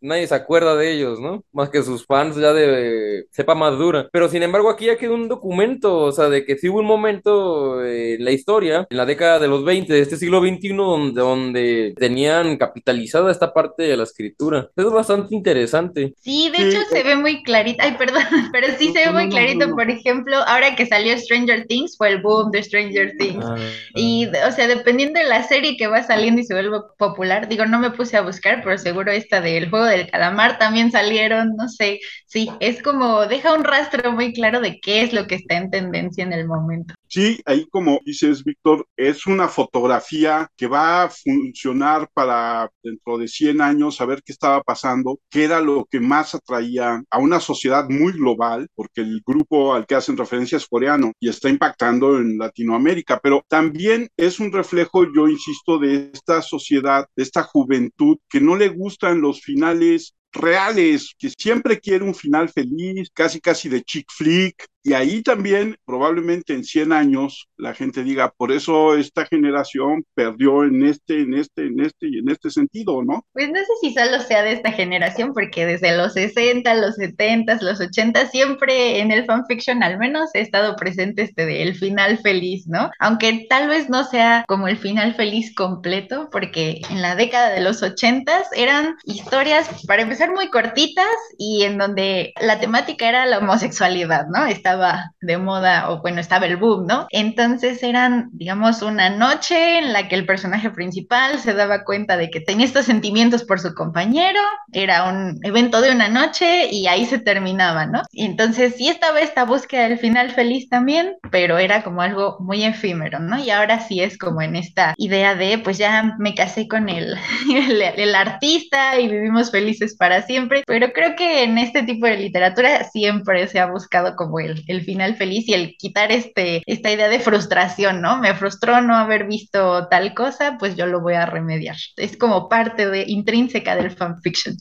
nadie 0.00 0.26
se 0.26 0.34
acuerda 0.34 0.76
de 0.76 0.92
ellos, 0.92 1.20
¿no? 1.20 1.44
Más 1.52 1.70
que 1.70 1.82
sus 1.82 2.06
fans 2.06 2.36
ya 2.36 2.52
de 2.52 3.26
sepa 3.30 3.54
más 3.54 3.78
dura. 3.78 4.08
Pero 4.12 4.28
sin 4.28 4.42
embargo 4.42 4.70
aquí 4.70 4.86
ya 4.86 4.96
quedó 4.96 5.14
un 5.14 5.28
documento, 5.28 5.98
o 5.98 6.12
sea, 6.12 6.28
de 6.28 6.44
que 6.44 6.56
sí 6.56 6.68
hubo 6.68 6.80
un 6.80 6.86
momento 6.86 7.84
en 7.84 8.24
la 8.24 8.32
historia, 8.32 8.86
en 8.88 8.96
la 8.96 9.06
década 9.06 9.38
de 9.38 9.48
los 9.48 9.64
20 9.64 9.92
de 9.92 10.00
este 10.00 10.16
siglo 10.16 10.40
XXI, 10.40 10.68
donde, 10.74 11.20
donde 11.20 11.94
tenían 11.96 12.56
capitalizada 12.56 13.30
esta 13.30 13.52
parte 13.52 13.84
de 13.84 13.96
la 13.96 14.04
escritura. 14.04 14.68
Es 14.76 14.84
bastante 14.84 15.34
interesante. 15.34 16.14
Sí, 16.20 16.50
de 16.56 16.68
hecho 16.68 16.78
se 16.90 17.02
ve 17.02 17.16
muy 17.16 17.42
clarito. 17.42 17.82
Ay, 17.82 17.96
perdón, 17.98 18.22
pero 18.52 18.68
sí 18.78 18.92
se 18.92 19.06
ve 19.06 19.12
muy 19.12 19.28
clarito. 19.28 19.74
Por 19.74 19.90
ejemplo, 19.90 20.36
ahora 20.46 20.74
que 20.76 20.86
salió 20.86 21.16
Stranger 21.16 21.66
Things, 21.66 21.96
fue 21.96 22.10
el 22.10 22.22
boom 22.22 22.50
de 22.50 22.62
Stranger 22.62 23.16
Things. 23.18 23.44
Ah, 23.44 23.56
y, 23.94 24.26
o 24.26 24.52
sea, 24.52 24.68
dependiendo 24.68 25.20
de 25.20 25.26
la 25.26 25.42
serie 25.42 25.76
que 25.76 25.86
va 25.86 26.02
saliendo 26.02 26.40
y 26.40 26.44
se 26.44 26.54
vuelve 26.54 26.78
popular, 26.98 27.48
digo, 27.48 27.66
no 27.66 27.78
me 27.78 27.90
puse 27.90 28.16
a 28.16 28.22
buscar, 28.22 28.62
pero 28.62 28.78
seguro 28.78 29.10
esta 29.10 29.37
del 29.40 29.70
juego 29.70 29.86
del 29.86 30.10
calamar 30.10 30.58
también 30.58 30.90
salieron, 30.90 31.54
no 31.56 31.68
sé. 31.68 32.00
Sí, 32.26 32.50
es 32.60 32.82
como 32.82 33.26
deja 33.26 33.54
un 33.54 33.64
rastro 33.64 34.12
muy 34.12 34.32
claro 34.32 34.60
de 34.60 34.80
qué 34.80 35.02
es 35.02 35.12
lo 35.12 35.26
que 35.26 35.36
está 35.36 35.56
en 35.56 35.70
tendencia 35.70 36.24
en 36.24 36.32
el 36.32 36.46
momento. 36.46 36.94
Sí, 37.08 37.40
ahí 37.46 37.66
como 37.70 38.00
dices, 38.04 38.44
Víctor, 38.44 38.86
es 38.96 39.26
una 39.26 39.48
fotografía 39.48 40.46
que 40.56 40.66
va 40.66 41.04
a 41.04 41.08
funcionar 41.08 42.08
para 42.12 42.70
dentro 42.82 43.16
de 43.16 43.28
100 43.28 43.62
años 43.62 43.96
saber 43.96 44.22
qué 44.22 44.32
estaba 44.32 44.62
pasando, 44.62 45.18
qué 45.30 45.44
era 45.44 45.60
lo 45.60 45.86
que 45.90 46.00
más 46.00 46.34
atraía 46.34 47.02
a 47.10 47.18
una 47.18 47.40
sociedad 47.40 47.88
muy 47.88 48.12
global, 48.12 48.68
porque 48.74 49.00
el 49.00 49.22
grupo 49.26 49.74
al 49.74 49.86
que 49.86 49.94
hacen 49.94 50.18
referencia 50.18 50.56
es 50.56 50.66
coreano 50.66 51.12
y 51.18 51.28
está 51.28 51.48
impactando 51.48 52.18
en 52.18 52.36
Latinoamérica, 52.36 53.20
pero 53.22 53.42
también 53.48 54.08
es 54.16 54.38
un 54.38 54.52
reflejo, 54.52 55.04
yo 55.12 55.28
insisto, 55.28 55.78
de 55.78 56.10
esta 56.12 56.42
sociedad, 56.42 57.06
de 57.16 57.22
esta 57.22 57.42
juventud 57.42 58.18
que 58.28 58.40
no 58.40 58.56
le 58.56 58.68
gustan 58.68 59.20
los 59.20 59.27
finales 59.34 60.14
reales, 60.32 61.14
que 61.18 61.30
siempre 61.30 61.80
quiere 61.80 62.04
un 62.04 62.14
final 62.14 62.48
feliz, 62.48 63.10
casi 63.12 63.40
casi 63.40 63.68
de 63.68 63.82
chick 63.82 64.06
flick, 64.10 64.66
y 64.82 64.92
ahí 64.92 65.22
también, 65.22 65.76
probablemente 65.84 66.54
en 66.54 66.64
100 66.64 66.92
años, 66.92 67.48
la 67.56 67.74
gente 67.74 68.04
diga, 68.04 68.32
por 68.36 68.52
eso 68.52 68.96
esta 68.96 69.26
generación 69.26 70.04
perdió 70.14 70.64
en 70.64 70.86
este, 70.86 71.22
en 71.22 71.34
este, 71.34 71.66
en 71.66 71.80
este 71.80 72.08
y 72.08 72.18
en 72.18 72.30
este 72.30 72.50
sentido, 72.50 73.02
¿no? 73.02 73.24
Pues 73.32 73.48
no 73.48 73.58
sé 73.58 73.66
si 73.82 73.92
solo 73.92 74.20
sea 74.20 74.42
de 74.42 74.52
esta 74.52 74.72
generación, 74.72 75.34
porque 75.34 75.66
desde 75.66 75.96
los 75.96 76.14
60, 76.14 76.74
los 76.76 76.94
70, 76.94 77.58
los 77.60 77.80
80, 77.80 78.26
siempre 78.28 79.00
en 79.00 79.10
el 79.10 79.24
fanfiction 79.24 79.82
al 79.82 79.98
menos 79.98 80.30
he 80.34 80.40
estado 80.40 80.76
presente 80.76 81.22
este 81.22 81.44
del 81.44 81.74
final 81.74 82.18
feliz, 82.18 82.66
¿no? 82.66 82.90
Aunque 82.98 83.46
tal 83.48 83.68
vez 83.68 83.90
no 83.90 84.04
sea 84.04 84.44
como 84.46 84.68
el 84.68 84.78
final 84.78 85.14
feliz 85.14 85.54
completo, 85.54 86.28
porque 86.30 86.80
en 86.90 87.02
la 87.02 87.16
década 87.16 87.50
de 87.50 87.60
los 87.60 87.82
80 87.82 88.44
eran 88.56 88.96
historias, 89.04 89.68
para 89.86 90.02
empezar, 90.02 90.32
muy 90.32 90.50
cortitas 90.50 91.06
y 91.36 91.64
en 91.64 91.78
donde 91.78 92.32
la 92.40 92.60
temática 92.60 93.08
era 93.08 93.26
la 93.26 93.38
homosexualidad, 93.38 94.26
¿no? 94.28 94.46
Está 94.46 94.67
estaba 94.68 95.14
de 95.22 95.38
moda 95.38 95.90
o 95.90 96.02
bueno, 96.02 96.20
estaba 96.20 96.44
el 96.44 96.58
boom, 96.58 96.86
¿no? 96.86 97.06
Entonces 97.10 97.82
eran, 97.82 98.28
digamos, 98.32 98.82
una 98.82 99.08
noche 99.08 99.78
en 99.78 99.94
la 99.94 100.08
que 100.08 100.14
el 100.14 100.26
personaje 100.26 100.68
principal 100.70 101.38
se 101.38 101.54
daba 101.54 101.84
cuenta 101.84 102.18
de 102.18 102.28
que 102.28 102.40
tenía 102.40 102.66
estos 102.66 102.84
sentimientos 102.84 103.44
por 103.44 103.60
su 103.60 103.74
compañero, 103.74 104.40
era 104.72 105.08
un 105.08 105.40
evento 105.42 105.80
de 105.80 105.90
una 105.90 106.08
noche 106.08 106.68
y 106.70 106.86
ahí 106.86 107.06
se 107.06 107.18
terminaba, 107.18 107.86
¿no? 107.86 108.02
Y 108.12 108.26
entonces 108.26 108.74
sí 108.76 108.88
estaba 108.88 109.20
esta 109.20 109.44
búsqueda 109.44 109.88
del 109.88 109.98
final 109.98 110.32
feliz 110.32 110.68
también, 110.68 111.16
pero 111.30 111.56
era 111.56 111.82
como 111.82 112.02
algo 112.02 112.36
muy 112.40 112.64
efímero, 112.64 113.20
¿no? 113.20 113.38
Y 113.38 113.50
ahora 113.50 113.80
sí 113.80 114.02
es 114.02 114.18
como 114.18 114.42
en 114.42 114.54
esta 114.54 114.92
idea 114.98 115.34
de, 115.34 115.58
pues 115.58 115.78
ya 115.78 116.14
me 116.18 116.34
casé 116.34 116.68
con 116.68 116.90
el, 116.90 117.16
el, 117.54 117.80
el 117.80 118.14
artista 118.14 119.00
y 119.00 119.08
vivimos 119.08 119.50
felices 119.50 119.96
para 119.96 120.20
siempre, 120.22 120.62
pero 120.66 120.92
creo 120.92 121.16
que 121.16 121.44
en 121.44 121.56
este 121.56 121.84
tipo 121.84 122.06
de 122.06 122.18
literatura 122.18 122.84
siempre 122.84 123.48
se 123.48 123.60
ha 123.60 123.66
buscado 123.66 124.14
como 124.14 124.40
el, 124.40 124.57
el 124.66 124.82
final 124.82 125.16
feliz 125.16 125.48
y 125.48 125.54
el 125.54 125.76
quitar 125.76 126.12
este, 126.12 126.62
esta 126.66 126.90
idea 126.90 127.08
de 127.08 127.20
frustración, 127.20 128.00
¿no? 128.00 128.18
Me 128.18 128.34
frustró 128.34 128.80
no 128.80 128.94
haber 128.94 129.26
visto 129.26 129.88
tal 129.88 130.14
cosa, 130.14 130.56
pues 130.58 130.76
yo 130.76 130.86
lo 130.86 131.00
voy 131.00 131.14
a 131.14 131.26
remediar. 131.26 131.76
Es 131.96 132.16
como 132.16 132.48
parte 132.48 132.88
de, 132.88 133.04
intrínseca 133.06 133.76
del 133.76 133.90
fanfiction. 133.90 134.56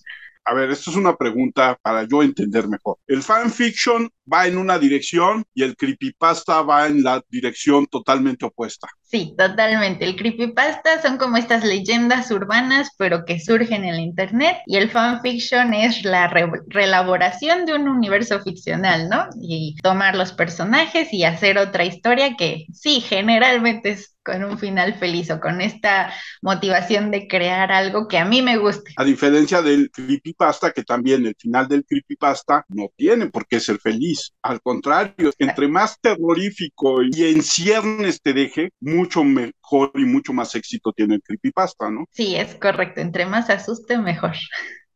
A 0.46 0.54
ver, 0.54 0.70
esto 0.70 0.92
es 0.92 0.98
una 0.98 1.16
pregunta 1.16 1.78
para 1.82 2.04
yo 2.08 2.24
entender 2.24 2.68
mejor. 2.68 2.98
El 3.08 3.22
fanfiction 3.22 4.10
va 4.32 4.48
en 4.48 4.58
una 4.58 4.78
dirección 4.78 5.46
y 5.54 5.64
el 5.64 5.76
creepypasta 5.76 6.62
va 6.62 6.88
en 6.88 7.04
la 7.04 7.22
dirección 7.30 7.86
totalmente 7.88 8.46
opuesta. 8.46 8.88
Sí, 9.04 9.34
totalmente. 9.38 10.04
El 10.04 10.16
creepypasta 10.18 11.02
son 11.02 11.18
como 11.18 11.38
estas 11.38 11.64
leyendas 11.64 12.30
urbanas, 12.30 12.90
pero 12.98 13.24
que 13.24 13.40
surgen 13.40 13.86
en 13.86 13.96
el 13.96 14.00
internet, 14.02 14.58
y 14.66 14.76
el 14.76 14.90
fanfiction 14.90 15.74
es 15.74 16.04
la 16.04 16.28
re 16.28 16.50
reelaboración 16.68 17.66
de 17.66 17.76
un 17.76 17.88
universo 17.88 18.42
ficcional, 18.42 19.08
¿no? 19.10 19.28
Y 19.42 19.76
tomar 19.82 20.16
los 20.16 20.34
personajes 20.34 21.14
y 21.14 21.24
hacer 21.24 21.58
otra 21.58 21.86
historia 21.86 22.36
que 22.36 22.66
sí, 22.74 23.00
generalmente 23.00 23.92
es 23.92 24.18
con 24.28 24.44
un 24.44 24.60
final 24.60 24.94
feliz 24.96 25.32
o 25.32 25.40
con 25.40 25.62
esta 25.62 26.14
motivación 26.42 27.12
de 27.12 27.30
crear 27.30 27.72
algo 27.72 28.10
que 28.10 28.18
a 28.18 28.26
mí 28.26 28.42
me 28.42 28.58
guste. 28.58 28.92
A 28.98 29.06
diferencia 29.06 29.62
del 29.62 29.90
creepypasta, 29.90 30.72
que 30.72 30.84
también 30.84 31.26
el 31.26 31.36
final 31.40 31.68
del 31.70 31.86
creepypasta 31.86 32.66
no 32.68 32.90
tiene 32.98 33.28
por 33.28 33.48
qué 33.48 33.62
ser 33.62 33.80
feliz. 33.80 34.17
Al 34.42 34.62
contrario, 34.62 35.32
entre 35.40 35.68
más 35.68 36.00
terrorífico 36.00 37.02
y 37.04 37.26
en 37.26 37.42
ciernes 37.42 38.22
te 38.22 38.34
deje, 38.34 38.70
mucho 38.80 39.24
mejor 39.24 39.92
y 39.96 40.06
mucho 40.06 40.34
más 40.34 40.56
éxito 40.56 40.92
tiene 40.94 41.16
el 41.16 41.22
creepypasta, 41.22 41.90
¿no? 41.90 42.06
Sí, 42.12 42.36
es 42.36 42.56
correcto. 42.56 43.02
Entre 43.02 43.26
más 43.26 43.50
asuste, 43.50 43.98
mejor 43.98 44.34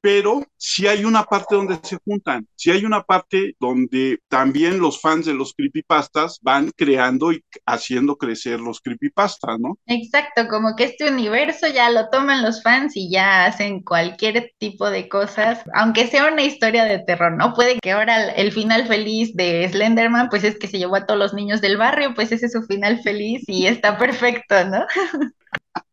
pero 0.02 0.44
si 0.58 0.88
hay 0.88 1.06
una 1.06 1.24
parte 1.24 1.56
donde 1.56 1.80
se 1.84 1.98
juntan, 2.04 2.48
si 2.56 2.72
hay 2.72 2.84
una 2.86 3.04
parte 3.04 3.56
donde 3.60 4.20
también 4.28 4.80
los 4.80 5.00
fans 5.00 5.28
de 5.28 5.34
los 5.34 5.54
creepypastas 5.54 6.40
van 6.42 6.72
creando 6.76 7.32
y 7.32 7.44
haciendo 7.66 8.18
crecer 8.18 8.60
los 8.60 8.82
creepypastas, 8.82 9.60
¿no? 9.60 9.78
Exacto, 9.86 10.48
como 10.48 10.76
que 10.76 10.86
este 10.86 11.10
universo 11.10 11.68
ya 11.68 11.90
lo 11.92 12.10
toman 12.10 12.42
los 12.42 12.64
fans 12.64 12.98
y 12.98 13.12
ya 13.12 13.46
hacen 13.46 13.82
cualquier 13.84 14.52
tipo 14.58 14.90
de 14.90 15.08
cosas, 15.08 15.62
aunque 15.76 16.08
sea 16.08 16.32
una 16.32 16.44
historia 16.44 16.86
de 16.86 17.00
terror, 17.00 17.38
¿no? 17.38 17.54
Puede 17.54 17.80
que 17.80 17.92
ahora 17.92 18.32
el 18.32 18.52
final 18.52 18.88
feliz 18.88 19.36
de 19.36 19.70
Slenderman, 19.70 20.30
pues 20.30 20.44
es 20.44 20.58
que 20.58 20.68
se 20.68 20.80
llevó 20.80 20.96
a 20.96 21.06
todos 21.06 21.20
los 21.20 21.34
niños 21.34 21.62
del 21.62 21.78
barrio, 21.78 22.14
pues 22.16 22.32
ese 22.32 22.48
es 22.48 22.54
su 22.54 22.64
final 22.64 23.02
feliz 23.04 23.44
y 23.48 23.68
está 23.68 23.98
perfecto, 23.98 24.56
¿no? 24.66 24.86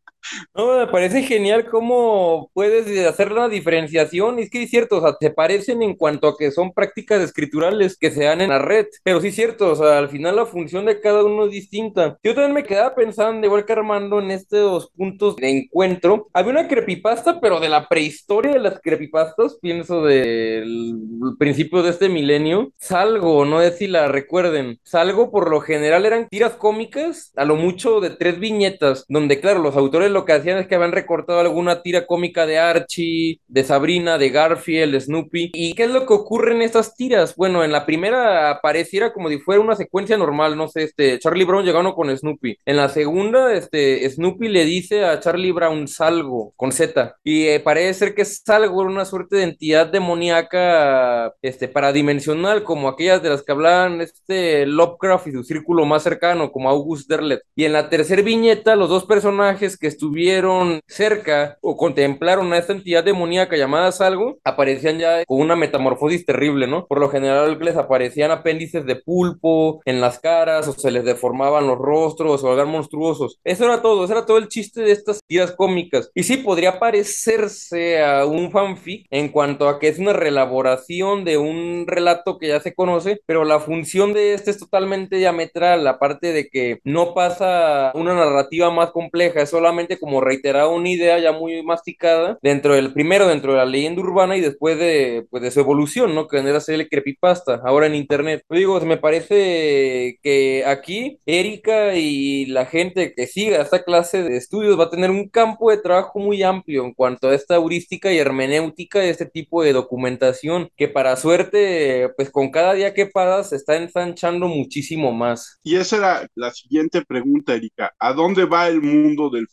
No, 0.53 0.77
me 0.77 0.87
parece 0.87 1.23
genial 1.23 1.65
cómo 1.69 2.49
puedes 2.53 3.07
hacer 3.07 3.31
la 3.31 3.49
diferenciación. 3.49 4.39
Es 4.39 4.49
que 4.49 4.63
es 4.63 4.69
cierto, 4.69 4.97
o 4.97 5.01
sea, 5.01 5.15
se 5.19 5.31
parecen 5.31 5.81
en 5.81 5.95
cuanto 5.95 6.27
a 6.27 6.37
que 6.37 6.51
son 6.51 6.73
prácticas 6.73 7.21
escriturales 7.21 7.97
que 7.97 8.11
se 8.11 8.25
dan 8.25 8.41
en 8.41 8.49
la 8.49 8.59
red. 8.59 8.87
Pero 9.03 9.21
sí 9.21 9.29
es 9.29 9.35
cierto, 9.35 9.71
o 9.71 9.75
sea, 9.75 9.97
al 9.97 10.09
final 10.09 10.35
la 10.35 10.45
función 10.45 10.85
de 10.85 10.99
cada 10.99 11.23
uno 11.23 11.45
es 11.45 11.51
distinta. 11.51 12.17
Yo 12.23 12.33
también 12.35 12.53
me 12.53 12.63
quedaba 12.63 12.95
pensando, 12.95 13.45
igual 13.45 13.65
que 13.65 13.73
Armando, 13.73 14.19
en 14.19 14.31
estos 14.31 14.91
puntos 14.91 15.35
de 15.37 15.49
encuentro. 15.49 16.27
Había 16.33 16.51
una 16.51 16.67
creepypasta, 16.67 17.39
pero 17.39 17.59
de 17.59 17.69
la 17.69 17.87
prehistoria 17.87 18.53
de 18.53 18.59
las 18.59 18.79
creepypastas, 18.81 19.57
pienso 19.61 20.03
del 20.03 20.99
principio 21.37 21.81
de 21.83 21.91
este 21.91 22.09
milenio. 22.09 22.71
Salgo, 22.77 23.45
no 23.45 23.61
sé 23.61 23.71
si 23.71 23.87
la 23.87 24.07
recuerden. 24.07 24.79
Salgo, 24.83 25.31
por 25.31 25.49
lo 25.49 25.61
general, 25.61 26.05
eran 26.05 26.27
tiras 26.29 26.53
cómicas, 26.53 27.31
a 27.35 27.45
lo 27.45 27.55
mucho 27.55 27.99
de 27.99 28.11
tres 28.11 28.39
viñetas, 28.39 29.05
donde, 29.07 29.39
claro, 29.39 29.59
los 29.59 29.75
autores 29.75 30.08
lo 30.13 30.19
lo 30.19 30.25
que 30.25 30.33
hacían 30.33 30.57
es 30.57 30.67
que 30.67 30.75
habían 30.75 30.91
recortado 30.91 31.39
alguna 31.39 31.81
tira 31.81 32.05
cómica 32.05 32.45
de 32.45 32.59
Archie, 32.59 33.39
de 33.47 33.63
Sabrina, 33.63 34.17
de 34.17 34.29
Garfield, 34.29 34.91
de 34.91 34.99
Snoopy. 34.99 35.51
¿Y 35.53 35.73
qué 35.73 35.83
es 35.83 35.91
lo 35.91 36.05
que 36.05 36.13
ocurre 36.13 36.53
en 36.53 36.61
estas 36.61 36.93
tiras? 36.93 37.37
Bueno, 37.37 37.63
en 37.63 37.71
la 37.71 37.85
primera 37.85 38.59
pareciera 38.61 39.13
como 39.13 39.29
si 39.29 39.39
fuera 39.39 39.61
una 39.61 39.77
secuencia 39.77 40.17
normal, 40.17 40.57
no 40.57 40.67
sé, 40.67 40.83
este, 40.83 41.17
Charlie 41.19 41.45
Brown 41.45 41.63
llegando 41.63 41.95
con 41.95 42.15
Snoopy. 42.15 42.57
En 42.65 42.75
la 42.75 42.89
segunda, 42.89 43.53
este, 43.53 44.09
Snoopy 44.09 44.49
le 44.49 44.65
dice 44.65 45.05
a 45.05 45.21
Charlie 45.21 45.53
Brown 45.53 45.87
salgo, 45.87 46.51
con 46.57 46.73
Z. 46.73 47.15
Y 47.23 47.47
eh, 47.47 47.61
parece 47.61 47.93
ser 47.93 48.13
que 48.13 48.25
salgo 48.25 48.81
era 48.81 48.91
una 48.91 49.05
suerte 49.05 49.37
de 49.37 49.43
entidad 49.43 49.87
demoníaca, 49.87 51.33
este, 51.41 51.69
paradimensional, 51.69 52.63
como 52.63 52.89
aquellas 52.89 53.23
de 53.23 53.29
las 53.29 53.41
que 53.41 53.53
hablaban 53.53 54.01
este 54.01 54.65
Lovecraft 54.65 55.27
y 55.27 55.31
su 55.31 55.43
círculo 55.45 55.85
más 55.85 56.03
cercano, 56.03 56.51
como 56.51 56.69
August 56.69 57.09
Derlet. 57.09 57.41
Y 57.55 57.63
en 57.63 57.71
la 57.71 57.89
tercera 57.89 58.21
viñeta, 58.21 58.75
los 58.75 58.89
dos 58.89 59.05
personajes 59.05 59.77
que 59.77 59.87
estuvieron 59.99 60.79
cerca 60.87 61.57
o 61.59 61.75
contemplaron 61.75 62.53
a 62.53 62.57
esta 62.57 62.71
entidad 62.71 63.03
demoníaca 63.03 63.57
llamada 63.57 63.91
Salgo, 63.91 64.39
aparecían 64.45 64.97
ya 64.97 65.25
con 65.25 65.41
una 65.41 65.57
metamorfosis 65.57 66.25
terrible, 66.25 66.67
¿no? 66.67 66.87
Por 66.87 67.01
lo 67.01 67.09
general 67.09 67.59
les 67.59 67.75
aparecían 67.75 68.31
apéndices 68.31 68.85
de 68.85 68.95
pulpo 68.95 69.81
en 69.83 69.99
las 69.99 70.19
caras 70.19 70.69
o 70.69 70.71
se 70.71 70.89
les 70.89 71.03
deformaban 71.03 71.67
los 71.67 71.77
rostros 71.77 72.45
o 72.45 72.53
eran 72.53 72.69
monstruosos. 72.69 73.39
Eso 73.43 73.65
era 73.65 73.81
todo, 73.81 74.05
eso 74.05 74.13
era 74.13 74.25
todo 74.25 74.37
el 74.37 74.47
chiste 74.47 74.81
de 74.81 74.93
estas 74.93 75.19
tiras 75.27 75.51
cómicas. 75.51 76.09
Y 76.15 76.23
sí, 76.23 76.37
podría 76.37 76.79
parecerse 76.79 78.01
a 78.01 78.25
un 78.25 78.51
fanfic 78.51 79.05
en 79.09 79.27
cuanto 79.27 79.67
a 79.67 79.79
que 79.79 79.89
es 79.89 79.99
una 79.99 80.13
reelaboración 80.13 81.25
de 81.25 81.37
un 81.37 81.83
relato 81.87 82.37
que 82.37 82.47
ya 82.47 82.61
se 82.61 82.73
conoce, 82.73 83.19
pero 83.25 83.43
la 83.43 83.59
función 83.59 84.13
de 84.13 84.33
este 84.33 84.51
es 84.51 84.59
totalmente 84.59 85.17
diametral, 85.17 85.85
aparte 85.87 86.31
de 86.31 86.47
que 86.47 86.79
no 86.85 87.13
pasa 87.13 87.91
una 87.95 88.13
narrativa 88.13 88.71
más 88.71 88.91
compleja, 88.91 89.41
es 89.41 89.49
solamente 89.49 89.88
como 89.97 90.21
reiterar 90.21 90.67
una 90.67 90.89
idea 90.89 91.17
ya 91.19 91.31
muy 91.31 91.63
masticada 91.63 92.37
dentro 92.41 92.75
del 92.75 92.93
primero, 92.93 93.27
dentro 93.27 93.53
de 93.53 93.57
la 93.59 93.65
leyenda 93.65 94.01
urbana 94.01 94.37
y 94.37 94.41
después 94.41 94.77
de, 94.77 95.25
pues, 95.29 95.41
de 95.41 95.51
su 95.51 95.59
evolución, 95.61 96.13
¿no? 96.13 96.27
Que 96.27 96.37
vendría 96.37 96.57
a 96.57 96.61
ser 96.61 96.75
el 96.75 96.89
creepypasta, 96.89 97.61
ahora 97.63 97.87
en 97.87 97.95
internet. 97.95 98.43
Yo 98.49 98.57
digo, 98.57 98.79
me 98.81 98.97
parece 98.97 100.19
que 100.21 100.63
aquí 100.65 101.19
Erika 101.25 101.95
y 101.95 102.45
la 102.47 102.65
gente 102.65 103.13
que 103.15 103.27
siga 103.27 103.61
esta 103.61 103.83
clase 103.83 104.23
de 104.23 104.37
estudios 104.37 104.79
va 104.79 104.85
a 104.85 104.89
tener 104.89 105.09
un 105.09 105.29
campo 105.29 105.71
de 105.71 105.77
trabajo 105.77 106.19
muy 106.19 106.43
amplio 106.43 106.83
en 106.85 106.93
cuanto 106.93 107.29
a 107.29 107.35
esta 107.35 107.55
heurística 107.55 108.11
y 108.11 108.17
hermenéutica 108.17 108.99
de 108.99 109.09
este 109.09 109.25
tipo 109.25 109.63
de 109.63 109.73
documentación, 109.73 110.69
que 110.75 110.87
para 110.87 111.15
suerte, 111.15 112.09
pues 112.15 112.29
con 112.29 112.51
cada 112.51 112.73
día 112.73 112.93
que 112.93 113.05
pasa 113.05 113.43
se 113.43 113.55
está 113.55 113.77
ensanchando 113.77 114.47
muchísimo 114.47 115.11
más. 115.11 115.59
Y 115.63 115.75
esa 115.75 115.97
era 115.97 116.27
la 116.35 116.51
siguiente 116.51 117.03
pregunta, 117.05 117.53
Erika. 117.53 117.93
¿A 117.99 118.13
dónde 118.13 118.45
va 118.45 118.67
el 118.67 118.81
mundo 118.81 119.29
del 119.29 119.47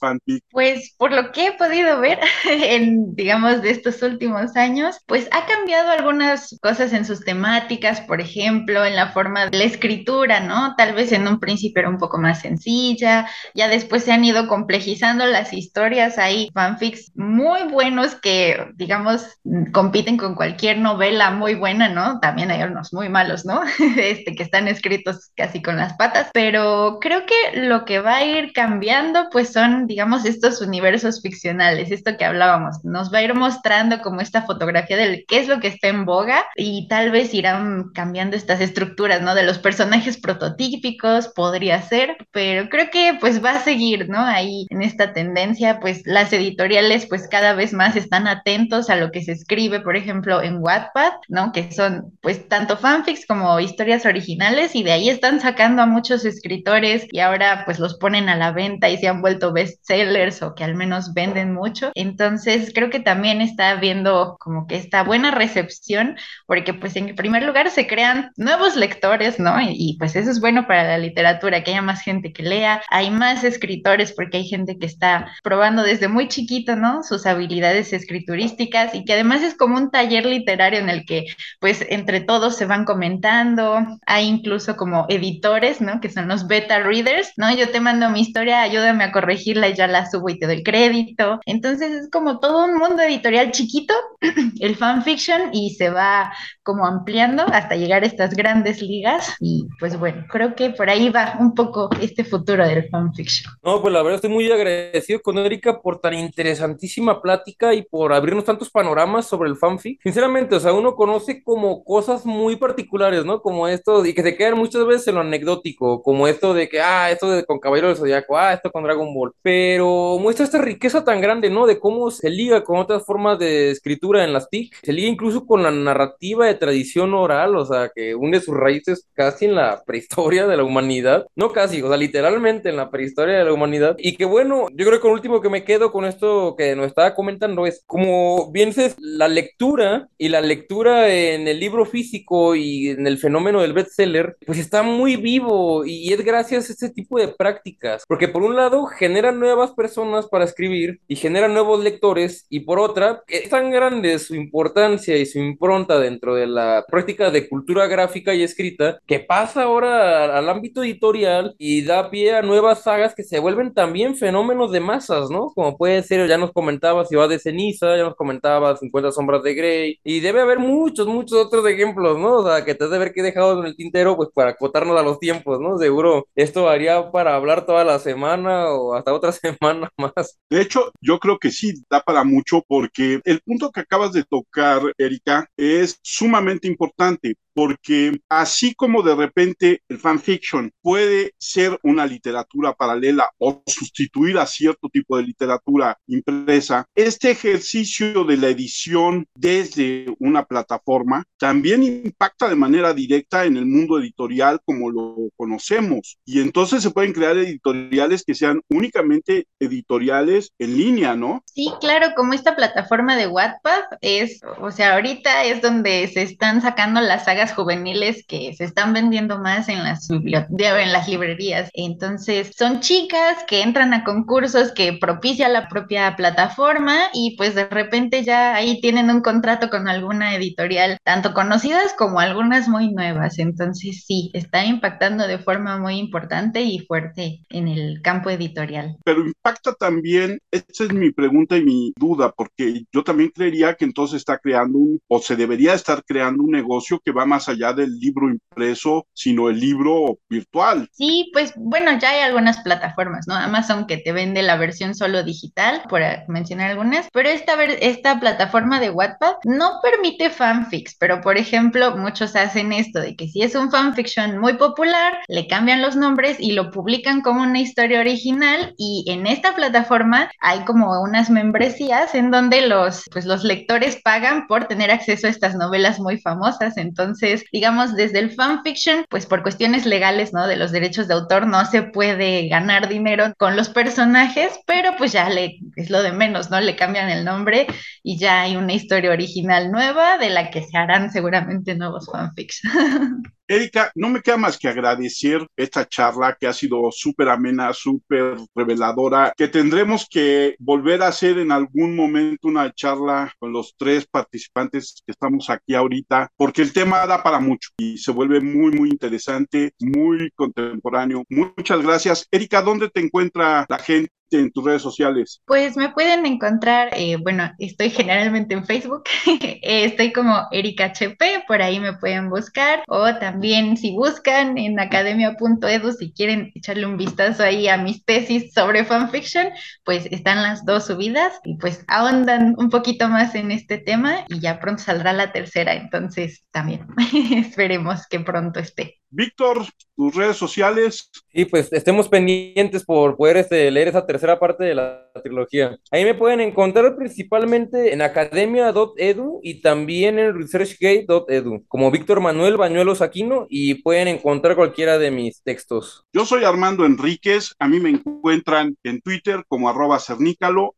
pues 0.51 0.95
por 0.99 1.13
lo 1.13 1.33
que 1.33 1.47
he 1.47 1.53
podido 1.53 2.01
ver 2.01 2.19
en, 2.45 3.15
digamos, 3.15 3.63
de 3.63 3.71
estos 3.71 4.03
últimos 4.03 4.57
años, 4.57 4.99
pues 5.07 5.29
ha 5.33 5.47
cambiado 5.47 5.91
algunas 5.91 6.59
cosas 6.61 6.93
en 6.93 7.05
sus 7.05 7.25
temáticas, 7.25 8.01
por 8.03 8.21
ejemplo, 8.21 8.85
en 8.85 8.97
la 8.97 9.13
forma 9.13 9.47
de 9.47 9.57
la 9.57 9.65
escritura, 9.65 10.41
¿no? 10.41 10.75
Tal 10.77 10.95
vez 10.95 11.13
en 11.13 11.29
un 11.29 11.39
principio 11.41 11.81
era 11.81 11.91
un 11.91 11.99
poco 11.99 12.19
más 12.19 12.41
sencilla, 12.41 13.29
ya 13.55 13.69
después 13.69 14.05
se 14.05 14.13
han 14.13 14.25
ido 14.25 14.49
complejizando 14.49 15.27
las 15.27 15.53
historias, 15.53 16.19
hay 16.19 16.51
fanfics 16.55 17.13
muy 17.15 17.63
buenos 17.65 18.15
que, 18.17 18.69
digamos, 18.75 19.27
compiten 19.73 20.17
con 20.17 20.35
cualquier 20.35 20.79
novela 20.79 21.31
muy 21.31 21.55
buena, 21.55 21.89
¿no? 21.89 22.19
También 22.21 22.51
hay 22.51 22.63
unos 22.63 22.93
muy 22.93 23.09
malos, 23.09 23.45
¿no? 23.45 23.61
Este, 23.97 24.35
que 24.35 24.43
están 24.43 24.69
escritos 24.69 25.31
casi 25.37 25.63
con 25.63 25.77
las 25.77 25.95
patas, 25.95 26.29
pero 26.33 26.99
creo 27.01 27.25
que 27.27 27.61
lo 27.61 27.85
que 27.85 28.01
va 28.01 28.17
a 28.17 28.25
ir 28.25 28.53
cambiando, 28.53 29.29
pues 29.31 29.53
son, 29.53 29.87
digamos, 29.87 30.16
estos 30.25 30.61
universos 30.61 31.21
ficcionales, 31.21 31.91
esto 31.91 32.17
que 32.17 32.25
hablábamos, 32.25 32.85
nos 32.85 33.13
va 33.13 33.19
a 33.19 33.23
ir 33.23 33.35
mostrando 33.35 34.01
como 34.01 34.21
esta 34.21 34.43
fotografía 34.43 34.97
de 34.97 35.25
qué 35.27 35.39
es 35.39 35.49
lo 35.49 35.61
que 35.61 35.69
está 35.69 35.89
en 35.89 36.05
boga 36.05 36.45
y 36.57 36.89
tal 36.89 37.11
vez 37.11 37.35
irán 37.35 37.91
cambiando 37.95 38.37
estas 38.37 38.61
estructuras, 38.61 39.23
¿no? 39.23 39.35
De 39.35 39.43
los 39.43 39.59
personajes 39.59 40.17
prototípicos, 40.19 41.29
podría 41.29 41.83
ser, 41.83 42.17
pero 42.31 42.69
creo 42.69 42.91
que 42.91 43.17
pues 43.21 43.45
va 43.45 43.53
a 43.53 43.61
seguir, 43.61 44.09
¿no? 44.09 44.21
Ahí 44.21 44.67
en 44.71 44.83
esta 44.83 45.13
tendencia, 45.13 45.81
pues 45.81 46.03
las 46.05 46.33
editoriales 46.33 47.07
pues 47.07 47.29
cada 47.29 47.55
vez 47.55 47.73
más 47.73 47.97
están 47.97 48.27
atentos 48.27 48.91
a 48.91 48.97
lo 48.97 49.11
que 49.11 49.23
se 49.23 49.33
escribe, 49.33 49.81
por 49.81 49.97
ejemplo, 49.97 50.43
en 50.43 50.59
Wattpad, 50.59 51.13
¿no? 51.29 51.53
Que 51.53 51.73
son 51.73 52.13
pues 52.21 52.49
tanto 52.49 52.77
fanfics 52.77 53.27
como 53.27 53.59
historias 53.61 54.07
originales 54.07 54.75
y 54.75 54.83
de 54.83 54.93
ahí 54.93 55.09
están 55.09 55.41
sacando 55.41 55.83
a 55.83 55.87
muchos 55.87 56.25
escritores 56.25 57.07
y 57.11 57.21
ahora 57.21 57.63
pues 57.65 57.79
los 57.79 57.97
ponen 57.99 58.29
a 58.29 58.37
la 58.37 58.53
venta 58.53 58.89
y 58.89 58.99
se 58.99 59.09
han 59.09 59.21
vuelto 59.21 59.53
bestsellers 59.53 60.06
bestsellers 60.07 60.43
o 60.43 60.55
que 60.55 60.65
al 60.65 60.75
menos 60.75 61.13
venden 61.15 61.53
mucho. 61.53 61.91
Entonces 61.95 62.73
creo 62.75 62.91
que 62.91 63.01
también 63.01 63.41
está 63.41 63.75
viendo 63.75 64.37
como 64.41 64.67
que 64.67 64.77
esta 64.77 65.03
buena 65.03 65.31
recepción, 65.31 66.17
porque 66.47 66.75
pues 66.75 66.97
en 66.97 67.15
primer 67.15 67.43
lugar 67.43 67.71
se 67.71 67.87
crean 67.87 68.33
nuevos 68.37 68.77
lectores, 68.77 69.39
¿no? 69.39 69.61
Y, 69.61 69.75
y 69.77 69.97
pues 69.99 70.17
eso 70.17 70.31
es 70.31 70.41
bueno 70.41 70.67
para 70.67 70.85
la 70.85 70.99
literatura, 70.99 71.63
que 71.63 71.73
haya 71.73 71.83
más 71.83 72.03
gente 72.03 72.33
que 72.33 72.43
lea, 72.43 72.83
hay 72.91 73.11
más 73.11 73.45
escritores 73.45 74.13
porque 74.13 74.39
hay 74.39 74.49
gente 74.49 74.79
que 74.79 74.87
está 74.87 75.33
probando 75.43 75.83
desde 75.83 76.09
muy 76.09 76.29
chiquito, 76.29 76.77
¿no? 76.77 77.03
Sus 77.03 77.27
habilidades 77.27 77.93
escriturísticas 77.93 78.95
y 78.95 79.05
que 79.05 79.15
además 79.15 79.43
es 79.43 79.55
como 79.55 79.77
un 79.77 79.91
taller 79.91 80.27
literario 80.27 80.81
en 80.81 80.91
el 80.91 81.05
que 81.05 81.27
pues 81.61 81.85
entre 81.89 82.21
todos 82.21 82.57
se 82.57 82.67
van 82.67 82.85
comentando, 82.85 83.79
hay 84.07 84.27
incluso 84.27 84.77
como 84.77 85.07
editores, 85.09 85.81
¿no? 85.81 86.01
Que 86.01 86.11
son 86.11 86.29
los 86.29 86.47
beta 86.47 86.81
readers, 86.81 87.33
¿no? 87.37 87.55
Yo 87.55 87.71
te 87.71 87.81
mando 87.81 88.11
mi 88.11 88.21
historia, 88.21 88.63
ayúdame 88.63 89.05
a 89.05 89.13
corregirla 89.13 89.69
y 89.69 89.75
ya 89.75 89.87
la 89.87 89.96
subo 90.05 90.29
y 90.29 90.39
te 90.39 90.47
doy 90.47 90.63
crédito. 90.63 91.41
Entonces 91.47 91.93
es 91.93 92.11
como 92.11 92.39
todo 92.41 92.67
un 92.67 92.75
mundo 92.75 93.03
editorial 93.03 93.53
chiquito, 93.53 93.95
el 94.61 94.77
fanfiction, 94.77 95.51
y 95.53 95.71
se 95.71 95.89
va 95.89 96.33
como 96.63 96.85
ampliando 96.85 97.45
hasta 97.45 97.77
llegar 97.77 98.03
a 98.03 98.07
estas 98.07 98.35
grandes 98.35 98.83
ligas. 98.83 99.35
Y 99.41 99.67
pues 99.79 99.99
bueno, 99.99 100.25
creo 100.29 100.55
que 100.55 100.71
por 100.71 100.91
ahí 100.91 101.09
va 101.09 101.37
un 101.41 101.55
poco 101.55 101.89
este 102.01 102.25
futuro 102.25 102.67
del 102.67 102.89
fanfiction. 102.89 103.53
No, 103.63 103.81
pues 103.81 103.95
la 103.95 104.03
verdad 104.03 104.17
estoy 104.17 104.31
muy 104.31 104.51
agradecido 104.51 105.21
con 105.23 105.39
Erika 105.39 105.81
por 105.81 106.01
tan 106.01 106.15
interesantísima 106.15 107.23
plática 107.23 107.73
y 107.73 107.83
por 107.83 108.13
abrirnos 108.13 108.45
tantos 108.45 108.71
panoramas 108.71 109.27
sobre 109.27 109.49
el 109.49 109.57
fanfic. 109.57 110.01
Sinceramente, 110.03 110.57
o 110.57 110.61
sea, 110.61 110.73
uno 110.73 110.95
conoce 110.95 111.43
como 111.43 111.85
cosas 111.85 112.27
muy 112.27 112.57
particulares, 112.57 113.25
¿no? 113.25 113.41
Como 113.41 113.69
esto, 113.69 114.05
y 114.05 114.15
que 114.15 114.23
se 114.23 114.37
quedan 114.37 114.59
muchas 114.59 114.85
veces 114.87 115.09
en 115.09 115.15
lo 115.15 115.21
anecdótico, 115.21 116.03
como 116.03 116.27
esto 116.27 116.55
de 116.55 116.69
que, 116.69 116.81
ah, 116.81 117.11
esto 117.11 117.31
de, 117.31 117.45
con 117.45 117.59
Caballero 117.59 117.89
del 117.89 117.97
Zodiaco, 117.97 118.37
ah, 118.37 118.53
esto 118.53 118.71
con 118.71 118.83
Dragon 118.83 119.13
Ball. 119.15 119.33
Pero 119.43 119.86
muestra 120.21 120.45
esta 120.45 120.59
riqueza 120.59 121.05
tan 121.05 121.21
grande, 121.21 121.51
¿no? 121.51 121.67
De 121.67 121.79
cómo 121.79 122.11
se 122.11 122.31
liga 122.31 122.65
con 122.65 122.79
otras 122.79 123.05
formas 123.05 123.39
de 123.39 123.71
escritura 123.71 124.25
en 124.25 124.33
las 124.33 124.49
TIC, 124.51 124.75
se 124.83 124.93
liga 124.93 125.09
incluso 125.09 125.47
con 125.47 125.63
la 125.63 125.71
narrativa 125.71 126.47
de 126.47 126.55
tradición 126.55 127.15
oral, 127.15 127.57
o 127.57 127.65
sea, 127.65 127.91
que 127.95 128.15
une 128.15 128.41
sus 128.41 128.57
raíces 128.57 129.07
casi 129.15 129.47
en 129.47 129.55
la 129.55 129.83
prehistoria 129.87 130.47
de 130.47 130.57
la 130.57 130.65
humanidad, 130.65 131.27
no 131.35 131.51
casi, 131.53 131.83
o 131.83 131.89
sea, 131.89 131.97
literalmente 131.97 132.69
en 132.69 132.77
la 132.77 132.91
prehistoria 132.91 133.39
de 133.39 133.45
la 133.45 133.53
humanidad. 133.53 133.97
Y 133.99 134.17
que 134.17 134.25
bueno, 134.25 134.67
yo 134.73 134.87
creo 134.87 135.01
que 135.01 135.09
lo 135.09 135.15
último 135.15 135.41
que 135.41 135.49
me 135.49 135.65
quedo 135.65 135.93
con 135.93 136.05
esto 136.05 136.55
que 136.57 136.77
nos 136.77 136.87
estaba 136.87 137.15
comentando 137.15 137.67
es, 137.67 137.83
como 137.87 138.51
bien 138.53 138.71
dices, 138.71 138.97
la 138.99 139.29
lectura 139.29 140.09
y 140.19 140.29
la 140.29 140.41
lectura 140.41 141.09
en 141.09 141.49
el 141.49 141.61
libro 141.61 141.85
físico 141.85 142.55
y 142.55 142.89
en 142.89 143.07
el 143.07 143.19
fenómeno 143.19 143.61
del 143.61 143.73
bestseller, 143.73 144.37
pues 144.47 144.59
está 144.59 144.83
muy 144.83 145.17
vivo 145.17 145.85
y 145.85 146.13
es 146.13 146.25
gracias 146.25 146.69
a 146.69 146.73
este 146.73 146.91
tipo 146.91 147.19
de 147.19 147.29
prácticas, 147.29 148.05
porque 148.07 148.29
por 148.29 148.43
un 148.43 148.57
lado 148.57 148.87
generan 148.87 149.39
nuevas 149.39 149.66
personas 149.73 150.27
para 150.27 150.45
escribir 150.45 151.01
y 151.09 151.17
generan 151.17 151.55
nuevos 151.55 151.83
lectores 151.83 152.47
y 152.51 152.61
por 152.61 152.79
otra 152.79 153.23
es 153.29 153.49
tan 153.49 153.71
grande 153.71 154.19
su 154.19 154.35
importancia 154.35 155.17
y 155.17 155.27
su 155.27 155.39
impronta 155.39 155.99
dentro 155.99 156.35
de 156.35 156.47
la 156.47 156.85
práctica 156.89 157.31
de 157.31 157.49
cultura 157.49 157.87
gráfica 157.87 158.35
y 158.35 158.43
escrita 158.43 158.99
que 159.07 159.21
pasa 159.21 159.65
ahora 159.65 160.37
al 160.37 160.49
ámbito 160.49 160.83
editorial 160.83 161.55
y 161.59 161.83
da 161.85 162.11
pie 162.11 162.35
a 162.35 162.43
nuevas 162.43 162.83
sagas 162.83 163.15
que 163.15 163.23
se 163.23 163.39
vuelven 163.39 163.75
también 163.75 164.17
fenómenos 164.17 164.73
de 164.73 164.81
masas, 164.81 165.31
¿no? 165.31 165.53
Como 165.55 165.77
puede 165.77 166.03
ser, 166.03 166.29
ya 166.29 166.39
nos 166.39 166.53
comentaba 166.53 167.05
Ciudad 167.05 167.29
de 167.29 167.39
Ceniza, 167.39 167.97
ya 167.97 168.05
nos 168.05 168.17
comentaba 168.17 168.77
50 168.77 169.13
sombras 169.13 169.43
de 169.43 169.55
Grey 169.55 170.01
y 170.05 170.21
debe 170.21 170.41
haber 170.41 170.59
muchos, 170.59 171.07
muchos 171.07 171.39
otros 171.39 171.67
ejemplos, 171.67 172.19
¿no? 172.19 172.37
O 172.37 172.47
sea, 172.47 172.65
que 172.65 172.75
te 172.75 172.85
has 172.85 172.91
de 172.91 172.99
ver 172.99 173.13
que 173.13 173.21
he 173.21 173.25
dejado 173.25 173.61
en 173.61 173.67
el 173.67 173.77
tintero 173.77 174.17
pues 174.17 174.29
para 174.35 174.51
acotarnos 174.51 174.99
a 174.99 175.03
los 175.03 175.19
tiempos, 175.19 175.61
¿no? 175.61 175.79
Seguro 175.79 176.27
esto 176.35 176.69
haría 176.69 177.11
para 177.11 177.35
hablar 177.35 177.67
toda 177.67 177.85
la 177.85 177.99
semana 177.99 178.71
o 178.71 178.95
hasta 178.95 179.13
otra 179.13 179.33
semana 179.33 179.56
De 180.51 180.61
hecho, 180.61 180.93
yo 181.01 181.19
creo 181.19 181.39
que 181.39 181.51
sí 181.51 181.75
da 181.91 182.01
para 182.01 182.25
mucho 182.25 182.63
porque 182.67 183.21
el 183.25 183.41
punto 183.41 183.71
que 183.71 183.81
acabas 183.81 184.13
de 184.13 184.25
tocar, 184.25 184.83
Erika, 184.99 185.49
es 185.57 185.99
sumamente 186.03 186.69
importante 186.69 187.37
porque 187.57 188.21
así 188.29 188.75
como 188.75 189.03
de 189.03 189.15
repente 189.15 189.81
el 189.89 189.99
fanfiction 189.99 190.71
puede 190.83 191.33
ser 191.39 191.81
una 191.83 192.05
literatura 192.05 192.75
paralela 192.75 193.31
o 193.39 193.63
sustituir 193.67 194.37
a 194.37 194.45
cierto 194.45 194.91
tipo 194.91 195.17
de 195.17 195.23
literatura 195.23 195.97
impresa, 196.07 196.85
este 196.95 197.31
ejercicio 197.31 198.25
de 198.25 198.37
la 198.37 198.49
edición 198.49 199.27
desde 199.35 200.05
una 200.19 200.45
plataforma 200.45 201.25
también 201.39 201.83
impacta 201.83 202.47
de 202.51 202.57
manera 202.57 202.93
directa 202.93 203.47
en 203.47 203.57
el 203.57 203.65
mundo 203.65 203.99
editorial 203.99 204.61
como 204.67 204.91
lo 204.91 205.17
conocemos. 205.35 206.19
Y 206.27 206.43
entonces 206.43 206.83
se 206.83 206.91
pueden 206.91 207.15
crear 207.15 207.39
editoriales 207.39 208.23
que 208.23 208.35
sean 208.35 208.61
únicamente 208.69 209.47
editoriales 209.59 210.53
en 210.59 210.77
línea, 210.77 211.17
¿no? 211.17 211.43
Sí, 211.47 211.73
claro, 211.81 212.09
como 212.15 212.35
esta 212.35 212.55
plataforma 212.55 213.17
de 213.17 213.29
Wattpad 213.29 213.85
es, 214.03 214.43
o 214.61 214.71
sea, 214.71 214.93
ahorita 214.93 215.45
es 215.45 215.63
donde 215.63 216.07
se 216.09 216.21
están 216.21 216.61
sacando 216.61 217.01
las 217.01 217.25
sagas 217.25 217.46
juveniles 217.53 218.25
que 218.27 218.55
se 218.55 218.65
están 218.65 218.93
vendiendo 218.93 219.39
más 219.39 219.69
en 219.69 219.83
las, 219.83 220.09
en 220.11 220.93
las 220.93 221.09
librerías. 221.09 221.71
Entonces, 221.75 222.53
son 222.57 222.81
chicas 222.81 223.45
que 223.47 223.63
entran 223.63 223.95
a 223.95 224.05
concursos 224.05 224.73
que 224.73 224.95
propicia 224.95 225.49
la 225.49 225.69
propia 225.69 226.17
plataforma 226.17 226.97
y 227.13 227.37
pues 227.37 227.55
de 227.55 227.67
repente 227.67 228.25
ya 228.25 228.55
ahí 228.55 228.81
tienen 228.81 229.11
un 229.11 229.21
contrato 229.21 229.71
con 229.71 229.89
alguna 229.89 230.35
editorial, 230.35 230.99
tanto 231.05 231.35
conocidas 231.35 231.95
como 231.97 232.21
algunas 232.21 232.69
muy 232.69 232.93
nuevas. 232.93 233.39
Entonces, 233.39 234.05
sí, 234.07 234.31
está 234.35 234.65
impactando 234.65 235.27
de 235.27 235.39
forma 235.39 235.79
muy 235.79 235.99
importante 235.99 236.63
y 236.63 236.81
fuerte 236.81 237.41
en 237.51 237.69
el 237.69 238.01
campo 238.03 238.31
editorial. 238.31 238.97
Pero 239.05 239.21
impacta 239.21 239.75
también, 239.75 240.39
esa 240.51 240.85
es 240.85 240.93
mi 240.93 241.11
pregunta 241.13 241.57
y 241.57 241.65
mi 241.65 241.93
duda, 241.97 242.33
porque 242.37 242.85
yo 242.93 243.03
también 243.03 243.31
creería 243.31 243.75
que 243.75 243.85
entonces 243.85 244.19
está 244.19 244.39
creando 244.39 244.79
un, 244.79 245.01
o 245.09 245.19
se 245.21 245.37
debería 245.37 245.75
estar 245.75 246.03
creando 246.05 246.43
un 246.43 246.51
negocio 246.51 247.01
que 247.05 247.13
va 247.13 247.27
más 247.27 247.36
más 247.37 247.51
allá 247.51 247.75
del 247.75 247.99
libro 247.99 248.31
impreso, 248.31 249.07
sino 249.13 249.51
el 249.51 249.61
libro 249.61 250.19
virtual. 250.31 250.89
Sí, 250.93 251.29
pues 251.35 251.53
bueno, 251.57 251.99
ya 251.99 252.11
hay 252.11 252.21
algunas 252.21 252.61
plataformas, 252.63 253.27
¿no? 253.29 253.35
Amazon 253.35 253.87
que 253.87 253.99
te 253.99 254.13
vende 254.13 254.43
la 254.43 254.57
versión 254.57 254.95
solo 254.95 255.23
digital, 255.23 255.83
por 255.91 256.01
mencionar 256.29 256.71
algunas, 256.71 257.09
pero 257.13 257.29
esta, 257.29 257.63
esta 257.65 258.19
plataforma 258.19 258.81
de 258.81 258.89
Wattpad 258.89 259.35
no 259.45 259.81
permite 259.83 260.31
fanfics, 260.31 260.97
pero 260.99 261.21
por 261.21 261.37
ejemplo, 261.37 261.95
muchos 261.99 262.35
hacen 262.37 262.73
esto 262.73 263.01
de 263.01 263.15
que 263.17 263.29
si 263.29 263.43
es 263.43 263.55
un 263.55 263.71
fanfiction 263.71 264.39
muy 264.39 264.55
popular, 264.55 265.19
le 265.29 265.47
cambian 265.47 265.83
los 265.83 265.95
nombres 265.95 266.39
y 266.41 266.53
lo 266.53 266.71
publican 266.71 267.21
como 267.21 267.43
una 267.43 267.61
historia 267.61 268.01
original 268.01 268.75
y 268.79 269.05
en 269.09 269.27
esta 269.27 269.55
plataforma 269.55 270.31
hay 270.41 270.61
como 270.65 271.03
unas 271.03 271.29
membresías 271.29 272.15
en 272.15 272.31
donde 272.31 272.67
los, 272.67 273.05
pues, 273.13 273.27
los 273.27 273.45
lectores 273.45 274.01
pagan 274.03 274.47
por 274.47 274.69
tener 274.69 274.91
acceso 274.91 275.27
a 275.27 275.31
estas 275.31 275.55
novelas 275.55 276.01
muy 276.01 276.19
famosas, 276.19 276.79
entonces 276.79 277.26
digamos, 277.53 277.95
desde 277.97 278.19
el 278.19 278.31
fanfiction, 278.33 279.05
pues 279.09 279.27
por 279.27 279.43
cuestiones 279.43 279.87
legales, 279.87 280.33
¿no? 280.33 280.47
De 280.47 280.57
los 280.57 280.73
derechos 280.73 281.09
de 281.09 281.15
autor 281.15 281.47
no 281.47 281.65
se 281.67 281.83
puede 281.83 282.49
ganar 282.49 282.89
dinero 282.89 283.33
con 283.39 283.57
los 283.57 283.69
personajes, 283.69 284.59
pero 284.67 284.97
pues 284.97 285.13
ya 285.13 285.29
le, 285.29 285.59
es 285.77 285.91
lo 285.91 286.03
de 286.03 286.13
menos, 286.13 286.51
¿no? 286.51 286.61
Le 286.61 286.77
cambian 286.77 287.11
el 287.11 287.25
nombre 287.25 287.67
y 288.03 288.19
ya 288.19 288.43
hay 288.43 288.57
una 288.57 288.73
historia 288.73 289.11
original 289.11 289.71
nueva 289.71 290.19
de 290.19 290.31
la 290.31 290.51
que 290.51 290.63
se 290.63 290.77
harán 290.77 291.11
seguramente 291.11 291.75
nuevos 291.75 292.07
fanfics. 292.11 292.63
Erika, 293.49 293.93
no 293.95 294.09
me 294.09 294.23
queda 294.23 294.37
más 294.37 294.59
que 294.59 294.69
agradecer 294.69 295.47
esta 295.57 295.87
charla 295.87 296.37
que 296.39 296.49
ha 296.49 296.53
sido 296.53 296.91
súper 296.91 297.29
amena, 297.29 297.73
súper 297.73 298.37
reveladora, 298.55 299.33
que 299.37 299.47
tendremos 299.47 300.07
que 300.11 300.57
volver 300.59 301.03
a 301.03 301.09
hacer 301.09 301.39
en 301.39 301.53
algún 301.53 301.95
momento 301.95 302.49
una 302.49 302.73
charla 302.73 303.33
con 303.39 303.53
los 303.53 303.75
tres 303.79 304.07
participantes 304.07 305.03
que 305.07 305.13
estamos 305.13 305.49
aquí 305.49 305.75
ahorita, 305.75 306.29
porque 306.37 306.63
el 306.63 306.73
tema 306.73 307.07
da 307.07 307.23
para 307.23 307.39
mucho 307.39 307.71
y 307.77 307.99
se 307.99 308.11
vuelve 308.11 308.41
muy, 308.41 308.73
muy 308.73 308.89
interesante, 308.91 309.73
muy 309.79 310.31
contemporáneo. 310.35 311.23
Muchas 311.29 311.83
gracias. 311.83 312.27
Erika, 312.33 312.63
¿dónde 312.63 312.91
te 312.91 313.01
encuentra 313.01 313.65
la 313.69 313.79
gente? 313.79 314.11
En 314.31 314.51
tus 314.51 314.65
redes 314.65 314.83
sociales? 314.83 315.43
Pues 315.47 315.77
me 315.77 315.91
pueden 315.91 316.27
encontrar, 316.27 316.91
eh, 316.93 317.17
bueno, 317.17 317.51
estoy 317.59 317.91
generalmente 317.91 318.55
en 318.55 318.65
Facebook, 318.65 319.05
estoy 319.63 320.13
como 320.13 320.47
Erika 320.51 320.87
HP, 320.87 321.45
por 321.47 321.63
ahí 321.63 321.81
me 321.81 321.95
pueden 321.95 322.31
buscar, 322.31 322.83
o 322.89 323.15
también 323.17 323.77
si 323.77 323.93
buscan 323.93 324.59
en 324.59 324.79
academia.edu, 324.79 325.93
si 325.93 326.13
quieren 326.13 326.53
echarle 326.55 326.87
un 326.87 326.97
vistazo 326.97 327.43
ahí 327.43 327.69
a 327.69 327.77
mis 327.77 328.05
tesis 328.05 328.53
sobre 328.53 328.85
fanfiction, 328.85 329.49
pues 329.85 330.07
están 330.11 330.43
las 330.43 330.65
dos 330.65 330.87
subidas 330.87 331.41
y 331.45 331.57
pues 331.57 331.85
ahondan 331.89 332.55
un 332.59 332.71
poquito 332.71 333.09
más 333.09 333.35
en 333.35 333.51
este 333.51 333.79
tema 333.79 334.25
y 334.29 334.41
ya 334.41 334.61
pronto 334.61 334.83
saldrá 334.83 335.13
la 335.13 335.33
tercera, 335.33 335.75
entonces 335.75 336.45
también 336.51 336.87
esperemos 337.33 338.07
que 338.09 338.21
pronto 338.21 338.61
esté. 338.61 339.01
Víctor, 339.11 339.65
tus 339.95 340.15
redes 340.15 340.37
sociales. 340.37 341.11
Y 341.33 341.45
pues 341.47 341.73
estemos 341.73 342.09
pendientes 342.09 342.85
por 342.85 343.17
poder 343.17 343.39
este, 343.39 343.71
leer 343.71 343.89
esa 343.89 344.07
tercera 344.07 344.39
parte 344.39 344.65
de 344.65 344.75
la 344.75 345.11
trilogía. 345.23 345.79
Ahí 345.91 346.05
me 346.05 346.15
pueden 346.15 346.41
encontrar 346.41 346.97
principalmente 346.97 347.93
en 347.93 348.03
academia.edu 348.03 349.41
y 349.43 349.61
también 349.61 350.19
en 350.19 350.35
researchgate.edu, 350.35 351.65
como 351.69 351.91
Víctor 351.91 352.21
Manuel 352.21 352.57
Bañuelos 352.57 353.03
Aquino, 353.03 353.47
y 353.49 353.83
pueden 353.83 354.09
encontrar 354.09 354.57
cualquiera 354.57 354.99
de 354.99 355.11
mis 355.11 355.43
textos. 355.43 356.05
Yo 356.13 356.27
soy 356.27 356.45
Armando 356.45 356.85
Enríquez, 356.85 357.55
a 357.59 357.69
mí 357.69 357.81
me 357.81 357.91
encuentran 357.91 358.77
en 358.83 359.01
Twitter 359.01 359.45
como 359.49 359.69
arroba 359.69 359.99
cernícalo 359.99 360.75